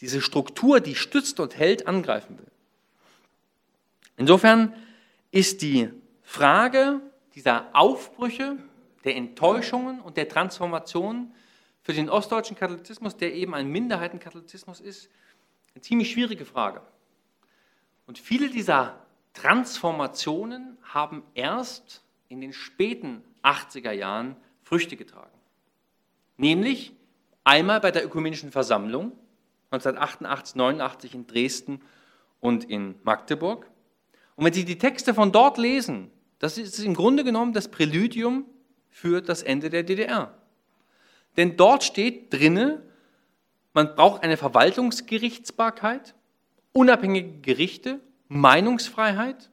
diese 0.00 0.20
Struktur, 0.20 0.80
die 0.80 0.94
stützt 0.94 1.40
und 1.40 1.56
hält, 1.56 1.86
angreifen 1.86 2.38
will. 2.38 2.46
Insofern 4.16 4.72
ist 5.30 5.62
die 5.62 5.90
Frage 6.22 7.00
dieser 7.34 7.68
Aufbrüche 7.72 8.56
der 9.04 9.16
Enttäuschungen 9.16 10.00
und 10.00 10.16
der 10.16 10.28
Transformation 10.28 11.32
für 11.82 11.92
den 11.92 12.08
ostdeutschen 12.08 12.56
Katholizismus, 12.56 13.16
der 13.16 13.34
eben 13.34 13.54
ein 13.54 13.68
Minderheitenkatholizismus 13.68 14.80
ist, 14.80 15.08
eine 15.74 15.82
ziemlich 15.82 16.12
schwierige 16.12 16.44
Frage. 16.44 16.82
Und 18.06 18.18
viele 18.18 18.48
dieser 18.48 19.01
Transformationen 19.34 20.76
haben 20.82 21.22
erst 21.34 22.02
in 22.28 22.40
den 22.40 22.52
späten 22.52 23.22
80er 23.42 23.92
Jahren 23.92 24.36
Früchte 24.62 24.96
getragen. 24.96 25.38
Nämlich 26.36 26.92
einmal 27.44 27.80
bei 27.80 27.90
der 27.90 28.04
Ökumenischen 28.04 28.52
Versammlung 28.52 29.12
1988, 29.70 30.54
89 30.56 31.14
in 31.14 31.26
Dresden 31.26 31.80
und 32.40 32.64
in 32.64 32.94
Magdeburg. 33.04 33.70
Und 34.36 34.44
wenn 34.44 34.52
Sie 34.52 34.64
die 34.64 34.78
Texte 34.78 35.14
von 35.14 35.32
dort 35.32 35.58
lesen, 35.58 36.10
das 36.38 36.58
ist 36.58 36.78
im 36.80 36.94
Grunde 36.94 37.24
genommen 37.24 37.52
das 37.52 37.68
Präludium 37.68 38.44
für 38.90 39.22
das 39.22 39.42
Ende 39.42 39.70
der 39.70 39.82
DDR. 39.82 40.36
Denn 41.36 41.56
dort 41.56 41.84
steht 41.84 42.32
drinne, 42.32 42.82
man 43.72 43.94
braucht 43.94 44.22
eine 44.22 44.36
Verwaltungsgerichtsbarkeit, 44.36 46.14
unabhängige 46.72 47.40
Gerichte, 47.40 48.00
Meinungsfreiheit. 48.32 49.50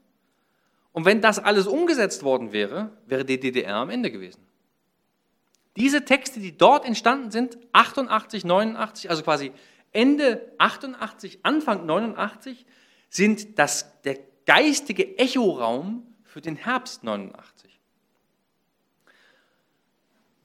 Und 0.91 1.05
wenn 1.05 1.21
das 1.21 1.39
alles 1.39 1.67
umgesetzt 1.67 2.23
worden 2.23 2.51
wäre, 2.51 2.97
wäre 3.05 3.25
die 3.25 3.39
DDR 3.39 3.75
am 3.75 3.89
Ende 3.89 4.11
gewesen. 4.11 4.41
Diese 5.75 6.03
Texte, 6.03 6.39
die 6.39 6.57
dort 6.57 6.85
entstanden 6.85 7.31
sind, 7.31 7.57
88, 7.73 8.43
89, 8.43 9.09
also 9.09 9.23
quasi 9.23 9.51
Ende 9.91 10.51
88, 10.57 11.39
Anfang 11.43 11.85
89, 11.85 12.65
sind 13.09 13.59
das, 13.59 14.01
der 14.01 14.19
geistige 14.45 15.17
Echoraum 15.17 16.05
für 16.23 16.41
den 16.41 16.55
Herbst 16.55 17.03
89. 17.03 17.79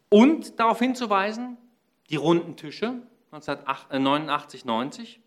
Und 0.08 0.60
darauf 0.60 0.78
hinzuweisen, 0.78 1.56
die 2.10 2.16
runden 2.16 2.56
Tische 2.56 3.02
1989, 3.32 4.64
90 4.64 5.20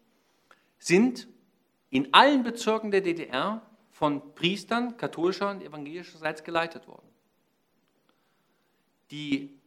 sind 0.79 1.27
in 1.89 2.13
allen 2.13 2.43
Bezirken 2.43 2.91
der 2.91 3.01
DDR 3.01 3.61
von 3.91 4.33
Priestern 4.35 4.97
katholischer 4.97 5.49
und 5.49 5.63
evangelischerseits 5.63 6.43
geleitet 6.43 6.87
worden. 6.87 7.07
Die 9.11 9.57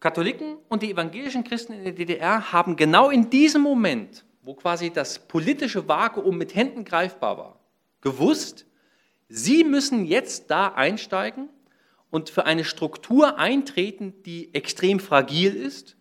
Katholiken 0.00 0.58
und 0.68 0.82
die 0.82 0.90
evangelischen 0.90 1.44
Christen 1.44 1.72
in 1.72 1.84
der 1.84 1.92
DDR 1.92 2.52
haben 2.52 2.76
genau 2.76 3.10
in 3.10 3.30
diesem 3.30 3.62
Moment, 3.62 4.24
wo 4.42 4.54
quasi 4.54 4.90
das 4.90 5.18
politische 5.18 5.88
Vakuum 5.88 6.36
mit 6.36 6.54
Händen 6.54 6.84
greifbar 6.84 7.38
war, 7.38 7.60
gewusst, 8.00 8.66
sie 9.28 9.64
müssen 9.64 10.04
jetzt 10.04 10.50
da 10.50 10.68
einsteigen 10.68 11.48
und 12.10 12.30
für 12.30 12.44
eine 12.44 12.64
Struktur 12.64 13.38
eintreten, 13.38 14.22
die 14.24 14.54
extrem 14.54 15.00
fragil 15.00 15.54
ist. 15.54 15.96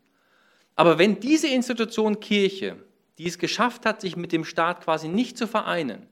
Aber 0.76 0.98
wenn 0.98 1.20
diese 1.20 1.48
Institution 1.48 2.20
Kirche, 2.20 2.83
die 3.18 3.28
es 3.28 3.38
geschafft 3.38 3.86
hat, 3.86 4.02
sich 4.02 4.16
mit 4.16 4.32
dem 4.32 4.46
Staat 4.46 4.82
quasi 4.82 5.08
nicht 5.08 5.38
zu 5.38 5.48
vereinen, 5.48 6.08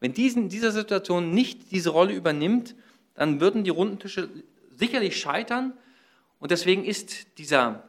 wenn 0.00 0.14
diese 0.14 0.40
in 0.40 0.48
dieser 0.48 0.72
Situation 0.72 1.32
nicht 1.32 1.70
diese 1.70 1.90
Rolle 1.90 2.14
übernimmt, 2.14 2.74
dann 3.14 3.40
würden 3.40 3.64
die 3.64 3.70
Rundentische 3.70 4.30
sicherlich 4.70 5.20
scheitern. 5.20 5.74
Und 6.38 6.50
deswegen 6.50 6.84
ist 6.84 7.38
dieser 7.38 7.84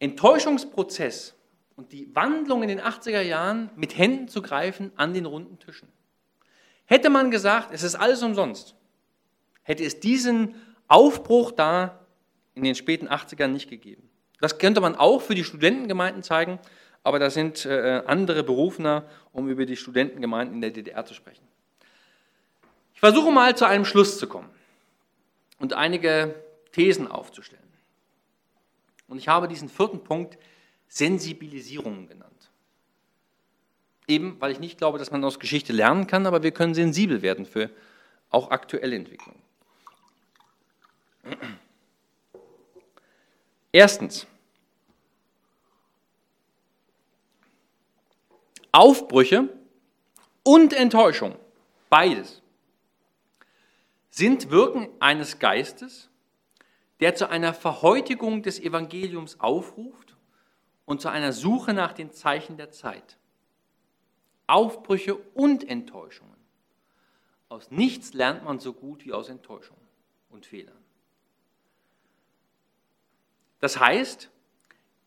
Enttäuschungsprozess 0.00 1.34
und 1.76 1.92
die 1.92 2.14
Wandlung 2.14 2.62
in 2.62 2.68
den 2.68 2.80
80er 2.80 3.20
Jahren 3.20 3.70
mit 3.76 3.96
Händen 3.96 4.26
zu 4.26 4.42
greifen 4.42 4.90
an 4.96 5.14
den 5.14 5.24
runden 5.24 5.60
Tischen. 5.60 5.88
Hätte 6.84 7.10
man 7.10 7.30
gesagt, 7.30 7.68
es 7.72 7.84
ist 7.84 7.94
alles 7.94 8.22
umsonst, 8.22 8.74
hätte 9.62 9.84
es 9.84 10.00
diesen 10.00 10.56
Aufbruch 10.88 11.52
da 11.52 12.06
in 12.54 12.64
den 12.64 12.74
späten 12.74 13.08
80ern 13.08 13.48
nicht 13.48 13.70
gegeben. 13.70 14.08
Das 14.40 14.58
könnte 14.58 14.80
man 14.80 14.96
auch 14.96 15.20
für 15.20 15.34
die 15.36 15.44
Studentengemeinden 15.44 16.22
zeigen, 16.24 16.58
aber 17.02 17.18
da 17.18 17.30
sind 17.30 17.64
äh, 17.64 18.02
andere 18.06 18.42
berufener, 18.42 19.04
um 19.32 19.48
über 19.48 19.66
die 19.66 19.76
Studentengemeinden 19.76 20.56
in 20.56 20.60
der 20.60 20.70
DDR 20.70 21.04
zu 21.04 21.14
sprechen. 21.14 21.46
Ich 22.94 23.00
versuche 23.00 23.30
mal 23.30 23.56
zu 23.56 23.64
einem 23.64 23.84
Schluss 23.84 24.18
zu 24.18 24.26
kommen 24.26 24.50
und 25.58 25.72
einige 25.72 26.34
Thesen 26.72 27.06
aufzustellen. 27.06 27.62
Und 29.06 29.18
ich 29.18 29.28
habe 29.28 29.48
diesen 29.48 29.68
vierten 29.68 30.02
Punkt 30.04 30.38
Sensibilisierung 30.88 32.08
genannt. 32.08 32.50
Eben, 34.06 34.40
weil 34.40 34.52
ich 34.52 34.58
nicht 34.58 34.78
glaube, 34.78 34.98
dass 34.98 35.10
man 35.10 35.22
aus 35.24 35.38
Geschichte 35.38 35.72
lernen 35.72 36.06
kann, 36.06 36.26
aber 36.26 36.42
wir 36.42 36.50
können 36.50 36.74
sensibel 36.74 37.22
werden 37.22 37.46
für 37.46 37.70
auch 38.30 38.50
aktuelle 38.50 38.96
Entwicklungen. 38.96 39.40
Erstens, 43.70 44.26
Aufbrüche 48.72 49.48
und 50.42 50.72
Enttäuschung, 50.72 51.36
beides, 51.88 52.42
sind 54.10 54.50
Wirken 54.50 54.88
eines 55.00 55.38
Geistes, 55.38 56.10
der 57.00 57.14
zu 57.14 57.28
einer 57.28 57.54
Verhäutigung 57.54 58.42
des 58.42 58.58
Evangeliums 58.58 59.40
aufruft 59.40 60.16
und 60.84 61.00
zu 61.00 61.08
einer 61.08 61.32
Suche 61.32 61.72
nach 61.72 61.92
den 61.92 62.12
Zeichen 62.12 62.56
der 62.56 62.70
Zeit. 62.70 63.16
Aufbrüche 64.46 65.14
und 65.14 65.68
Enttäuschungen. 65.68 66.34
Aus 67.48 67.70
nichts 67.70 68.12
lernt 68.14 68.44
man 68.44 68.58
so 68.58 68.72
gut 68.72 69.04
wie 69.04 69.12
aus 69.12 69.28
Enttäuschungen 69.28 69.86
und 70.30 70.46
Fehlern. 70.46 70.76
Das 73.60 73.78
heißt, 73.78 74.30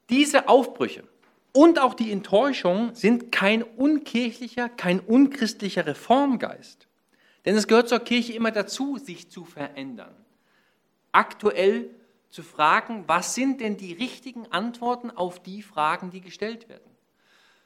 diese 0.10 0.48
Aufbrüche, 0.48 1.08
und 1.54 1.80
auch 1.80 1.94
die 1.94 2.12
Enttäuschung 2.12 2.96
sind 2.96 3.32
kein 3.32 3.64
unkirchlicher, 3.64 4.70
kein 4.70 5.00
unchristlicher 5.00 5.86
Reformgeist. 5.86 6.88
Denn 7.46 7.56
es 7.56 7.68
gehört 7.68 7.90
zur 7.90 8.00
Kirche 8.00 8.34
immer 8.34 8.52
dazu, 8.52 8.98
sich 8.98 9.30
zu 9.30 9.44
verändern. 9.44 10.16
Aktuell 11.12 11.90
zu 12.30 12.44
fragen, 12.44 13.04
was 13.08 13.36
sind 13.36 13.60
denn 13.60 13.76
die 13.76 13.94
richtigen 13.94 14.50
Antworten 14.52 15.12
auf 15.12 15.42
die 15.42 15.62
Fragen, 15.62 16.12
die 16.12 16.22
gestellt 16.22 16.70
werden. 16.70 16.90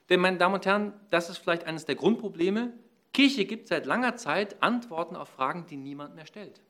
Denn, 0.09 0.19
meine 0.19 0.37
Damen 0.37 0.55
und 0.55 0.65
Herren, 0.65 0.93
das 1.11 1.29
ist 1.29 1.37
vielleicht 1.37 1.65
eines 1.65 1.85
der 1.85 1.95
Grundprobleme. 1.95 2.73
Kirche 3.13 3.45
gibt 3.45 3.67
seit 3.67 3.85
langer 3.85 4.15
Zeit 4.15 4.61
Antworten 4.61 5.15
auf 5.15 5.29
Fragen, 5.29 5.65
die 5.67 5.77
niemand 5.77 6.15
mehr 6.15 6.25
stellt. 6.25 6.61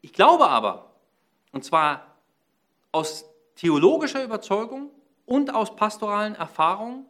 Ich 0.00 0.12
glaube 0.12 0.48
aber, 0.48 0.94
und 1.52 1.64
zwar 1.64 2.07
aus 2.92 3.24
theologischer 3.56 4.24
Überzeugung 4.24 4.90
und 5.26 5.54
aus 5.54 5.74
pastoralen 5.76 6.34
Erfahrungen, 6.34 7.06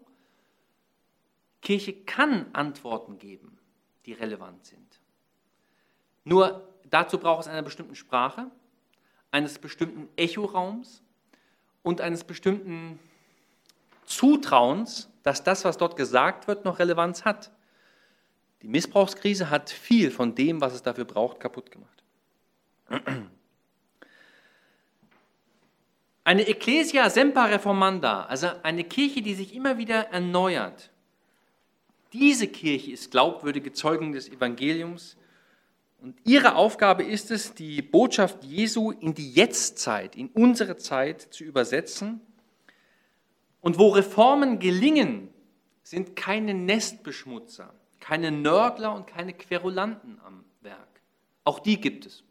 Kirche 1.61 1.93
kann 1.93 2.47
Antworten 2.53 3.19
geben, 3.19 3.59
die 4.07 4.13
relevant 4.13 4.65
sind. 4.65 5.01
Nur 6.25 6.69
dazu 6.91 7.19
braucht 7.19 7.43
es 7.43 7.49
eine 7.49 7.63
bestimmte 7.63 7.95
Sprache, 7.95 8.51
eines 9.31 9.59
bestimmten 9.59 10.09
Echoraums 10.17 11.03
und 11.83 12.01
eines 12.01 12.25
bestimmten 12.25 12.99
Zutrauens, 14.07 15.11
dass 15.23 15.45
das, 15.45 15.65
was 15.65 15.77
dort 15.77 15.97
gesagt 15.97 16.49
wird, 16.49 16.65
noch 16.65 16.79
Relevanz 16.79 17.25
hat. 17.25 17.51
Die 18.63 18.69
Missbrauchskrise 18.69 19.51
hat 19.51 19.71
viel 19.71 20.11
von 20.11 20.35
dem, 20.35 20.61
was 20.61 20.75
es 20.75 20.83
dafür 20.83 21.05
braucht, 21.05 21.41
kaputt 21.41 21.71
gemacht. 21.71 22.03
Eine 26.29 26.47
Ecclesia 26.47 27.09
semper 27.09 27.51
reformanda, 27.51 28.27
also 28.27 28.49
eine 28.63 28.85
Kirche, 28.85 29.23
die 29.23 29.33
sich 29.33 29.55
immer 29.55 29.79
wieder 29.79 30.09
erneuert. 30.11 30.91
Diese 32.13 32.49
Kirche 32.49 32.93
ist 32.93 33.11
glaubwürdige 33.11 33.73
Zeugung 33.73 34.13
des 34.13 34.29
Evangeliums 34.29 35.17
und 36.03 36.19
ihre 36.25 36.55
Aufgabe 36.57 37.03
ist 37.03 37.31
es, 37.31 37.55
die 37.55 37.81
Botschaft 37.81 38.45
Jesu 38.45 38.91
in 38.91 39.15
die 39.15 39.33
Jetztzeit, 39.33 40.17
in 40.17 40.29
unsere 40.35 40.77
Zeit 40.77 41.23
zu 41.23 41.45
übersetzen. 41.45 42.21
Und 43.63 43.79
wo 43.79 43.89
Reformen 43.89 44.59
gelingen, 44.59 45.31
sind 45.83 46.15
keine 46.15 46.53
Nestbeschmutzer, 46.53 47.73
keine 48.01 48.31
Nörgler 48.33 48.95
und 48.95 49.07
keine 49.07 49.33
Querulanten 49.33 50.21
am 50.27 50.45
Werk. 50.61 51.01
Auch 51.45 51.59
die 51.59 51.81
gibt 51.81 52.05
es. 52.05 52.23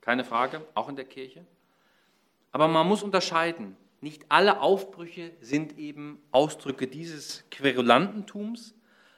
Keine 0.00 0.24
Frage, 0.24 0.66
auch 0.74 0.88
in 0.88 0.96
der 0.96 1.04
Kirche. 1.04 1.46
Aber 2.52 2.68
man 2.68 2.86
muss 2.86 3.02
unterscheiden. 3.02 3.76
Nicht 4.00 4.24
alle 4.28 4.60
Aufbrüche 4.60 5.32
sind 5.40 5.78
eben 5.78 6.20
Ausdrücke 6.30 6.86
dieses 6.86 7.44
Querulantentums, 7.50 8.74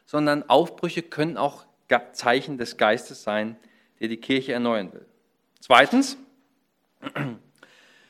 sondern 0.06 0.48
Aufbrüche 0.48 1.02
können 1.02 1.36
auch 1.36 1.66
Zeichen 2.12 2.58
des 2.58 2.76
Geistes 2.76 3.22
sein, 3.22 3.56
der 4.00 4.08
die 4.08 4.16
Kirche 4.16 4.52
erneuern 4.52 4.92
will. 4.92 5.06
Zweitens, 5.60 6.18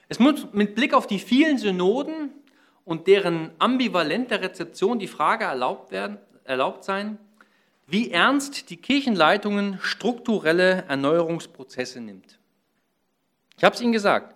es 0.09 0.19
muss 0.19 0.53
mit 0.53 0.75
Blick 0.75 0.95
auf 0.95 1.07
die 1.07 1.19
vielen 1.19 1.59
Synoden 1.59 2.31
und 2.85 3.07
deren 3.07 3.53
ambivalente 3.59 4.41
Rezeption 4.41 4.99
die 4.99 5.09
Frage 5.09 5.45
erlaubt, 5.45 5.91
werden, 5.91 6.19
erlaubt 6.45 6.85
sein, 6.85 7.19
wie 7.87 8.11
ernst 8.11 8.71
die 8.71 8.77
Kirchenleitungen 8.77 9.79
strukturelle 9.81 10.85
Erneuerungsprozesse 10.89 12.01
nimmt. 12.01 12.39
Ich 13.57 13.65
habe 13.65 13.75
es 13.75 13.81
Ihnen 13.81 13.93
gesagt, 13.93 14.35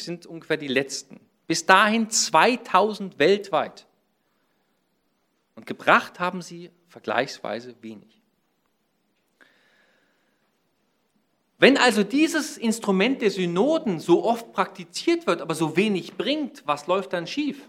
sind 0.02 0.26
ungefähr 0.26 0.56
die 0.56 0.70
letzten. 0.70 1.20
Bis 1.48 1.66
dahin 1.66 2.10
2000 2.10 3.20
weltweit. 3.20 3.86
Und 5.56 5.66
gebracht 5.66 6.22
haben 6.22 6.42
sie 6.42 6.72
vergleichsweise 6.88 7.76
wenig. 7.82 8.22
Wenn 11.60 11.76
also 11.76 12.06
dieses 12.06 12.58
Instrument 12.58 13.22
der 13.22 13.32
Synoden 13.32 14.00
so 14.00 14.24
oft 14.24 14.54
praktiziert 14.54 15.28
wird, 15.28 15.42
aber 15.42 15.56
so 15.56 15.76
wenig 15.76 16.14
bringt, 16.14 16.66
was 16.66 16.88
läuft 16.88 17.12
dann 17.12 17.28
schief? 17.28 17.68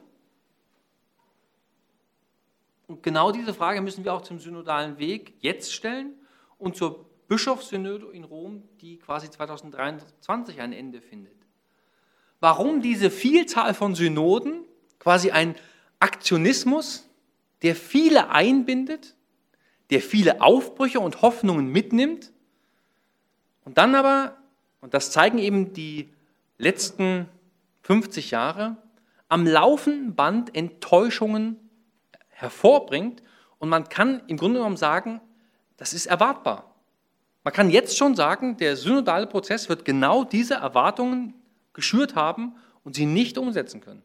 Und 2.86 3.02
genau 3.02 3.32
diese 3.32 3.54
Frage 3.54 3.80
müssen 3.80 4.04
wir 4.04 4.12
auch 4.12 4.22
zum 4.22 4.38
synodalen 4.38 4.98
Weg 4.98 5.34
jetzt 5.40 5.72
stellen 5.72 6.14
und 6.58 6.76
zur 6.76 7.06
Bischofssynode 7.28 8.06
in 8.12 8.24
Rom, 8.24 8.62
die 8.80 8.98
quasi 8.98 9.30
2023 9.30 10.60
ein 10.60 10.72
Ende 10.72 11.00
findet. 11.00 11.34
Warum 12.40 12.82
diese 12.82 13.10
Vielzahl 13.10 13.72
von 13.72 13.94
Synoden, 13.94 14.64
quasi 14.98 15.30
ein 15.30 15.54
Aktionismus, 15.98 17.08
der 17.62 17.74
viele 17.74 18.28
einbindet, 18.28 19.14
der 19.90 20.02
viele 20.02 20.42
Aufbrüche 20.42 21.00
und 21.00 21.22
Hoffnungen 21.22 21.68
mitnimmt 21.68 22.32
und 23.64 23.78
dann 23.78 23.94
aber, 23.94 24.36
und 24.82 24.92
das 24.92 25.10
zeigen 25.10 25.38
eben 25.38 25.72
die 25.72 26.10
letzten 26.58 27.28
50 27.82 28.30
Jahre, 28.30 28.76
am 29.28 29.46
laufenden 29.46 30.14
Band 30.14 30.54
Enttäuschungen 30.54 31.63
hervorbringt 32.34 33.22
und 33.58 33.68
man 33.68 33.88
kann 33.88 34.22
im 34.26 34.36
Grunde 34.36 34.58
genommen 34.58 34.76
sagen, 34.76 35.20
das 35.76 35.92
ist 35.92 36.06
erwartbar. 36.06 36.74
Man 37.42 37.52
kann 37.52 37.70
jetzt 37.70 37.96
schon 37.96 38.16
sagen, 38.16 38.56
der 38.56 38.76
synodale 38.76 39.26
Prozess 39.26 39.68
wird 39.68 39.84
genau 39.84 40.24
diese 40.24 40.54
Erwartungen 40.54 41.34
geschürt 41.72 42.14
haben 42.14 42.54
und 42.84 42.96
sie 42.96 43.06
nicht 43.06 43.36
umsetzen 43.38 43.80
können. 43.80 44.02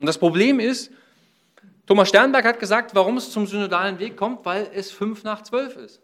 Und 0.00 0.06
das 0.06 0.18
Problem 0.18 0.60
ist, 0.60 0.90
Thomas 1.86 2.08
Sternberg 2.08 2.44
hat 2.44 2.58
gesagt, 2.58 2.94
warum 2.94 3.16
es 3.16 3.30
zum 3.30 3.46
synodalen 3.46 3.98
Weg 4.00 4.16
kommt, 4.16 4.44
weil 4.44 4.68
es 4.74 4.90
fünf 4.90 5.22
nach 5.22 5.42
zwölf 5.42 5.76
ist. 5.76 6.02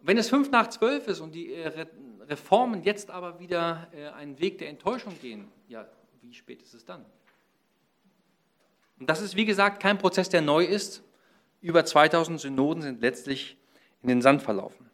Wenn 0.00 0.18
es 0.18 0.28
fünf 0.28 0.50
nach 0.50 0.68
zwölf 0.68 1.06
ist 1.06 1.20
und 1.20 1.32
die 1.32 1.54
äh, 1.54 1.86
Reformen 2.28 2.82
jetzt 2.82 3.10
aber 3.10 3.38
wieder 3.38 3.86
äh, 3.92 4.08
einen 4.08 4.40
Weg 4.40 4.58
der 4.58 4.68
Enttäuschung 4.68 5.16
gehen, 5.20 5.46
ja, 5.68 5.86
wie 6.20 6.34
spät 6.34 6.60
ist 6.62 6.74
es 6.74 6.84
dann? 6.84 7.04
Und 9.02 9.08
das 9.08 9.20
ist, 9.20 9.34
wie 9.34 9.46
gesagt, 9.46 9.82
kein 9.82 9.98
Prozess, 9.98 10.28
der 10.28 10.42
neu 10.42 10.64
ist. 10.64 11.02
Über 11.60 11.84
2000 11.84 12.40
Synoden 12.40 12.84
sind 12.84 13.00
letztlich 13.00 13.56
in 14.00 14.08
den 14.08 14.22
Sand 14.22 14.42
verlaufen. 14.42 14.88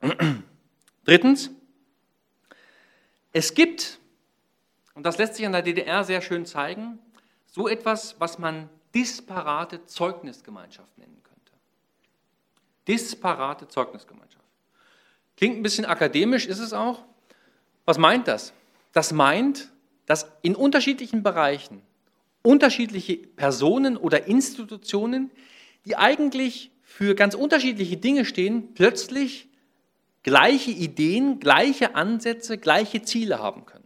Drittens, 1.04 1.50
es 3.32 3.54
gibt, 3.54 3.98
und 4.94 5.04
das 5.04 5.18
lässt 5.18 5.34
sich 5.34 5.44
an 5.44 5.50
der 5.50 5.62
DDR 5.62 6.04
sehr 6.04 6.20
schön 6.20 6.46
zeigen, 6.46 7.00
so 7.48 7.66
etwas, 7.66 8.14
was 8.20 8.38
man 8.38 8.68
disparate 8.94 9.84
Zeugnisgemeinschaft 9.86 10.96
nennen 10.96 11.20
könnte. 11.24 11.52
Disparate 12.86 13.66
Zeugnisgemeinschaft. 13.66 14.46
Klingt 15.36 15.56
ein 15.56 15.64
bisschen 15.64 15.86
akademisch, 15.86 16.46
ist 16.46 16.60
es 16.60 16.72
auch. 16.72 17.02
Was 17.84 17.98
meint 17.98 18.28
das? 18.28 18.52
Das 18.92 19.12
meint, 19.12 19.72
dass 20.06 20.30
in 20.42 20.54
unterschiedlichen 20.54 21.24
Bereichen 21.24 21.82
unterschiedliche 22.42 23.16
Personen 23.16 23.96
oder 23.96 24.26
Institutionen, 24.26 25.30
die 25.84 25.96
eigentlich 25.96 26.70
für 26.82 27.14
ganz 27.14 27.34
unterschiedliche 27.34 27.96
Dinge 27.96 28.24
stehen, 28.24 28.74
plötzlich 28.74 29.48
gleiche 30.22 30.70
Ideen, 30.70 31.40
gleiche 31.40 31.94
Ansätze, 31.94 32.58
gleiche 32.58 33.02
Ziele 33.02 33.38
haben 33.38 33.64
können. 33.66 33.84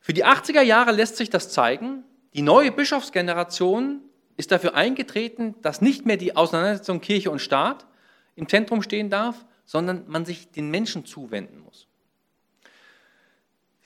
Für 0.00 0.12
die 0.12 0.24
80er 0.24 0.62
Jahre 0.62 0.92
lässt 0.92 1.16
sich 1.16 1.30
das 1.30 1.50
zeigen. 1.50 2.04
Die 2.34 2.42
neue 2.42 2.70
Bischofsgeneration 2.70 4.00
ist 4.36 4.52
dafür 4.52 4.74
eingetreten, 4.74 5.54
dass 5.62 5.80
nicht 5.80 6.06
mehr 6.06 6.16
die 6.16 6.36
Auseinandersetzung 6.36 7.00
Kirche 7.00 7.30
und 7.30 7.40
Staat 7.40 7.86
im 8.36 8.48
Zentrum 8.48 8.82
stehen 8.82 9.10
darf, 9.10 9.44
sondern 9.64 10.04
man 10.06 10.24
sich 10.24 10.50
den 10.50 10.70
Menschen 10.70 11.04
zuwenden 11.04 11.58
muss. 11.58 11.88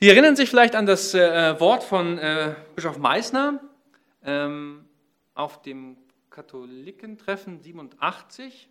Sie 0.03 0.09
erinnern 0.09 0.35
sich 0.35 0.49
vielleicht 0.49 0.75
an 0.75 0.87
das 0.87 1.13
äh, 1.13 1.59
Wort 1.59 1.83
von 1.83 2.17
äh, 2.17 2.55
Bischof 2.75 2.97
Meissner 2.97 3.59
ähm, 4.23 4.83
auf 5.35 5.61
dem 5.61 5.95
Katholikentreffen 6.31 7.59
87, 7.59 8.67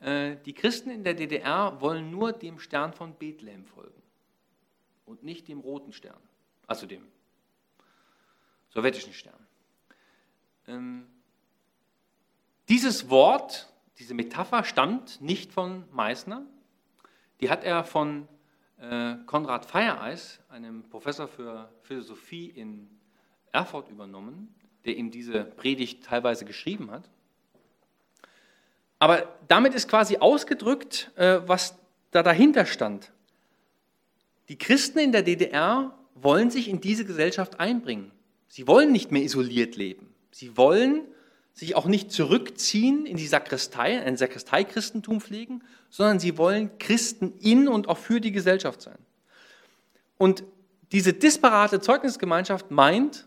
äh, 0.00 0.36
die 0.46 0.52
Christen 0.52 0.90
in 0.90 1.02
der 1.02 1.14
DDR 1.14 1.80
wollen 1.80 2.12
nur 2.12 2.30
dem 2.30 2.60
Stern 2.60 2.92
von 2.92 3.14
Bethlehem 3.14 3.64
folgen 3.64 4.00
und 5.04 5.24
nicht 5.24 5.48
dem 5.48 5.58
roten 5.58 5.92
Stern, 5.92 6.20
also 6.68 6.86
dem 6.86 7.02
sowjetischen 8.68 9.12
Stern. 9.12 9.48
Ähm, 10.68 11.08
dieses 12.68 13.10
Wort, 13.10 13.68
diese 13.98 14.14
Metapher 14.14 14.62
stammt 14.62 15.20
nicht 15.20 15.52
von 15.52 15.86
Meißner, 15.90 16.46
die 17.40 17.50
hat 17.50 17.64
er 17.64 17.82
von 17.82 18.28
äh, 18.28 18.37
Konrad 19.26 19.66
Feiereis, 19.66 20.40
einem 20.48 20.84
Professor 20.84 21.26
für 21.26 21.68
Philosophie 21.82 22.46
in 22.46 22.88
Erfurt, 23.50 23.88
übernommen 23.88 24.54
der 24.88 24.96
ihm 24.96 25.10
diese 25.10 25.44
Predigt 25.44 26.04
teilweise 26.04 26.46
geschrieben 26.46 26.90
hat. 26.90 27.08
Aber 28.98 29.38
damit 29.46 29.74
ist 29.74 29.88
quasi 29.88 30.16
ausgedrückt, 30.16 31.12
äh, 31.16 31.40
was 31.46 31.76
da 32.10 32.22
dahinter 32.22 32.64
stand. 32.64 33.12
Die 34.48 34.56
Christen 34.56 34.98
in 34.98 35.12
der 35.12 35.22
DDR 35.22 35.94
wollen 36.14 36.50
sich 36.50 36.68
in 36.68 36.80
diese 36.80 37.04
Gesellschaft 37.04 37.60
einbringen. 37.60 38.10
Sie 38.48 38.66
wollen 38.66 38.90
nicht 38.90 39.12
mehr 39.12 39.22
isoliert 39.22 39.76
leben. 39.76 40.14
Sie 40.30 40.56
wollen 40.56 41.02
sich 41.58 41.74
auch 41.74 41.86
nicht 41.86 42.12
zurückziehen 42.12 43.04
in 43.04 43.16
die 43.16 43.26
Sakristei, 43.26 44.00
ein 44.00 44.16
Sakristei-Christentum 44.16 45.20
pflegen, 45.20 45.64
sondern 45.90 46.20
sie 46.20 46.38
wollen 46.38 46.78
Christen 46.78 47.32
in 47.40 47.66
und 47.66 47.88
auch 47.88 47.98
für 47.98 48.20
die 48.20 48.30
Gesellschaft 48.30 48.80
sein. 48.80 48.98
Und 50.18 50.44
diese 50.92 51.12
disparate 51.12 51.80
Zeugnisgemeinschaft 51.80 52.70
meint, 52.70 53.26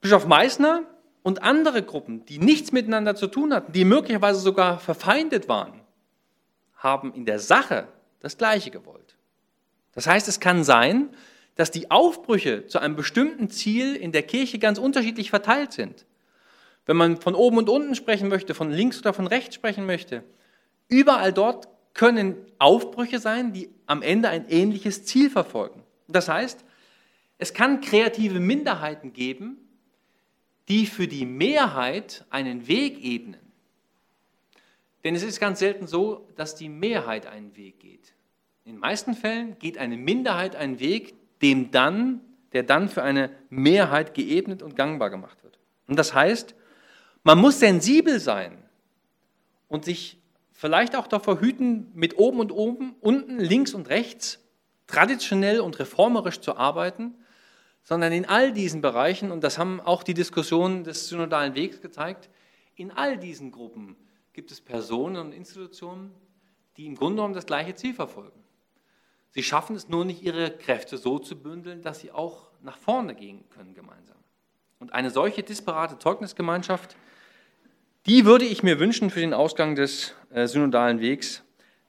Bischof 0.00 0.26
Meissner 0.26 0.82
und 1.22 1.44
andere 1.44 1.84
Gruppen, 1.84 2.26
die 2.26 2.38
nichts 2.38 2.72
miteinander 2.72 3.14
zu 3.14 3.28
tun 3.28 3.54
hatten, 3.54 3.72
die 3.72 3.84
möglicherweise 3.84 4.40
sogar 4.40 4.80
verfeindet 4.80 5.48
waren, 5.48 5.80
haben 6.74 7.14
in 7.14 7.26
der 7.26 7.38
Sache 7.38 7.86
das 8.18 8.36
Gleiche 8.36 8.72
gewollt. 8.72 9.16
Das 9.92 10.08
heißt, 10.08 10.26
es 10.26 10.40
kann 10.40 10.64
sein, 10.64 11.10
dass 11.56 11.70
die 11.70 11.90
Aufbrüche 11.90 12.66
zu 12.66 12.78
einem 12.78 12.96
bestimmten 12.96 13.50
Ziel 13.50 13.96
in 13.96 14.12
der 14.12 14.22
Kirche 14.22 14.58
ganz 14.58 14.78
unterschiedlich 14.78 15.30
verteilt 15.30 15.72
sind. 15.72 16.06
Wenn 16.84 16.96
man 16.96 17.20
von 17.20 17.34
oben 17.34 17.58
und 17.58 17.68
unten 17.68 17.94
sprechen 17.94 18.28
möchte, 18.28 18.54
von 18.54 18.70
links 18.70 19.00
oder 19.00 19.12
von 19.12 19.26
rechts 19.26 19.56
sprechen 19.56 19.86
möchte, 19.86 20.22
überall 20.88 21.32
dort 21.32 21.68
können 21.94 22.36
Aufbrüche 22.58 23.18
sein, 23.18 23.52
die 23.52 23.70
am 23.86 24.02
Ende 24.02 24.28
ein 24.28 24.48
ähnliches 24.48 25.04
Ziel 25.04 25.30
verfolgen. 25.30 25.82
Das 26.08 26.28
heißt, 26.28 26.64
es 27.38 27.54
kann 27.54 27.80
kreative 27.80 28.38
Minderheiten 28.38 29.12
geben, 29.12 29.56
die 30.68 30.86
für 30.86 31.08
die 31.08 31.26
Mehrheit 31.26 32.24
einen 32.30 32.68
Weg 32.68 33.02
ebnen. 33.02 33.40
Denn 35.04 35.14
es 35.14 35.22
ist 35.22 35.40
ganz 35.40 35.60
selten 35.60 35.86
so, 35.86 36.28
dass 36.36 36.54
die 36.54 36.68
Mehrheit 36.68 37.26
einen 37.26 37.56
Weg 37.56 37.80
geht. 37.80 38.12
In 38.64 38.72
den 38.72 38.80
meisten 38.80 39.14
Fällen 39.14 39.58
geht 39.58 39.78
eine 39.78 39.96
Minderheit 39.96 40.56
einen 40.56 40.80
Weg, 40.80 41.14
dem 41.42 41.70
dann, 41.70 42.20
der 42.52 42.62
dann 42.62 42.88
für 42.88 43.02
eine 43.02 43.30
Mehrheit 43.50 44.14
geebnet 44.14 44.62
und 44.62 44.76
gangbar 44.76 45.10
gemacht 45.10 45.42
wird. 45.42 45.58
Und 45.86 45.98
das 45.98 46.14
heißt, 46.14 46.54
man 47.22 47.38
muss 47.38 47.60
sensibel 47.60 48.20
sein 48.20 48.56
und 49.68 49.84
sich 49.84 50.18
vielleicht 50.52 50.96
auch 50.96 51.06
davor 51.06 51.40
hüten, 51.40 51.90
mit 51.94 52.18
oben 52.18 52.40
und 52.40 52.52
oben, 52.52 52.96
unten, 53.00 53.38
links 53.38 53.74
und 53.74 53.88
rechts 53.88 54.40
traditionell 54.86 55.60
und 55.60 55.78
reformerisch 55.78 56.40
zu 56.40 56.56
arbeiten, 56.56 57.14
sondern 57.82 58.12
in 58.12 58.24
all 58.24 58.52
diesen 58.52 58.80
Bereichen, 58.80 59.30
und 59.30 59.44
das 59.44 59.58
haben 59.58 59.80
auch 59.80 60.02
die 60.02 60.14
Diskussionen 60.14 60.84
des 60.84 61.08
synodalen 61.08 61.54
Wegs 61.54 61.80
gezeigt, 61.80 62.30
in 62.74 62.90
all 62.90 63.18
diesen 63.18 63.52
Gruppen 63.52 63.96
gibt 64.32 64.50
es 64.50 64.60
Personen 64.60 65.16
und 65.16 65.32
Institutionen, 65.32 66.12
die 66.76 66.86
im 66.86 66.94
Grunde 66.94 67.16
genommen 67.16 67.34
das 67.34 67.46
gleiche 67.46 67.74
Ziel 67.74 67.94
verfolgen. 67.94 68.38
Sie 69.30 69.42
schaffen 69.42 69.76
es 69.76 69.88
nur 69.88 70.04
nicht, 70.04 70.22
ihre 70.22 70.50
Kräfte 70.50 70.96
so 70.96 71.18
zu 71.18 71.40
bündeln, 71.40 71.82
dass 71.82 72.00
sie 72.00 72.10
auch 72.10 72.48
nach 72.62 72.78
vorne 72.78 73.14
gehen 73.14 73.48
können 73.50 73.74
gemeinsam. 73.74 74.16
Und 74.78 74.92
eine 74.92 75.10
solche 75.10 75.42
disparate 75.42 75.98
Zeugnisgemeinschaft, 75.98 76.96
die 78.06 78.24
würde 78.24 78.44
ich 78.44 78.62
mir 78.62 78.78
wünschen 78.78 79.10
für 79.10 79.20
den 79.20 79.34
Ausgang 79.34 79.74
des 79.74 80.14
äh, 80.30 80.46
synodalen 80.46 81.00
Wegs, 81.00 81.42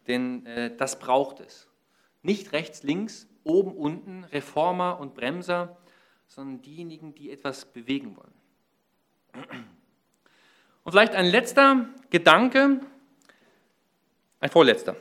denn 0.07 0.45
äh, 0.45 0.75
das 0.75 0.99
braucht 0.99 1.39
es. 1.39 1.67
Nicht 2.21 2.53
rechts, 2.53 2.83
links, 2.83 3.27
oben, 3.43 3.73
unten, 3.73 4.23
Reformer 4.25 4.99
und 4.99 5.13
Bremser, 5.13 5.77
sondern 6.27 6.61
diejenigen, 6.61 7.15
die 7.15 7.31
etwas 7.31 7.65
bewegen 7.65 8.17
wollen. 8.17 8.33
Und 10.83 10.91
vielleicht 10.91 11.13
ein 11.15 11.25
letzter 11.25 11.87
Gedanke, 12.09 12.79
ein 14.39 14.49
vorletzter. 14.49 14.95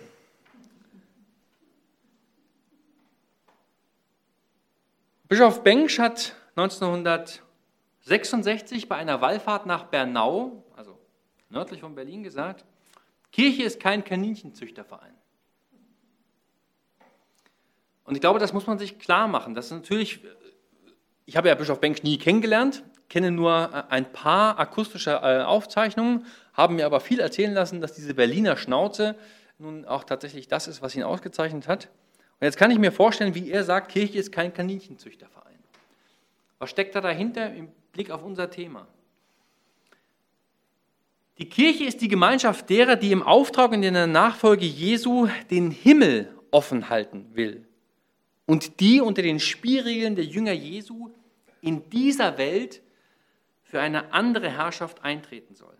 Bischof 5.28 5.62
Bengsch 5.62 5.98
hat 5.98 6.34
1966 6.56 8.88
bei 8.88 8.96
einer 8.96 9.20
Wallfahrt 9.20 9.66
nach 9.66 9.84
Bernau, 9.84 10.64
also 10.76 10.98
nördlich 11.50 11.80
von 11.80 11.94
Berlin, 11.94 12.22
gesagt, 12.22 12.64
Kirche 13.32 13.64
ist 13.64 13.80
kein 13.80 14.04
Kaninchenzüchterverein. 14.04 15.14
Und 18.04 18.14
ich 18.14 18.20
glaube, 18.20 18.38
das 18.38 18.52
muss 18.52 18.66
man 18.66 18.78
sich 18.78 18.98
klar 18.98 19.26
machen. 19.26 19.54
Das 19.54 19.66
ist 19.66 19.72
natürlich 19.72 20.20
ich 21.26 21.36
habe 21.36 21.48
ja 21.48 21.54
Bischof 21.56 21.80
Benck 21.80 22.04
nie 22.04 22.18
kennengelernt, 22.18 22.84
kenne 23.08 23.32
nur 23.32 23.70
äh, 23.72 23.92
ein 23.92 24.12
paar 24.12 24.58
akustische 24.58 25.10
äh, 25.10 25.42
Aufzeichnungen, 25.42 26.24
habe 26.54 26.72
mir 26.72 26.86
aber 26.86 27.00
viel 27.00 27.20
erzählen 27.20 27.52
lassen, 27.52 27.80
dass 27.80 27.92
diese 27.92 28.14
Berliner 28.14 28.56
Schnauze 28.56 29.16
nun 29.58 29.84
auch 29.84 30.04
tatsächlich 30.04 30.46
das 30.46 30.68
ist, 30.68 30.82
was 30.82 30.94
ihn 30.94 31.02
ausgezeichnet 31.02 31.66
hat. 31.66 31.88
Und 32.38 32.44
jetzt 32.44 32.56
kann 32.56 32.70
ich 32.70 32.78
mir 32.78 32.92
vorstellen, 32.92 33.34
wie 33.34 33.50
er 33.50 33.64
sagt, 33.64 33.92
Kirche 33.92 34.18
ist 34.18 34.30
kein 34.30 34.52
Kaninchenzüchterverein. 34.52 35.58
Was 36.58 36.70
steckt 36.70 36.94
da 36.94 37.00
dahinter 37.00 37.54
im 37.54 37.68
Blick 37.92 38.10
auf 38.10 38.22
unser 38.22 38.50
Thema? 38.50 38.86
Die 41.38 41.48
Kirche 41.48 41.84
ist 41.84 42.00
die 42.00 42.08
Gemeinschaft 42.08 42.68
derer, 42.70 42.96
die 42.96 43.12
im 43.12 43.22
Auftrag 43.22 43.72
und 43.72 43.82
in 43.82 43.94
der 43.94 44.06
Nachfolge 44.06 44.64
Jesu 44.64 45.28
den 45.50 45.70
Himmel 45.70 46.34
offen 46.50 46.88
halten 46.88 47.26
will 47.34 47.66
und 48.46 48.80
die 48.80 49.00
unter 49.00 49.22
den 49.22 49.40
Spielregeln 49.40 50.16
der 50.16 50.24
Jünger 50.24 50.52
Jesu 50.52 51.10
in 51.60 51.90
dieser 51.90 52.38
Welt 52.38 52.80
für 53.64 53.80
eine 53.80 54.12
andere 54.12 54.50
Herrschaft 54.50 55.04
eintreten 55.04 55.54
soll. 55.54 55.76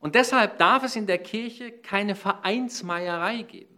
Und 0.00 0.14
deshalb 0.14 0.58
darf 0.58 0.82
es 0.82 0.96
in 0.96 1.06
der 1.06 1.18
Kirche 1.18 1.70
keine 1.70 2.14
Vereinsmeierei 2.14 3.42
geben, 3.42 3.69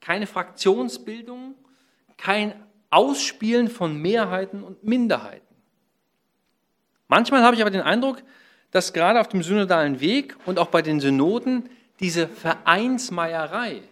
keine 0.00 0.26
Fraktionsbildung, 0.26 1.54
kein 2.16 2.54
Ausspielen 2.90 3.68
von 3.68 4.00
Mehrheiten 4.00 4.62
und 4.62 4.82
Minderheiten. 4.84 5.46
Manchmal 7.08 7.42
habe 7.42 7.56
ich 7.56 7.62
aber 7.62 7.70
den 7.70 7.82
Eindruck, 7.82 8.22
dass 8.70 8.92
gerade 8.92 9.20
auf 9.20 9.28
dem 9.28 9.42
synodalen 9.42 10.00
Weg 10.00 10.36
und 10.46 10.58
auch 10.58 10.68
bei 10.68 10.82
den 10.82 11.00
Synoden 11.00 11.68
diese 12.00 12.28
Vereinsmeierei 12.28 13.82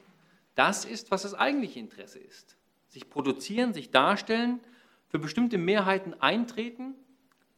das 0.55 0.85
ist, 0.85 1.11
was 1.11 1.23
das 1.23 1.35
eigentliche 1.35 1.79
Interesse 1.79 2.19
ist. 2.19 2.57
Sich 2.89 3.09
produzieren, 3.11 3.75
sich 3.75 3.91
darstellen, 3.91 4.61
für 5.09 5.19
bestimmte 5.19 5.59
Mehrheiten 5.59 6.15
eintreten. 6.21 6.95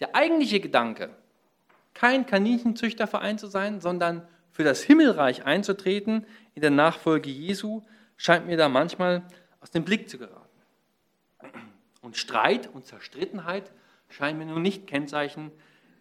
Der 0.00 0.14
eigentliche 0.14 0.60
Gedanke, 0.60 1.10
kein 1.94 2.26
Kaninchenzüchterverein 2.26 3.38
zu 3.38 3.46
sein, 3.46 3.80
sondern 3.80 4.26
für 4.50 4.64
das 4.64 4.82
Himmelreich 4.82 5.44
einzutreten 5.44 6.26
in 6.54 6.62
der 6.62 6.70
Nachfolge 6.70 7.30
Jesu, 7.30 7.82
scheint 8.18 8.46
mir 8.46 8.58
da 8.58 8.68
manchmal 8.68 9.26
aus 9.60 9.70
dem 9.70 9.84
Blick 9.84 10.10
zu 10.10 10.18
geraten. 10.18 10.44
Und 12.02 12.18
Streit 12.18 12.66
und 12.66 12.84
Zerstrittenheit 12.84 13.72
scheinen 14.10 14.38
mir 14.38 14.46
nun 14.46 14.60
nicht 14.60 14.86
Kennzeichen 14.86 15.50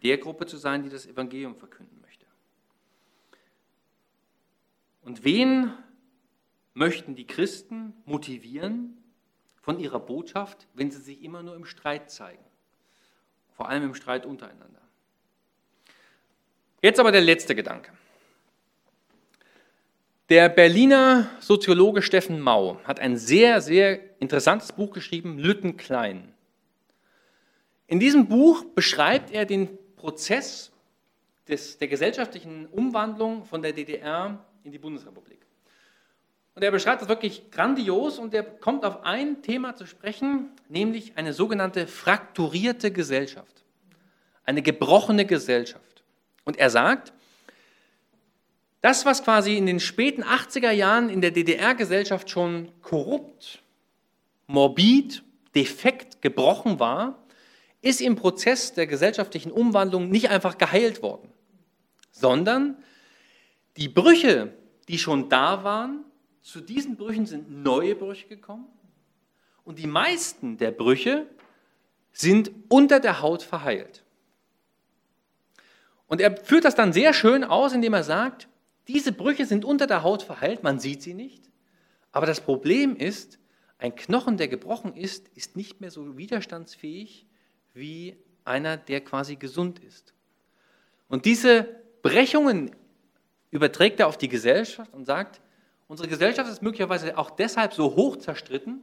der 0.03 0.17
Gruppe 0.17 0.45
zu 0.45 0.57
sein, 0.57 0.83
die 0.83 0.89
das 0.89 1.05
Evangelium 1.05 1.55
verkünden 1.55 1.99
möchte. 2.01 2.25
Und 5.01 5.23
wen 5.23 5.71
möchten 6.73 7.15
die 7.15 7.25
Christen 7.25 7.93
motivieren 8.05 9.01
von 9.61 9.79
ihrer 9.79 9.99
Botschaft, 9.99 10.67
wenn 10.73 10.91
sie 10.91 11.01
sich 11.01 11.23
immer 11.23 11.41
nur 11.43 11.55
im 11.55 11.65
Streit 11.65 12.11
zeigen. 12.11 12.43
Vor 13.55 13.69
allem 13.69 13.83
im 13.83 13.95
Streit 13.95 14.25
untereinander. 14.25 14.81
Jetzt 16.81 16.99
aber 16.99 17.11
der 17.11 17.21
letzte 17.21 17.55
Gedanke. 17.55 17.96
Der 20.29 20.49
Berliner 20.49 21.29
Soziologe 21.39 22.01
Steffen 22.01 22.41
Mau 22.41 22.81
hat 22.83 22.99
ein 22.99 23.15
sehr, 23.15 23.61
sehr 23.61 24.19
interessantes 24.19 24.73
Buch 24.73 24.91
geschrieben, 24.91 25.39
Lütten 25.39 25.77
Klein. 25.77 26.33
In 27.87 28.01
diesem 28.01 28.27
Buch 28.27 28.65
beschreibt 28.75 29.31
er 29.31 29.45
den 29.45 29.69
Prozess 29.95 30.73
des, 31.47 31.77
der 31.77 31.87
gesellschaftlichen 31.87 32.65
Umwandlung 32.65 33.45
von 33.45 33.61
der 33.61 33.71
DDR 33.71 34.43
in 34.65 34.73
die 34.73 34.79
Bundesrepublik. 34.79 35.39
Und 36.55 36.61
er 36.61 36.71
beschreibt 36.71 37.01
das 37.01 37.07
wirklich 37.07 37.49
grandios 37.49 38.19
und 38.19 38.33
er 38.33 38.43
kommt 38.43 38.83
auf 38.83 39.05
ein 39.05 39.41
Thema 39.41 39.77
zu 39.77 39.85
sprechen, 39.85 40.49
nämlich 40.67 41.13
eine 41.15 41.31
sogenannte 41.31 41.87
frakturierte 41.87 42.91
Gesellschaft, 42.91 43.63
eine 44.43 44.61
gebrochene 44.61 45.25
Gesellschaft. 45.25 46.03
Und 46.43 46.57
er 46.57 46.69
sagt, 46.69 47.13
das, 48.81 49.05
was 49.05 49.23
quasi 49.23 49.57
in 49.57 49.65
den 49.65 49.79
späten 49.79 50.23
80er 50.23 50.71
Jahren 50.71 51.09
in 51.09 51.21
der 51.21 51.31
DDR-Gesellschaft 51.31 52.29
schon 52.29 52.71
korrupt, 52.81 53.61
morbid, 54.45 55.23
defekt, 55.55 56.21
gebrochen 56.21 56.79
war, 56.79 57.17
ist 57.81 58.01
im 58.01 58.15
Prozess 58.15 58.73
der 58.73 58.87
gesellschaftlichen 58.87 59.51
Umwandlung 59.51 60.09
nicht 60.09 60.29
einfach 60.29 60.57
geheilt 60.57 61.01
worden, 61.01 61.29
sondern 62.11 62.77
die 63.77 63.89
Brüche, 63.89 64.53
die 64.87 64.97
schon 64.97 65.29
da 65.29 65.63
waren, 65.63 66.03
zu 66.41 66.61
diesen 66.61 66.95
Brüchen 66.95 67.25
sind 67.25 67.51
neue 67.63 67.95
Brüche 67.95 68.27
gekommen 68.27 68.67
und 69.63 69.79
die 69.79 69.87
meisten 69.87 70.57
der 70.57 70.71
Brüche 70.71 71.27
sind 72.13 72.51
unter 72.69 72.99
der 72.99 73.21
Haut 73.21 73.43
verheilt. 73.43 74.03
Und 76.07 76.21
er 76.21 76.37
führt 76.37 76.63
das 76.65 76.73
dann 76.73 76.93
sehr 76.93 77.13
schön 77.13 77.43
aus, 77.43 77.73
indem 77.73 77.93
er 77.93 78.03
sagt, 78.03 78.47
diese 78.87 79.11
Brüche 79.11 79.45
sind 79.45 79.65
unter 79.65 79.87
der 79.87 80.03
Haut 80.03 80.23
verheilt, 80.23 80.63
man 80.63 80.79
sieht 80.79 81.01
sie 81.01 81.13
nicht. 81.13 81.49
Aber 82.11 82.25
das 82.25 82.41
Problem 82.41 82.95
ist, 82.95 83.39
ein 83.79 83.95
Knochen, 83.95 84.37
der 84.37 84.47
gebrochen 84.47 84.95
ist, 84.95 85.27
ist 85.29 85.55
nicht 85.55 85.81
mehr 85.81 85.91
so 85.91 86.17
widerstandsfähig 86.17 87.27
wie 87.73 88.17
einer, 88.43 88.77
der 88.77 89.01
quasi 89.01 89.35
gesund 89.35 89.79
ist. 89.79 90.13
Und 91.09 91.25
diese 91.25 91.67
Brechungen 92.01 92.71
überträgt 93.51 93.99
er 93.99 94.07
auf 94.07 94.17
die 94.17 94.29
Gesellschaft 94.29 94.93
und 94.93 95.05
sagt, 95.05 95.41
unsere 95.87 96.09
Gesellschaft 96.09 96.49
ist 96.49 96.61
möglicherweise 96.61 97.17
auch 97.17 97.29
deshalb 97.29 97.73
so 97.73 97.95
hoch 97.95 98.17
zerstritten, 98.17 98.81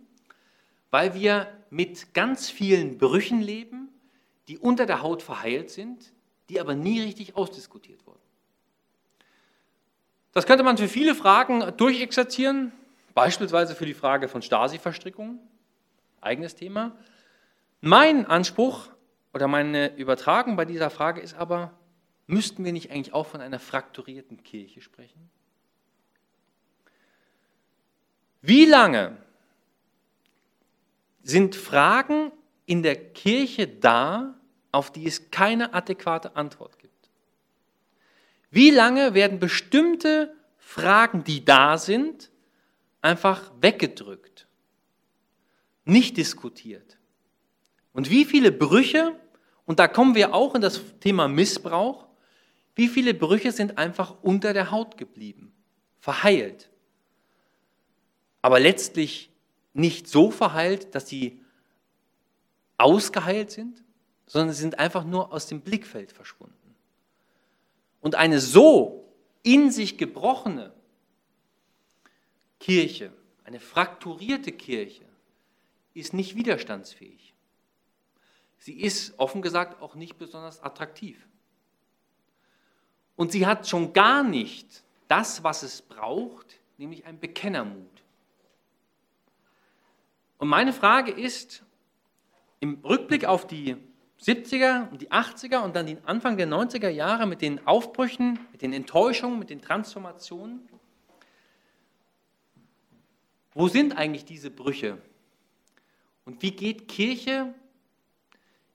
weil 0.90 1.14
wir 1.14 1.48
mit 1.70 2.14
ganz 2.14 2.50
vielen 2.50 2.98
Brüchen 2.98 3.40
leben, 3.40 3.88
die 4.48 4.59
unter 4.59 4.86
der 4.86 5.02
Haut 5.02 5.22
verheilt 5.22 5.70
sind, 5.70 6.12
die 6.48 6.61
aber 6.61 6.74
nie 6.74 7.00
richtig 7.00 7.36
ausdiskutiert 7.36 8.07
wurden. 8.07 8.24
Das 10.35 10.47
könnte 10.47 10.64
man 10.64 10.76
für 10.76 10.89
viele 10.89 11.14
Fragen 11.14 11.76
durchexerzieren, 11.76 12.72
beispielsweise 13.14 13.76
für 13.76 13.87
die 13.87 13.95
Frage 13.95 14.28
von 14.28 14.43
Stasi-Verstrickungen, 14.43 15.39
eigenes 16.20 16.57
Thema. 16.57 16.97
Mein 17.80 18.26
Anspruch 18.26 18.89
oder 19.32 19.47
meine 19.47 19.95
Übertragung 19.97 20.57
bei 20.57 20.64
dieser 20.64 20.91
Frage 20.91 21.20
ist 21.20 21.35
aber, 21.35 21.72
müssten 22.26 22.64
wir 22.64 22.72
nicht 22.72 22.91
eigentlich 22.91 23.14
auch 23.14 23.26
von 23.26 23.41
einer 23.41 23.61
frakturierten 23.61 24.43
Kirche 24.43 24.80
sprechen? 24.80 25.30
Wie 28.43 28.64
lange 28.64 29.16
sind 31.22 31.55
Fragen 31.55 32.32
in 32.66 32.82
der 32.82 32.97
Kirche 32.97 33.68
da, 33.68 34.35
auf 34.72 34.91
die 34.91 35.07
es 35.07 35.30
keine 35.30 35.74
adäquate 35.74 36.35
Antwort 36.35 36.78
gibt? 36.80 36.84
Wie 38.55 38.70
lange 38.70 39.14
werden 39.14 39.40
bestimmte 39.40 40.32
Fragen, 40.59 41.24
die 41.24 41.44
da 41.44 41.76
sind, 41.76 42.30
einfach 43.00 43.50
weggedrückt, 43.61 44.46
nicht 45.84 46.16
diskutiert? 46.16 46.96
Und 47.92 48.11
wie 48.11 48.24
viele 48.24 48.52
Brüche, 48.52 49.18
und 49.66 49.80
da 49.80 49.88
kommen 49.88 50.14
wir 50.14 50.32
auch 50.34 50.55
in 50.55 50.61
das 50.61 50.80
Thema 51.00 51.26
Missbrauch, 51.26 52.07
wie 52.76 52.86
viele 52.86 53.12
Brüche 53.12 53.50
sind 53.50 53.76
einfach 53.76 54.22
unter 54.22 54.52
der 54.52 54.70
Haut 54.70 54.98
geblieben, 54.98 55.52
verheilt, 55.98 56.70
aber 58.40 58.61
letztlich 58.61 59.32
nicht 59.72 60.07
so 60.07 60.30
verheilt, 60.30 60.94
dass 60.94 61.09
sie 61.09 61.42
ausgeheilt 62.78 63.50
sind, 63.50 63.82
sondern 64.26 64.55
sie 64.55 64.61
sind 64.61 64.78
einfach 64.78 65.02
nur 65.02 65.32
aus 65.32 65.48
dem 65.48 65.61
Blickfeld 65.61 66.12
verschwunden. 66.12 66.64
Und 68.05 68.16
eine 68.16 68.38
so 68.38 69.11
in 69.42 69.70
sich 69.70 69.96
gebrochene 69.96 70.74
Kirche, 72.61 73.11
eine 73.44 73.59
frakturierte 73.59 74.52
Kirche, 74.52 75.07
ist 75.94 76.12
nicht 76.12 76.36
widerstandsfähig. 76.36 77.32
Sie 78.59 78.78
ist 78.78 79.18
offen 79.18 79.40
gesagt 79.40 79.80
auch 79.80 79.94
nicht 79.94 80.18
besonders 80.18 80.62
attraktiv. 80.62 81.26
Und 83.16 83.32
sie 83.32 83.46
hat 83.46 83.66
schon 83.66 83.94
gar 83.94 84.22
nicht 84.22 84.84
das, 85.09 85.42
was 85.42 85.62
es 85.62 85.80
braucht, 85.80 86.61
nämlich 86.76 87.07
ein 87.07 87.18
Bekennermut. 87.18 88.02
Und 90.36 90.48
meine 90.48 90.74
Frage 90.74 91.11
ist, 91.11 91.62
im 92.61 92.80
Rückblick 92.84 93.24
auf 93.24 93.46
die 93.46 93.78
70er 94.25 94.91
und 94.91 95.03
die 95.03 95.11
80er 95.11 95.59
und 95.59 95.77
dann 95.77 95.87
den 95.87 96.03
Anfang 96.07 96.37
der 96.39 96.49
90er 96.49 96.89
Jahre 96.89 97.27
mit 97.27 97.43
den 97.43 97.66
Aufbrüchen, 97.66 98.39
mit 98.53 98.62
den 98.62 98.72
Enttäuschungen, 98.72 99.39
mit 99.39 99.51
den 99.51 99.61
Transformationen, 99.61 100.66
wo 103.53 103.68
sind 103.68 103.97
eigentlich 103.97 104.25
diese 104.25 104.51
Brüche? 104.51 104.99
Und 106.25 106.43
wie 106.43 106.51
geht 106.51 106.89
Kirche, 106.89 107.55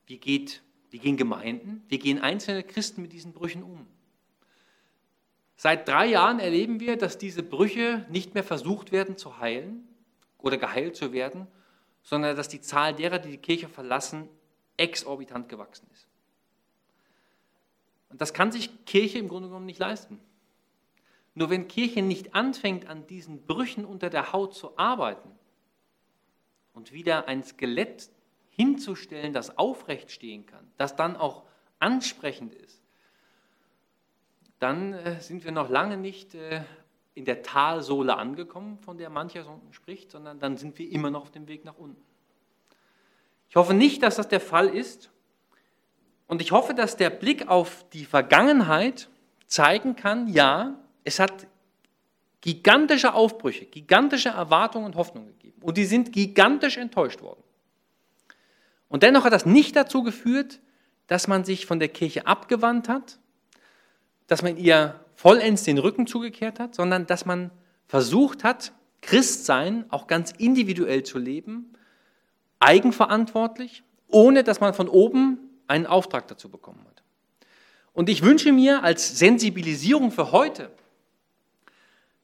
wie, 0.06 0.18
geht, 0.18 0.62
wie 0.92 1.00
gehen 1.00 1.18
Gemeinden, 1.18 1.84
wie 1.90 2.00
gehen 2.00 2.20
einzelne 2.20 2.64
Christen 2.64 3.02
mit 3.02 3.12
diesen 3.12 3.34
Brüchen 3.34 3.64
um? 3.64 3.88
Seit 5.58 5.88
drei 5.88 6.06
Jahren 6.06 6.40
erleben 6.40 6.80
wir, 6.80 6.96
dass 6.96 7.18
diese 7.18 7.44
Brüche 7.44 8.06
nicht 8.10 8.34
mehr 8.36 8.46
versucht 8.46 8.94
werden 8.94 9.18
zu 9.18 9.40
heilen 9.40 9.86
oder 10.38 10.58
geheilt 10.58 10.96
zu 10.96 11.12
werden, 11.12 11.48
sondern 12.02 12.38
dass 12.38 12.48
die 12.48 12.62
Zahl 12.62 12.96
derer, 12.96 13.20
die 13.20 13.32
die 13.32 13.38
Kirche 13.38 13.68
verlassen, 13.68 14.30
exorbitant 14.80 15.50
gewachsen 15.50 15.88
ist. 15.94 16.08
Und 18.10 18.22
das 18.22 18.34
kann 18.34 18.52
sich 18.52 18.86
Kirche 18.86 19.20
im 19.20 19.28
Grunde 19.28 19.50
genommen 19.50 19.66
nicht 19.66 19.80
leisten. 19.80 20.20
Nur 21.36 21.50
wenn 21.50 21.68
Kirche 21.68 22.02
nicht 22.02 22.34
anfängt, 22.34 22.88
an 22.88 23.06
diesen 23.08 23.46
Brüchen 23.46 23.86
unter 23.86 24.10
der 24.10 24.34
Haut 24.34 24.56
zu 24.56 24.78
arbeiten 24.78 25.30
und 26.74 26.92
wieder 26.92 27.28
ein 27.28 27.44
Skelett 27.44 28.10
hinzustellen, 28.50 29.32
das 29.32 29.58
aufrecht 29.58 30.12
stehen 30.12 30.46
kann, 30.46 30.68
das 30.78 30.96
dann 30.96 31.16
auch 31.16 31.44
ansprechend 31.80 32.54
ist, 32.56 32.82
dann 34.60 34.94
äh, 34.94 35.22
sind 35.22 35.46
wir 35.46 35.52
noch 35.52 35.70
lange 35.70 35.96
nicht 35.96 36.36
äh, 36.36 36.64
in 37.14 37.26
der 37.26 37.42
Talsohle 37.42 38.18
angekommen, 38.18 38.78
von 38.80 38.98
der 38.98 39.10
mancher 39.10 39.44
so 39.44 39.62
spricht, 39.72 40.12
sondern 40.12 40.40
dann 40.40 40.58
sind 40.58 40.78
wir 40.78 40.92
immer 40.92 41.12
noch 41.12 41.22
auf 41.22 41.32
dem 41.32 41.48
Weg 41.48 41.64
nach 41.64 41.78
unten. 41.78 42.09
Ich 43.50 43.56
hoffe 43.56 43.74
nicht, 43.74 44.04
dass 44.04 44.16
das 44.16 44.28
der 44.28 44.40
Fall 44.40 44.70
ist. 44.70 45.10
Und 46.28 46.42
ich 46.42 46.52
hoffe, 46.52 46.74
dass 46.74 46.96
der 46.96 47.10
Blick 47.10 47.48
auf 47.48 47.86
die 47.92 48.06
Vergangenheit 48.06 49.10
zeigen 49.48 49.96
kann, 49.96 50.28
ja, 50.28 50.80
es 51.04 51.20
hat 51.20 51.48
gigantische 52.42 53.14
Aufbrüche, 53.14 53.66
gigantische 53.66 54.30
Erwartungen 54.30 54.86
und 54.86 54.96
Hoffnungen 54.96 55.30
gegeben. 55.30 55.60
Und 55.62 55.78
die 55.78 55.86
sind 55.86 56.14
gigantisch 56.14 56.78
enttäuscht 56.78 57.22
worden. 57.22 57.44
Und 58.88 59.04
dennoch 59.04 59.24
hat 59.24 59.34
das 59.34 59.46
nicht 59.46 59.76
dazu 59.76 60.04
geführt, 60.04 60.60
dass 61.08 61.28
man 61.28 61.44
sich 61.44 61.66
von 61.66 61.80
der 61.80 61.90
Kirche 61.90 62.28
abgewandt 62.28 62.88
hat, 62.88 63.18
dass 64.28 64.44
man 64.44 64.58
ihr 64.58 65.04
vollends 65.16 65.64
den 65.64 65.80
Rücken 65.80 66.06
zugekehrt 66.06 66.60
hat, 66.60 66.76
sondern 66.76 67.08
dass 67.08 67.26
man 67.26 67.50
versucht 67.88 68.44
hat, 68.44 68.72
Christsein 69.02 69.86
auch 69.90 70.08
ganz 70.08 70.32
individuell 70.38 71.04
zu 71.04 71.18
leben, 71.18 71.74
eigenverantwortlich, 72.60 73.84
ohne 74.08 74.44
dass 74.44 74.60
man 74.60 74.74
von 74.74 74.88
oben 74.88 75.40
einen 75.68 75.86
Auftrag 75.86 76.28
dazu 76.28 76.50
bekommen 76.50 76.84
hat. 76.88 77.04
Und 77.94 78.10
ich 78.10 78.22
wünsche 78.22 78.52
mir 78.52 78.84
als 78.84 79.18
Sensibilisierung 79.18 80.12
für 80.12 80.32
heute, 80.32 80.72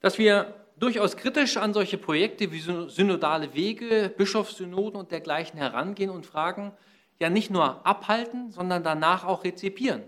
dass 0.02 0.18
wir 0.18 0.54
durchaus 0.78 1.18
kritisch 1.18 1.58
an 1.58 1.74
solche 1.74 1.98
Projekte 1.98 2.52
wie 2.52 2.60
synodale 2.60 3.54
Wege, 3.54 4.14
Bischofssynoden 4.16 5.00
und 5.00 5.12
dergleichen 5.12 5.58
herangehen 5.58 6.10
und 6.10 6.26
fragen, 6.26 6.74
ja 7.20 7.30
nicht 7.30 7.50
nur 7.50 7.86
abhalten, 7.86 8.52
sondern 8.52 8.84
danach 8.84 9.24
auch 9.24 9.44
rezipieren 9.44 10.04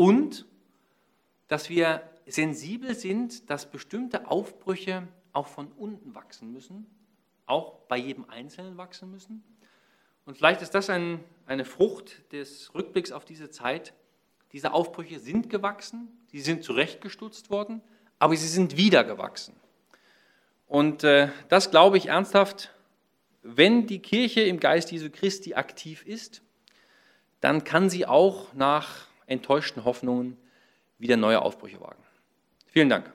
und 0.00 0.46
dass 1.48 1.68
wir 1.68 2.00
sensibel 2.26 2.94
sind, 2.94 3.50
dass 3.50 3.70
bestimmte 3.70 4.30
Aufbrüche 4.30 5.06
auch 5.34 5.46
von 5.46 5.70
unten 5.72 6.14
wachsen 6.14 6.54
müssen, 6.54 6.86
auch 7.50 7.74
bei 7.88 7.96
jedem 7.96 8.28
Einzelnen 8.28 8.76
wachsen 8.76 9.10
müssen. 9.10 9.44
Und 10.24 10.36
vielleicht 10.36 10.62
ist 10.62 10.74
das 10.74 10.88
ein, 10.90 11.24
eine 11.46 11.64
Frucht 11.64 12.32
des 12.32 12.74
Rückblicks 12.74 13.12
auf 13.12 13.24
diese 13.24 13.50
Zeit. 13.50 13.92
Diese 14.52 14.72
Aufbrüche 14.72 15.18
sind 15.18 15.50
gewachsen, 15.50 16.08
sie 16.28 16.40
sind 16.40 16.64
zurechtgestutzt 16.64 17.50
worden, 17.50 17.82
aber 18.18 18.36
sie 18.36 18.48
sind 18.48 18.76
wieder 18.76 19.04
gewachsen. 19.04 19.54
Und 20.66 21.04
äh, 21.04 21.28
das 21.48 21.70
glaube 21.70 21.98
ich 21.98 22.06
ernsthaft, 22.06 22.72
wenn 23.42 23.86
die 23.86 24.00
Kirche 24.00 24.42
im 24.42 24.60
Geist 24.60 24.92
Jesu 24.92 25.08
Christi 25.10 25.54
aktiv 25.54 26.04
ist, 26.06 26.42
dann 27.40 27.64
kann 27.64 27.88
sie 27.88 28.06
auch 28.06 28.52
nach 28.52 29.06
enttäuschten 29.26 29.84
Hoffnungen 29.84 30.36
wieder 30.98 31.16
neue 31.16 31.40
Aufbrüche 31.40 31.80
wagen. 31.80 32.02
Vielen 32.66 32.90
Dank. 32.90 33.10